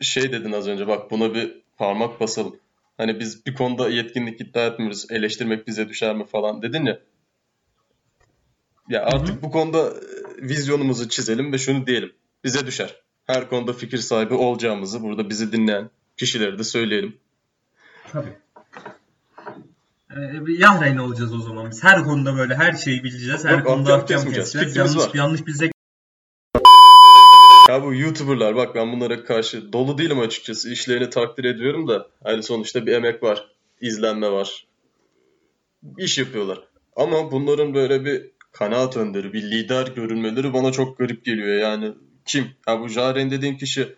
şey 0.00 0.32
dedin 0.32 0.52
az 0.52 0.68
önce 0.68 0.86
bak 0.86 1.10
buna 1.10 1.34
bir 1.34 1.62
parmak 1.76 2.20
basalım. 2.20 2.56
Hani 2.96 3.20
biz 3.20 3.46
bir 3.46 3.54
konuda 3.54 3.88
yetkinlik 3.88 4.40
iddia 4.40 4.66
etmiyoruz. 4.66 5.06
Eleştirmek 5.10 5.66
bize 5.66 5.88
düşer 5.88 6.14
mi 6.16 6.26
falan 6.26 6.62
dedin 6.62 6.84
ya. 6.84 6.98
Ya 8.88 9.04
artık 9.04 9.42
bu 9.42 9.50
konuda 9.50 9.88
e, 9.90 9.92
vizyonumuzu 10.42 11.08
çizelim 11.08 11.52
ve 11.52 11.58
şunu 11.58 11.86
diyelim. 11.86 12.12
Bize 12.44 12.66
düşer. 12.66 13.00
Her 13.26 13.48
konuda 13.48 13.72
fikir 13.72 13.98
sahibi 13.98 14.34
olacağımızı 14.34 15.02
burada 15.02 15.28
bizi 15.28 15.52
dinleyen 15.52 15.90
kişilere 16.16 16.58
de 16.58 16.64
söyleyelim. 16.64 17.16
Tabii. 18.12 18.36
Ee, 20.10 20.52
Yahreyn 20.58 20.96
olacağız 20.96 21.34
o 21.34 21.38
zaman 21.38 21.70
biz. 21.70 21.84
Her 21.84 22.04
konuda 22.04 22.36
böyle 22.36 22.54
her 22.54 22.72
şeyi 22.72 23.04
bileceğiz. 23.04 23.44
Her 23.44 23.58
Yok, 23.58 23.66
konuda 23.66 23.94
ahkam 23.94 24.06
keseceğiz. 24.06 24.52
Fikrimiz 24.52 24.76
Yanlış, 24.76 24.96
var. 24.96 25.10
yanlış 25.14 25.46
bize 25.46 25.70
Ya 27.68 27.82
bu 27.84 27.94
YouTuber'lar 27.94 28.56
bak 28.56 28.74
ben 28.74 28.92
bunlara 28.92 29.24
karşı 29.24 29.72
dolu 29.72 29.98
değilim 29.98 30.20
açıkçası. 30.20 30.70
İşlerini 30.70 31.10
takdir 31.10 31.44
ediyorum 31.44 31.88
da 31.88 32.08
hani 32.24 32.42
sonuçta 32.42 32.86
bir 32.86 32.92
emek 32.92 33.22
var, 33.22 33.46
izlenme 33.80 34.30
var. 34.30 34.66
İş 35.98 36.18
yapıyorlar. 36.18 36.58
Ama 36.96 37.32
bunların 37.32 37.74
böyle 37.74 38.04
bir 38.04 38.30
kanaat 38.52 38.96
önderi, 38.96 39.32
bir 39.32 39.42
lider 39.42 39.86
görünmeleri 39.86 40.52
bana 40.52 40.72
çok 40.72 40.98
garip 40.98 41.24
geliyor. 41.24 41.56
Yani 41.56 41.92
kim? 42.26 42.50
Ya 42.68 42.80
bu 42.80 42.88
Jaren 42.88 43.30
dediğin 43.30 43.56
kişi 43.56 43.94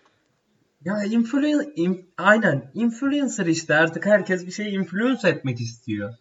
Ya 0.85 1.05
influen 1.05 1.73
in- 1.77 2.11
aynen 2.19 2.71
influencer 2.75 3.47
işte 3.47 3.75
artık 3.75 4.07
herkes 4.07 4.47
bir 4.47 4.53
şeyi 4.53 4.69
influence 4.69 5.29
etmek 5.29 5.61
istiyor. 5.61 6.15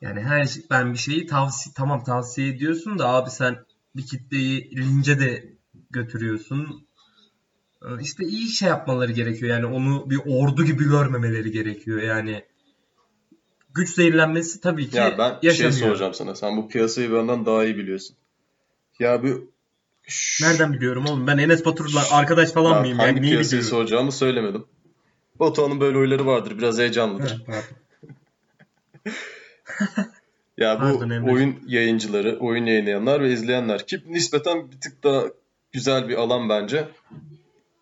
Yani 0.00 0.20
her 0.20 0.44
şey- 0.44 0.62
ben 0.70 0.92
bir 0.92 0.98
şeyi 0.98 1.26
tavsiye 1.26 1.74
tamam 1.76 2.04
tavsiye 2.04 2.48
ediyorsun 2.48 2.98
da 2.98 3.08
abi 3.08 3.30
sen 3.30 3.56
bir 3.96 4.06
kitleyi 4.06 4.76
lince 4.76 5.20
de 5.20 5.52
götürüyorsun. 5.90 6.86
Ee, 7.82 7.86
İşte 8.02 8.24
iyi 8.24 8.48
şey 8.48 8.68
yapmaları 8.68 9.12
gerekiyor. 9.12 9.50
Yani 9.50 9.66
onu 9.66 10.10
bir 10.10 10.20
ordu 10.26 10.64
gibi 10.64 10.84
görmemeleri 10.84 11.50
gerekiyor. 11.50 12.02
Yani 12.02 12.44
güç 13.74 13.94
zehirlenmesi 13.94 14.60
tabii 14.60 14.90
ki 14.90 14.96
ya 14.96 15.18
ben 15.18 15.30
şey 15.40 15.48
yaşanıyor. 15.48 15.72
soracağım 15.72 16.14
sana. 16.14 16.34
Sen 16.34 16.56
bu 16.56 16.68
piyasayı 16.68 17.12
benden 17.12 17.46
daha 17.46 17.64
iyi 17.64 17.76
biliyorsun. 17.76 18.16
Ya 18.98 19.22
bu 19.22 19.50
Nereden 20.40 20.72
biliyorum 20.72 21.06
oğlum? 21.06 21.26
Ben 21.26 21.38
Enes 21.38 21.64
Batur'la 21.64 22.02
arkadaş 22.10 22.52
falan 22.52 22.74
ben 22.74 22.80
mıyım? 22.80 22.98
hangi 22.98 23.16
Yani 23.16 23.20
piyasayı 23.20 23.62
soracağımı 23.62 24.12
söylemedim. 24.12 24.64
Batuhan'ın 25.40 25.80
böyle 25.80 25.98
huyları 25.98 26.26
vardır. 26.26 26.58
Biraz 26.58 26.78
heyecanlıdır. 26.78 27.44
Ya 30.58 30.80
bu 30.80 30.98
Pardon 30.98 31.22
oyun 31.22 31.56
yayıncıları, 31.66 32.38
oyun 32.38 32.66
yayınlayanlar 32.66 33.20
ve 33.20 33.32
izleyenler 33.32 33.86
ki 33.86 34.00
nispeten 34.06 34.70
bir 34.70 34.80
tık 34.80 35.04
daha 35.04 35.24
güzel 35.72 36.08
bir 36.08 36.14
alan 36.14 36.48
bence. 36.48 36.88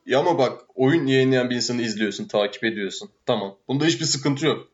Ya 0.07 0.19
ama 0.19 0.39
bak 0.39 0.63
oyun 0.75 1.07
yayınlayan 1.07 1.51
bir 1.51 1.57
insanı 1.57 1.83
izliyorsun, 1.83 2.25
takip 2.25 2.65
ediyorsun. 2.65 3.11
Tamam. 3.27 3.57
Bunda 3.69 3.85
hiçbir 3.85 4.05
sıkıntı 4.05 4.47
yok. 4.47 4.69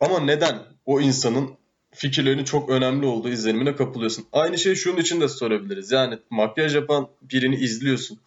Ama 0.00 0.20
neden 0.20 0.58
o 0.86 1.00
insanın 1.00 1.50
fikirlerinin 1.92 2.44
çok 2.44 2.70
önemli 2.70 3.06
olduğu 3.06 3.28
izlenimine 3.28 3.76
kapılıyorsun? 3.76 4.26
Aynı 4.32 4.58
şeyi 4.58 4.76
şunun 4.76 4.96
için 4.96 5.20
de 5.20 5.28
sorabiliriz. 5.28 5.92
Yani 5.92 6.18
makyaj 6.30 6.74
yapan 6.74 7.08
birini 7.22 7.56
izliyorsun. 7.56 8.18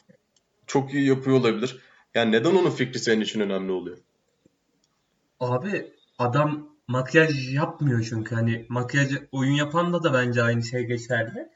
Çok 0.68 0.94
iyi 0.94 1.08
yapıyor 1.08 1.38
olabilir. 1.38 1.78
Yani 2.16 2.32
neden 2.32 2.56
onun 2.56 2.72
fikri 2.72 3.00
senin 3.00 3.22
için 3.22 3.40
önemli 3.40 3.72
oluyor? 3.72 3.98
Abi 5.40 5.92
adam 6.20 6.70
makyaj 6.88 7.54
yapmıyor 7.54 8.06
çünkü 8.10 8.36
hani 8.36 8.66
makyaj 8.70 9.12
oyun 9.32 9.54
yapan 9.54 9.94
da 9.94 10.04
da 10.04 10.14
bence 10.14 10.44
aynı 10.44 10.64
şey 10.64 10.84
geçerli. 10.84 11.50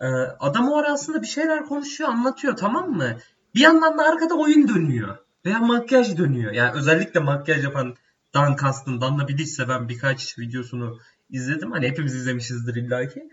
Ee, 0.00 0.06
adam 0.40 0.68
o 0.68 0.76
ara 0.78 0.92
aslında 0.92 1.22
bir 1.22 1.26
şeyler 1.26 1.64
konuşuyor, 1.64 2.10
anlatıyor 2.10 2.56
tamam 2.56 2.90
mı? 2.90 3.16
Bir 3.54 3.60
yandan 3.60 3.98
da 3.98 4.02
arkada 4.02 4.34
oyun 4.34 4.68
dönüyor. 4.68 5.18
Veya 5.44 5.58
makyaj 5.58 6.18
dönüyor. 6.18 6.52
Yani 6.52 6.78
özellikle 6.78 7.20
makyaj 7.20 7.64
yapan 7.64 7.96
Dan 8.34 8.56
Kastın, 8.56 9.00
Danla 9.00 9.28
Bilic'se 9.28 9.68
ben 9.68 9.88
birkaç 9.88 10.38
videosunu 10.38 10.98
izledim. 11.30 11.72
Hani 11.72 11.88
hepimiz 11.88 12.14
izlemişizdir 12.14 12.74
illaki. 12.74 13.30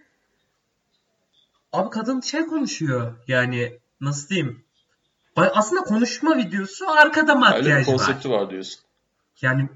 Abi 1.74 1.90
kadın 1.90 2.22
şey 2.22 2.46
konuşuyor. 2.46 3.14
Yani 3.28 3.80
nasıl 4.02 4.30
diyeyim? 4.30 4.64
Aslında 5.36 5.82
konuşma 5.82 6.38
videosu 6.38 6.90
arkada 6.90 7.36
makyaj 7.36 7.76
var. 7.78 7.86
konsepti 7.86 8.30
var 8.30 8.50
diyorsun. 8.50 8.82
Yani 9.42 9.70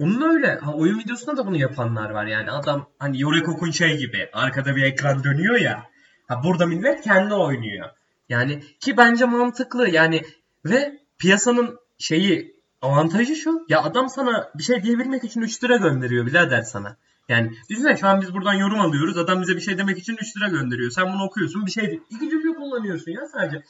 onun 0.00 0.34
öyle. 0.34 0.58
Ha, 0.58 0.72
oyun 0.72 0.98
videosunda 0.98 1.36
da 1.36 1.46
bunu 1.46 1.56
yapanlar 1.56 2.10
var 2.10 2.26
yani. 2.26 2.50
Adam 2.50 2.88
hani 2.98 3.20
Yore 3.20 3.42
Kokun 3.42 3.70
şey 3.70 3.96
gibi 3.96 4.30
arkada 4.32 4.76
bir 4.76 4.82
ekran 4.82 5.24
dönüyor 5.24 5.56
ya. 5.56 5.84
Ha, 6.28 6.42
burada 6.44 6.66
millet 6.66 7.00
kendi 7.00 7.34
oynuyor. 7.34 7.90
Yani 8.28 8.62
ki 8.80 8.96
bence 8.96 9.24
mantıklı 9.24 9.88
yani 9.88 10.22
ve 10.64 11.00
piyasanın 11.18 11.78
şeyi 11.98 12.55
avantajı 12.82 13.36
şu 13.36 13.66
ya 13.68 13.82
adam 13.82 14.08
sana 14.08 14.50
bir 14.54 14.62
şey 14.62 14.82
diyebilmek 14.82 15.24
için 15.24 15.40
3 15.40 15.64
lira 15.64 15.76
gönderiyor 15.76 16.26
birader 16.26 16.62
sana. 16.62 16.96
Yani 17.28 17.52
düşünsene 17.70 17.96
şu 17.96 18.06
an 18.06 18.20
biz 18.20 18.34
buradan 18.34 18.54
yorum 18.54 18.80
alıyoruz. 18.80 19.18
Adam 19.18 19.42
bize 19.42 19.56
bir 19.56 19.60
şey 19.60 19.78
demek 19.78 19.98
için 19.98 20.16
3 20.20 20.36
lira 20.36 20.48
gönderiyor. 20.48 20.90
Sen 20.90 21.12
bunu 21.12 21.24
okuyorsun 21.24 21.66
bir 21.66 21.70
şey 21.70 22.00
iki 22.10 22.30
cümle 22.30 22.54
kullanıyorsun 22.54 23.12
ya 23.12 23.20
sadece. 23.32 23.62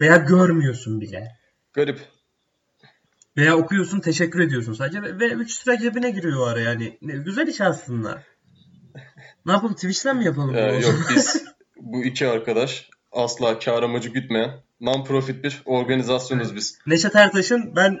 Veya 0.00 0.16
görmüyorsun 0.16 1.00
bile. 1.00 1.36
Garip. 1.72 2.00
Veya 3.36 3.56
okuyorsun 3.56 4.00
teşekkür 4.00 4.40
ediyorsun 4.40 4.72
sadece 4.72 5.02
ve, 5.02 5.18
ve 5.18 5.28
3 5.28 5.68
lira 5.68 5.78
cebine 5.78 6.10
giriyor 6.10 6.48
ara 6.48 6.60
yani. 6.60 6.98
Ne, 7.02 7.12
güzel 7.12 7.46
iş 7.46 7.60
aslında. 7.60 8.22
Ne 9.46 9.52
yapalım 9.52 9.74
Twitch'ten 9.74 10.16
mi 10.16 10.24
yapalım? 10.24 10.54
Ee, 10.54 10.60
yok 10.60 10.94
biz 11.14 11.44
bu 11.76 12.04
iki 12.04 12.28
arkadaş 12.28 12.90
asla 13.12 13.58
kar 13.58 13.82
amacı 13.82 14.08
gütmeyen 14.08 14.50
non-profit 14.80 15.42
bir 15.42 15.62
organizasyonuz 15.64 16.56
biz. 16.56 16.78
Neşet 16.86 17.16
Ertaş'ın 17.16 17.76
ben 17.76 18.00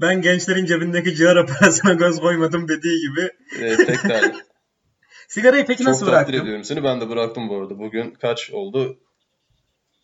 ben 0.00 0.22
gençlerin 0.22 0.64
cebindeki 0.66 1.14
cigara 1.16 1.46
parasına 1.46 1.92
göz 1.92 2.20
koymadım 2.20 2.68
dediği 2.68 3.00
gibi. 3.00 3.30
Ee, 3.60 3.76
tek 3.76 4.04
derdi. 4.04 4.36
Sigarayı 5.28 5.66
peki 5.66 5.78
Çok 5.84 5.88
nasıl 5.88 6.06
takdir 6.06 6.32
bıraktın? 6.32 6.42
ediyorum 6.42 6.64
seni. 6.64 6.84
Ben 6.84 7.00
de 7.00 7.08
bıraktım 7.10 7.48
bu 7.48 7.56
arada. 7.56 7.78
Bugün 7.78 8.10
kaç 8.10 8.50
oldu? 8.50 8.98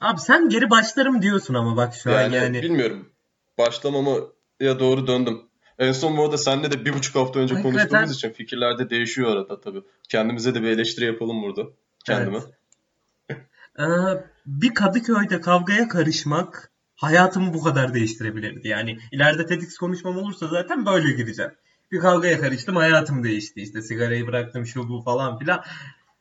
Abi 0.01 0.21
sen 0.21 0.49
geri 0.49 0.71
başlarım 0.71 1.23
diyorsun 1.23 1.55
ama 1.55 1.77
bak 1.77 1.95
şu 1.95 2.11
an 2.11 2.21
Yani, 2.23 2.37
yani. 2.37 2.63
bilmiyorum. 2.63 3.13
Başlamama 3.59 4.17
ya 4.61 4.79
doğru 4.81 5.07
döndüm. 5.07 5.41
En 5.79 5.93
son 5.93 6.17
bu 6.17 6.25
arada 6.25 6.39
seninle 6.39 6.71
de 6.71 6.85
bir 6.85 6.93
buçuk 6.95 7.17
hafta 7.17 7.41
önce 7.41 7.55
Hakikaten. 7.55 7.79
konuştuğumuz 7.79 8.17
için 8.17 8.31
fikirler 8.31 8.79
de 8.79 8.91
değişiyor 8.91 9.31
arada 9.33 9.61
tabii. 9.61 9.83
Kendimize 10.09 10.55
de 10.55 10.63
bir 10.63 10.69
eleştiri 10.69 11.05
yapalım 11.05 11.43
burada. 11.43 11.63
Kendime. 12.07 12.39
Ee, 13.79 13.85
bir 14.47 14.75
Kadıköy'de 14.75 15.41
kavgaya 15.41 15.89
karışmak 15.89 16.73
hayatımı 16.97 17.55
bu 17.55 17.63
kadar 17.63 17.95
değiştirebilirdi. 17.95 18.69
Yani 18.69 18.99
ileride 19.13 19.47
TEDx 19.47 19.77
konuşmam 19.77 20.17
olursa 20.17 20.49
zaten 20.49 20.87
böyle 20.87 21.13
gideceğim. 21.13 21.53
Bir 21.93 22.01
kavgaya 22.01 22.41
karıştım 22.41 22.77
hayatım 22.77 23.25
değişti. 23.25 23.61
İşte 23.63 23.83
sigarayı 23.83 24.27
bıraktım 24.27 24.67
şu 24.67 24.89
bu 24.89 25.03
falan 25.03 25.39
filan. 25.39 25.65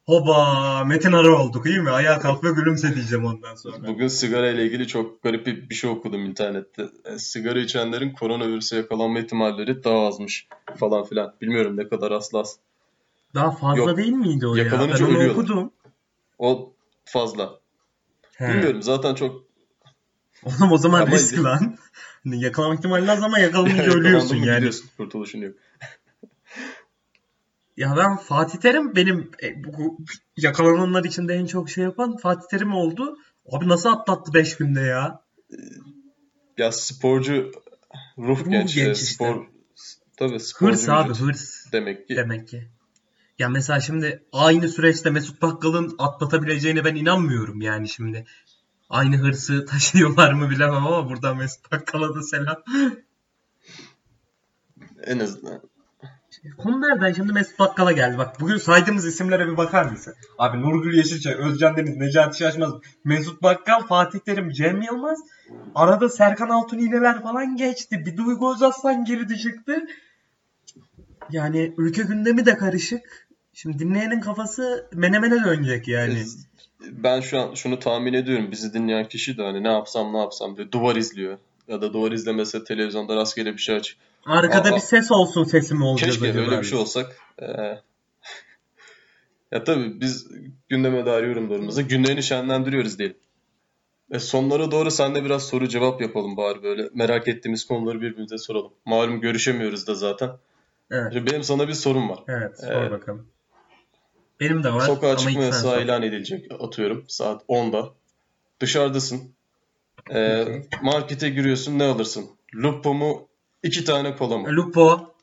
Hoba 0.05 0.83
Metin 0.83 1.11
Arı 1.11 1.37
olduk 1.37 1.65
iyi 1.65 1.79
mi? 1.79 1.89
Ayağa 1.89 2.19
kalk 2.19 2.43
ve 2.43 2.51
gülümse 2.51 2.95
diyeceğim 2.95 3.25
ondan 3.25 3.55
sonra. 3.55 3.87
Bugün 3.87 4.07
sigara 4.07 4.49
ile 4.49 4.65
ilgili 4.65 4.87
çok 4.87 5.23
garip 5.23 5.45
bir, 5.45 5.69
bir 5.69 5.75
şey 5.75 5.89
okudum 5.89 6.25
internette. 6.25 6.89
E, 7.05 7.17
sigara 7.17 7.59
içenlerin 7.59 8.13
koronavirüse 8.13 8.75
yakalanma 8.75 9.19
ihtimalleri 9.19 9.83
daha 9.83 10.07
azmış 10.07 10.47
falan 10.79 11.03
filan. 11.03 11.33
Bilmiyorum 11.41 11.77
ne 11.77 11.87
kadar 11.87 12.11
aslı 12.11 12.39
az. 12.39 12.57
Daha 13.35 13.51
fazla 13.51 13.81
Yok. 13.81 13.97
değil 13.97 14.13
miydi 14.13 14.47
o 14.47 14.55
ya? 14.55 14.71
Ben 14.71 15.05
onu 15.05 15.31
okudum. 15.31 15.71
O 16.39 16.73
fazla. 17.05 17.59
He. 18.35 18.47
Bilmiyorum 18.47 18.81
zaten 18.81 19.15
çok 19.15 19.42
Oğlum 20.45 20.71
o 20.71 20.77
zaman 20.77 21.01
Ama- 21.01 21.11
risk 21.11 21.43
lan. 21.43 21.77
Hani 22.23 22.41
Yakalanma 22.43 22.75
ihtimali 22.75 23.11
az 23.11 23.23
ama 23.23 23.39
yakalanınca 23.39 23.91
ölüyorsun 23.93 24.35
yani. 24.35 24.69
Kurtuluşun 24.97 25.39
yok. 25.41 25.55
Ya 27.77 27.95
ben 27.97 28.17
Fatih 28.17 28.59
Terim 28.59 28.95
benim 28.95 29.31
e, 29.43 29.63
bu 29.63 29.97
yakalananlar 30.37 31.03
içinde 31.03 31.33
en 31.33 31.45
çok 31.45 31.69
şey 31.69 31.83
yapan 31.83 32.17
Fatih 32.17 32.47
Terim 32.51 32.73
oldu. 32.73 33.17
Abi 33.51 33.67
nasıl 33.69 33.89
atlattı 33.89 34.33
5 34.33 34.57
günde 34.57 34.79
ya? 34.81 35.21
Ya 36.57 36.71
sporcu 36.71 37.51
ruh 38.17 38.39
Ruh 38.45 38.49
genç. 38.49 38.75
genç 38.75 38.87
e, 38.87 38.91
işte. 38.91 39.05
Spor 39.05 39.45
tabii 40.17 40.39
sporcu 40.39 40.73
Hırs 40.73 40.89
abi 40.89 41.13
hırs 41.13 41.71
demek 41.71 42.07
ki. 42.07 42.15
demek 42.15 42.47
ki. 42.47 42.67
Ya 43.39 43.49
mesela 43.49 43.79
şimdi 43.79 44.23
aynı 44.31 44.69
süreçte 44.69 45.09
Mesut 45.09 45.41
Bakkal'ın 45.41 45.95
atlatabileceğine 45.97 46.85
ben 46.85 46.95
inanmıyorum 46.95 47.61
yani 47.61 47.89
şimdi. 47.89 48.25
Aynı 48.93 49.17
hırsı 49.17 49.65
taşıyorlar 49.65 50.33
mı 50.33 50.49
bilemem 50.49 50.85
ama 50.85 51.09
buradan 51.09 51.37
Mesut 51.37 51.71
Bakkal'a 51.71 52.15
da 52.15 52.21
selam. 52.21 52.57
En 55.03 55.19
azından. 55.19 55.61
Konu 56.57 56.81
nereden 56.81 57.13
şimdi 57.13 57.33
Mesut 57.33 57.59
Bakkal'a 57.59 57.91
geldi. 57.91 58.17
Bak 58.17 58.39
bugün 58.39 58.57
saydığımız 58.57 59.05
isimlere 59.05 59.47
bir 59.47 59.57
bakar 59.57 59.85
mısın? 59.85 60.13
Abi 60.37 60.61
Nurgül 60.61 60.97
Yeşilçay, 60.97 61.33
Özcan 61.33 61.77
Deniz, 61.77 61.97
Necati 61.97 62.37
Şaşmaz, 62.37 62.73
Mesut 63.03 63.43
Bakkal, 63.43 63.87
Fatih 63.87 64.19
Terim, 64.19 64.49
Cem 64.49 64.81
Yılmaz. 64.81 65.19
Arada 65.75 66.09
Serkan 66.09 66.49
Altun 66.49 66.77
iğneler 66.77 67.21
falan 67.23 67.55
geçti. 67.55 68.05
Bir 68.05 68.17
Duygu 68.17 68.53
Özaslan 68.53 69.05
girdi 69.05 69.37
çıktı. 69.37 69.85
Yani 71.29 71.73
ülke 71.77 72.03
gündemi 72.03 72.45
de 72.45 72.57
karışık. 72.57 73.27
Şimdi 73.53 73.79
dinleyenin 73.79 74.21
kafası 74.21 74.89
menemene 74.93 75.45
dönecek 75.45 75.87
yani. 75.87 76.25
Ben 76.91 77.19
şu 77.21 77.39
an 77.39 77.53
şunu 77.53 77.79
tahmin 77.79 78.13
ediyorum. 78.13 78.51
Bizi 78.51 78.73
dinleyen 78.73 79.07
kişi 79.07 79.37
de 79.37 79.43
hani 79.43 79.63
ne 79.63 79.71
yapsam 79.71 80.13
ne 80.13 80.17
yapsam 80.17 80.57
diye 80.57 80.71
duvar 80.71 80.95
izliyor. 80.95 81.37
Ya 81.67 81.81
da 81.81 81.93
duvar 81.93 82.11
izlemese 82.11 82.63
televizyonda 82.63 83.15
rastgele 83.15 83.53
bir 83.53 83.57
şey 83.57 83.75
aç. 83.75 83.97
Arkada 84.25 84.69
Aa, 84.69 84.75
bir 84.75 84.81
ses 84.81 85.11
olsun 85.11 85.43
sesi 85.43 85.73
mi 85.73 85.83
olacağız 85.85 86.13
Keşke 86.13 86.29
acaba 86.29 86.45
öyle 86.45 86.61
bir 86.61 86.65
şey 86.65 86.79
olsak. 86.79 87.17
Ee, 87.41 87.45
ya 89.51 89.63
tabii 89.63 90.01
biz 90.01 90.27
gündeme 90.69 91.05
dair 91.05 91.23
yorumlarımızı 91.23 91.81
günlerini 91.81 92.23
şenlendiriyoruz 92.23 92.99
diyelim. 92.99 93.17
E 94.11 94.19
sonlara 94.19 94.71
doğru 94.71 94.91
seninle 94.91 95.25
biraz 95.25 95.47
soru 95.47 95.67
cevap 95.67 96.01
yapalım 96.01 96.37
bari 96.37 96.63
böyle. 96.63 96.89
Merak 96.93 97.27
ettiğimiz 97.27 97.65
konuları 97.65 98.01
birbirimize 98.01 98.37
soralım. 98.37 98.71
Malum 98.85 99.21
görüşemiyoruz 99.21 99.87
da 99.87 99.95
zaten. 99.95 100.29
Evet, 100.91 101.13
Şimdi 101.13 101.31
benim 101.31 101.43
sana 101.43 101.67
bir 101.67 101.73
sorum 101.73 102.09
var. 102.09 102.23
evet 102.27 102.59
sor 102.59 102.83
Ee, 102.83 102.91
bakalım. 102.91 103.27
Benim 104.39 104.63
de 104.63 104.73
var 104.73 104.85
Sokağa 104.85 105.17
çıkma 105.17 105.43
yasağı 105.43 105.83
ilan 105.83 106.03
edilecek 106.03 106.51
atıyorum 106.59 107.05
saat 107.07 107.43
10'da. 107.43 107.93
Dışarıdasın. 108.59 109.33
Ee, 110.09 110.41
Okey. 110.41 110.69
markete 110.81 111.29
giriyorsun 111.29 111.79
ne 111.79 111.83
alırsın? 111.83 112.29
Lupo 112.55 112.93
mu? 112.93 113.27
iki 113.63 113.85
tane 113.85 114.15
kola 114.15 114.37
mı? 114.37 114.47
Lupo. 114.47 115.15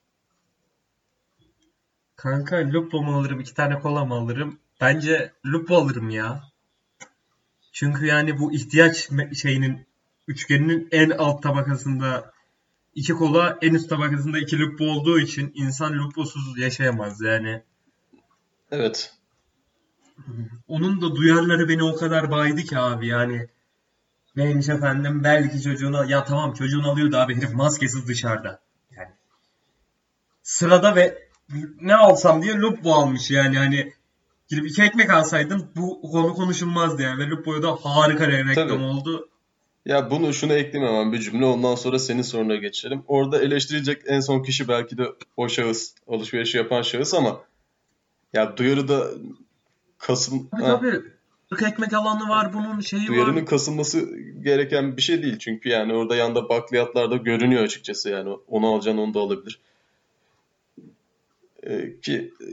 Kanka 2.17 2.57
Lupo 2.73 3.03
mu 3.03 3.19
alırım? 3.19 3.41
iki 3.41 3.55
tane 3.55 3.79
kola 3.79 4.05
mı 4.05 4.15
alırım? 4.15 4.59
Bence 4.81 5.33
Lupo 5.47 5.77
alırım 5.77 6.11
ya. 6.11 6.43
Çünkü 7.73 8.07
yani 8.07 8.39
bu 8.39 8.53
ihtiyaç 8.53 9.09
şeyinin 9.35 9.87
üçgeninin 10.29 10.89
en 10.93 11.11
alt 11.11 11.43
tabakasında 11.43 12.33
iki 12.95 13.13
kola, 13.13 13.59
en 13.63 13.75
üst 13.75 13.89
tabakasında 13.91 14.39
iki 14.39 14.59
Lupo 14.59 14.85
olduğu 14.85 15.21
için 15.21 15.53
insan 15.55 15.99
Luposuz 15.99 16.59
yaşayamaz 16.59 17.21
yani. 17.21 17.63
Evet. 18.71 19.15
Onun 20.69 21.03
da 21.03 21.17
duyarları 21.17 21.69
beni 21.69 21.85
o 21.85 21.97
kadar 21.97 22.31
baydı 22.31 22.63
ki 22.63 22.79
abi 22.79 23.07
yani. 23.07 23.49
Neymiş 24.37 24.69
efendim 24.69 25.25
belki 25.25 25.63
çocuğuna 25.63 26.05
ya 26.05 26.25
tamam 26.25 26.55
çocuğun 26.55 26.83
alıyordu 26.83 27.17
abi 27.17 27.37
herif 27.37 27.55
maskesiz 27.55 28.09
dışarıda. 28.09 28.61
Yani 28.97 29.11
sırada 30.43 30.97
ve 30.97 31.29
ne 31.81 31.95
alsam 31.95 32.43
diye 32.43 32.55
Lupo 32.55 32.93
almış 32.93 33.31
yani 33.31 33.59
hani 33.59 33.93
gidip 34.49 34.67
iki 34.67 34.83
ekmek 34.83 35.11
alsaydın 35.11 35.71
bu 35.77 36.03
konu 36.03 36.35
konuşulmazdı 36.35 37.03
yani 37.03 37.19
ve 37.19 37.31
Lupo'ya 37.31 37.63
da 37.63 37.77
harika 37.83 38.29
bir 38.29 38.33
reklam 38.33 38.69
Tabii. 38.69 38.83
oldu. 38.83 39.29
Ya 39.87 40.11
bunu 40.11 40.33
şunu 40.35 40.53
ekleyeyim 40.53 40.95
hemen 40.95 41.13
bir 41.13 41.19
cümle 41.21 41.45
ondan 41.45 41.75
sonra 41.75 41.99
senin 41.99 42.23
soruna 42.23 42.57
geçelim. 42.57 43.03
Orada 43.07 43.43
eleştirilecek 43.43 44.03
en 44.07 44.21
son 44.21 44.43
kişi 44.43 44.69
belki 44.69 44.99
de 44.99 45.07
o 45.37 45.49
şahıs, 45.49 45.95
alışveriş 46.09 46.55
yapan 46.55 46.83
şahıs 46.83 47.15
ama 47.15 47.41
ya 48.33 48.57
duyarı 48.57 48.89
da 48.89 49.11
kasım 49.99 50.49
Tabii 50.51 50.63
ha, 50.63 50.81
tabii. 50.81 51.03
40 51.51 51.63
ekmek 51.63 51.93
alanı 51.95 52.29
var 52.29 52.53
bunun 52.53 52.81
şeyi 52.81 53.07
duyarının 53.07 53.37
var. 53.37 53.47
kasılması 53.47 54.19
gereken 54.43 54.97
bir 54.97 55.03
şey 55.03 55.23
değil. 55.23 55.39
Çünkü 55.39 55.69
yani 55.69 55.93
orada 55.95 56.17
yanda 56.17 56.49
bakliyatlarda 56.49 57.17
görünüyor 57.17 57.63
açıkçası 57.65 58.11
yani 58.11 58.31
onu 58.49 58.67
alacaksın 58.67 58.99
onu 58.99 59.15
da 59.15 59.21
alabilir. 59.21 59.61
Ee, 61.63 62.01
ki 62.01 62.35
e, 62.41 62.49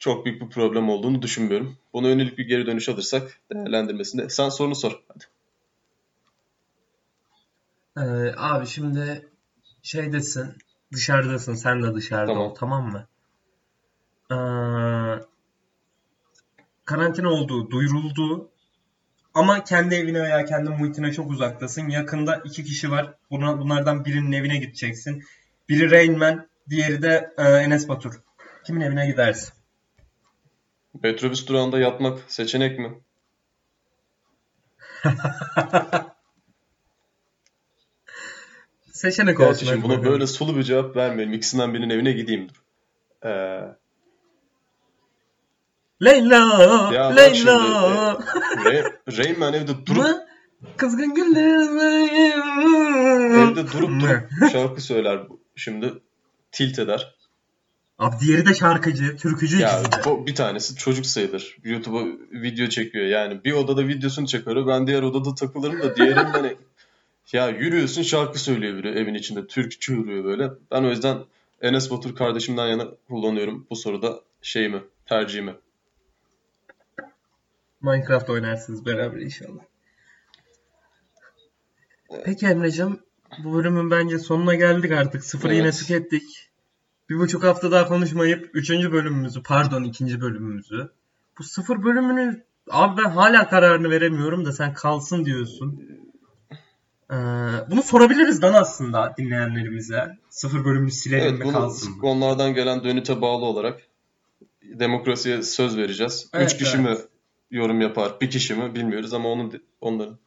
çok 0.00 0.24
büyük 0.24 0.42
bir 0.42 0.48
problem 0.50 0.88
olduğunu 0.88 1.22
düşünmüyorum. 1.22 1.76
Buna 1.92 2.08
yönelik 2.08 2.38
bir 2.38 2.48
geri 2.48 2.66
dönüş 2.66 2.88
alırsak 2.88 3.40
değerlendirmesinde. 3.52 4.28
Sen 4.28 4.48
sorunu 4.48 4.74
sor. 4.74 5.02
Hadi. 5.08 5.24
Ee, 7.96 8.34
abi 8.36 8.66
şimdi 8.66 9.28
şeydesin 9.82 10.54
dışarıdasın 10.92 11.54
sen 11.54 11.82
de 11.82 11.94
dışarıda 11.94 12.32
Tamam. 12.32 12.50
ol 12.50 12.54
tamam 12.54 12.92
mı? 12.92 13.06
Ee, 14.30 14.34
karantina 16.84 17.28
olduğu 17.30 17.70
duyuruldu 17.70 18.50
ama 19.34 19.64
kendi 19.64 19.94
evine 19.94 20.22
veya 20.22 20.44
kendi 20.44 20.70
muhitine 20.70 21.12
çok 21.12 21.30
uzaktasın. 21.30 21.88
Yakında 21.88 22.36
iki 22.44 22.64
kişi 22.64 22.90
var. 22.90 23.14
Buna, 23.30 23.60
bunlardan 23.60 24.04
birinin 24.04 24.32
evine 24.32 24.56
gideceksin. 24.56 25.24
Biri 25.68 25.90
Rain 25.90 26.18
Man, 26.18 26.48
diğeri 26.70 27.02
de 27.02 27.34
e, 27.38 27.42
Enes 27.42 27.88
Batur. 27.88 28.14
Kimin 28.66 28.80
evine 28.80 29.06
gidersin? 29.06 29.52
Metrobüs 31.02 31.46
durağında 31.48 31.78
yatmak 31.78 32.18
seçenek 32.28 32.78
mi? 32.78 33.00
Seçenek 38.92 39.38
Gerçi 39.38 39.50
olsun 39.50 39.66
şimdi 39.66 39.80
hadi 39.80 39.82
buna 39.88 40.04
böyle 40.04 40.26
sulu 40.26 40.56
bir 40.56 40.62
cevap 40.62 40.96
vermeyelim. 40.96 41.34
İkisinden 41.34 41.74
birinin 41.74 41.90
evine 41.90 42.12
gideyim. 42.12 42.46
Ee, 43.24 43.60
Leyla, 46.02 46.36
ya 46.94 47.08
Leyla. 47.08 47.34
şimdi 47.34 47.50
e, 47.50 48.82
Ray, 48.82 48.82
Rain 49.18 49.38
Man 49.38 49.54
evde 49.54 49.86
durup 49.86 50.02
Mı? 50.02 50.24
Kızgın 50.76 51.14
günler. 51.14 51.60
Evde 53.50 53.72
durup 53.72 54.00
durup 54.00 54.52
şarkı 54.52 54.80
söyler 54.80 55.28
bu. 55.28 55.40
Şimdi 55.56 55.92
tilt 56.52 56.78
eder. 56.78 57.14
Abi 57.98 58.16
diğeri 58.20 58.46
de 58.46 58.54
şarkıcı, 58.54 59.16
türkücü 59.16 59.58
Ya 59.58 59.80
ikisi 59.80 60.04
bu 60.04 60.26
bir 60.26 60.34
tanesi 60.34 60.76
çocuk 60.76 61.06
sayılır. 61.06 61.56
YouTube'a 61.64 62.04
video 62.32 62.66
çekiyor. 62.66 63.06
Yani 63.06 63.44
bir 63.44 63.52
odada 63.52 63.88
videosunu 63.88 64.26
çekiyor. 64.26 64.66
Ben 64.66 64.86
diğer 64.86 65.02
odada 65.02 65.34
takılırım 65.34 65.82
da 65.82 65.96
diğerinin 65.96 66.30
hani 66.30 66.56
ya 67.32 67.48
yürüyorsun 67.48 68.02
şarkı 68.02 68.38
söylüyor 68.38 68.78
biri 68.78 68.88
evin 68.88 69.14
içinde. 69.14 69.46
Türk 69.46 69.80
çığırıyor 69.80 70.24
böyle. 70.24 70.50
Ben 70.70 70.84
o 70.84 70.90
yüzden 70.90 71.18
Enes 71.62 71.90
Batur 71.90 72.14
kardeşimden 72.14 72.66
yana 72.66 72.86
kullanıyorum 73.08 73.66
bu 73.70 73.76
soruda 73.76 74.20
şeyimi, 74.42 74.80
tercihimi. 75.06 75.54
Minecraft 77.84 78.30
oynarsınız 78.30 78.86
beraber 78.86 79.20
inşallah. 79.20 79.62
Peki 82.24 82.46
Emre'cim 82.46 83.00
bu 83.44 83.54
bölümün 83.54 83.90
bence 83.90 84.18
sonuna 84.18 84.54
geldik 84.54 84.92
artık. 84.92 85.24
Sıfırı 85.24 85.54
yine 85.54 85.64
Evet. 85.64 85.78
tükettik. 85.78 86.50
Bir 87.10 87.18
buçuk 87.18 87.44
hafta 87.44 87.70
daha 87.72 87.88
konuşmayıp 87.88 88.50
üçüncü 88.54 88.92
bölümümüzü 88.92 89.42
pardon 89.42 89.82
ikinci 89.84 90.20
bölümümüzü. 90.20 90.90
Bu 91.38 91.42
sıfır 91.42 91.82
bölümünü 91.84 92.44
abi 92.70 93.02
ben 93.04 93.10
hala 93.10 93.48
kararını 93.48 93.90
veremiyorum 93.90 94.44
da 94.44 94.52
sen 94.52 94.74
kalsın 94.74 95.24
diyorsun. 95.24 95.88
Ee, 97.10 97.14
bunu 97.70 97.82
sorabiliriz 97.82 98.42
lan 98.42 98.52
aslında 98.54 99.14
dinleyenlerimize. 99.18 100.18
Sıfır 100.30 100.64
bölümü 100.64 100.90
silelim 100.90 101.24
Evet 101.28 101.38
mi 101.38 101.44
bunu 101.44 101.52
kalsın 101.52 101.90
mı? 101.96 101.96
onlardan 102.02 102.54
gelen 102.54 102.84
dönüte 102.84 103.20
bağlı 103.20 103.44
olarak 103.44 103.80
demokrasiye 104.62 105.42
söz 105.42 105.76
vereceğiz. 105.76 106.30
Evet, 106.34 106.52
Üç 106.52 106.58
kişi 106.58 106.76
evet. 106.76 106.98
mi 106.98 107.04
yorum 107.54 107.80
yapar, 107.80 108.12
bir 108.20 108.30
kişi 108.30 108.54
mi 108.54 108.74
bilmiyoruz 108.74 109.14
ama 109.14 109.28
onun 109.28 109.62
onların. 109.80 110.18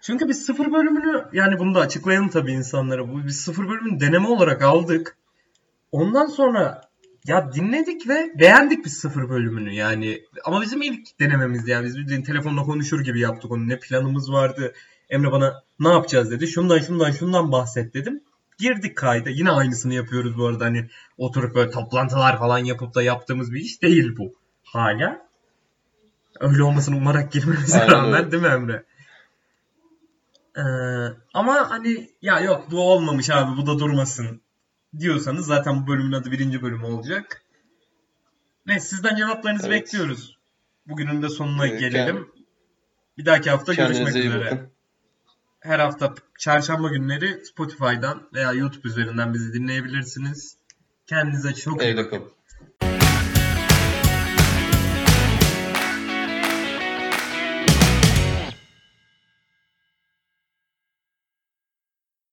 Çünkü 0.00 0.28
biz 0.28 0.46
sıfır 0.46 0.72
bölümünü 0.72 1.24
yani 1.32 1.58
bunu 1.58 1.74
da 1.74 1.80
açıklayalım 1.80 2.28
tabii 2.28 2.52
insanlara. 2.52 3.08
Bu 3.08 3.26
biz 3.26 3.40
sıfır 3.40 3.68
bölümünü 3.68 4.00
deneme 4.00 4.28
olarak 4.28 4.62
aldık. 4.62 5.16
Ondan 5.92 6.26
sonra 6.26 6.80
ya 7.26 7.52
dinledik 7.52 8.08
ve 8.08 8.32
beğendik 8.38 8.84
biz 8.84 8.92
sıfır 8.92 9.28
bölümünü 9.28 9.72
yani. 9.72 10.22
Ama 10.44 10.62
bizim 10.62 10.82
ilk 10.82 11.20
denememiz 11.20 11.68
yani. 11.68 11.86
Biz 11.86 11.96
bildiğin 11.96 12.22
telefonla 12.22 12.62
konuşur 12.62 13.00
gibi 13.00 13.20
yaptık 13.20 13.50
onu. 13.50 13.68
Ne 13.68 13.78
planımız 13.78 14.32
vardı. 14.32 14.72
Emre 15.10 15.32
bana 15.32 15.62
ne 15.80 15.88
yapacağız 15.88 16.30
dedi. 16.30 16.48
Şundan 16.48 16.78
şundan 16.78 17.10
şundan 17.10 17.52
bahset 17.52 17.94
dedim. 17.94 18.22
Girdik 18.58 18.96
kayda. 18.96 19.30
Yine 19.30 19.50
aynısını 19.50 19.94
yapıyoruz 19.94 20.38
bu 20.38 20.46
arada. 20.46 20.64
Hani 20.64 20.88
oturup 21.18 21.54
böyle 21.54 21.70
toplantılar 21.70 22.38
falan 22.38 22.58
yapıp 22.58 22.94
da 22.94 23.02
yaptığımız 23.02 23.52
bir 23.52 23.60
iş 23.60 23.82
değil 23.82 24.16
bu. 24.18 24.32
Hala. 24.64 25.25
Öyle 26.40 26.62
olmasını 26.62 26.96
umarak 26.96 27.32
girmemize 27.32 27.80
Aynen 27.80 27.92
rağmen 27.92 28.14
öyle. 28.20 28.32
değil 28.32 28.42
mi 28.42 28.48
Emre? 28.48 28.84
Ee, 30.56 30.62
ama 31.34 31.70
hani 31.70 32.10
ya 32.22 32.40
yok 32.40 32.70
bu 32.70 32.92
olmamış 32.92 33.30
abi 33.30 33.56
bu 33.56 33.66
da 33.66 33.78
durmasın 33.78 34.40
diyorsanız 34.98 35.46
zaten 35.46 35.82
bu 35.82 35.86
bölümün 35.90 36.12
adı 36.12 36.30
birinci 36.30 36.62
bölüm 36.62 36.84
olacak. 36.84 37.42
Neyse 38.66 38.86
sizden 38.88 39.16
cevaplarınızı 39.16 39.66
Evet. 39.66 39.82
bekliyoruz. 39.82 40.38
Bugünün 40.88 41.22
de 41.22 41.28
sonuna 41.28 41.66
Ee, 41.66 41.76
gelelim. 41.78 42.28
Bir 43.18 43.26
dahaki 43.26 43.50
hafta 43.50 43.74
görüşmek 43.74 43.96
Kendinize 43.96 44.20
iyi 44.20 44.28
üzere. 44.28 44.44
bakın. 44.44 44.70
Her 45.60 45.78
hafta 45.78 46.14
çarşamba 46.38 46.88
günleri 46.88 47.44
Spotify'dan 47.46 48.28
veya 48.34 48.52
YouTube 48.52 48.88
üzerinden 48.88 49.34
bizi 49.34 49.52
dinleyebilirsiniz. 49.52 50.56
Kendinize 51.06 51.54
çok 51.54 51.82
iyi 51.82 51.96
bakın. 51.96 52.22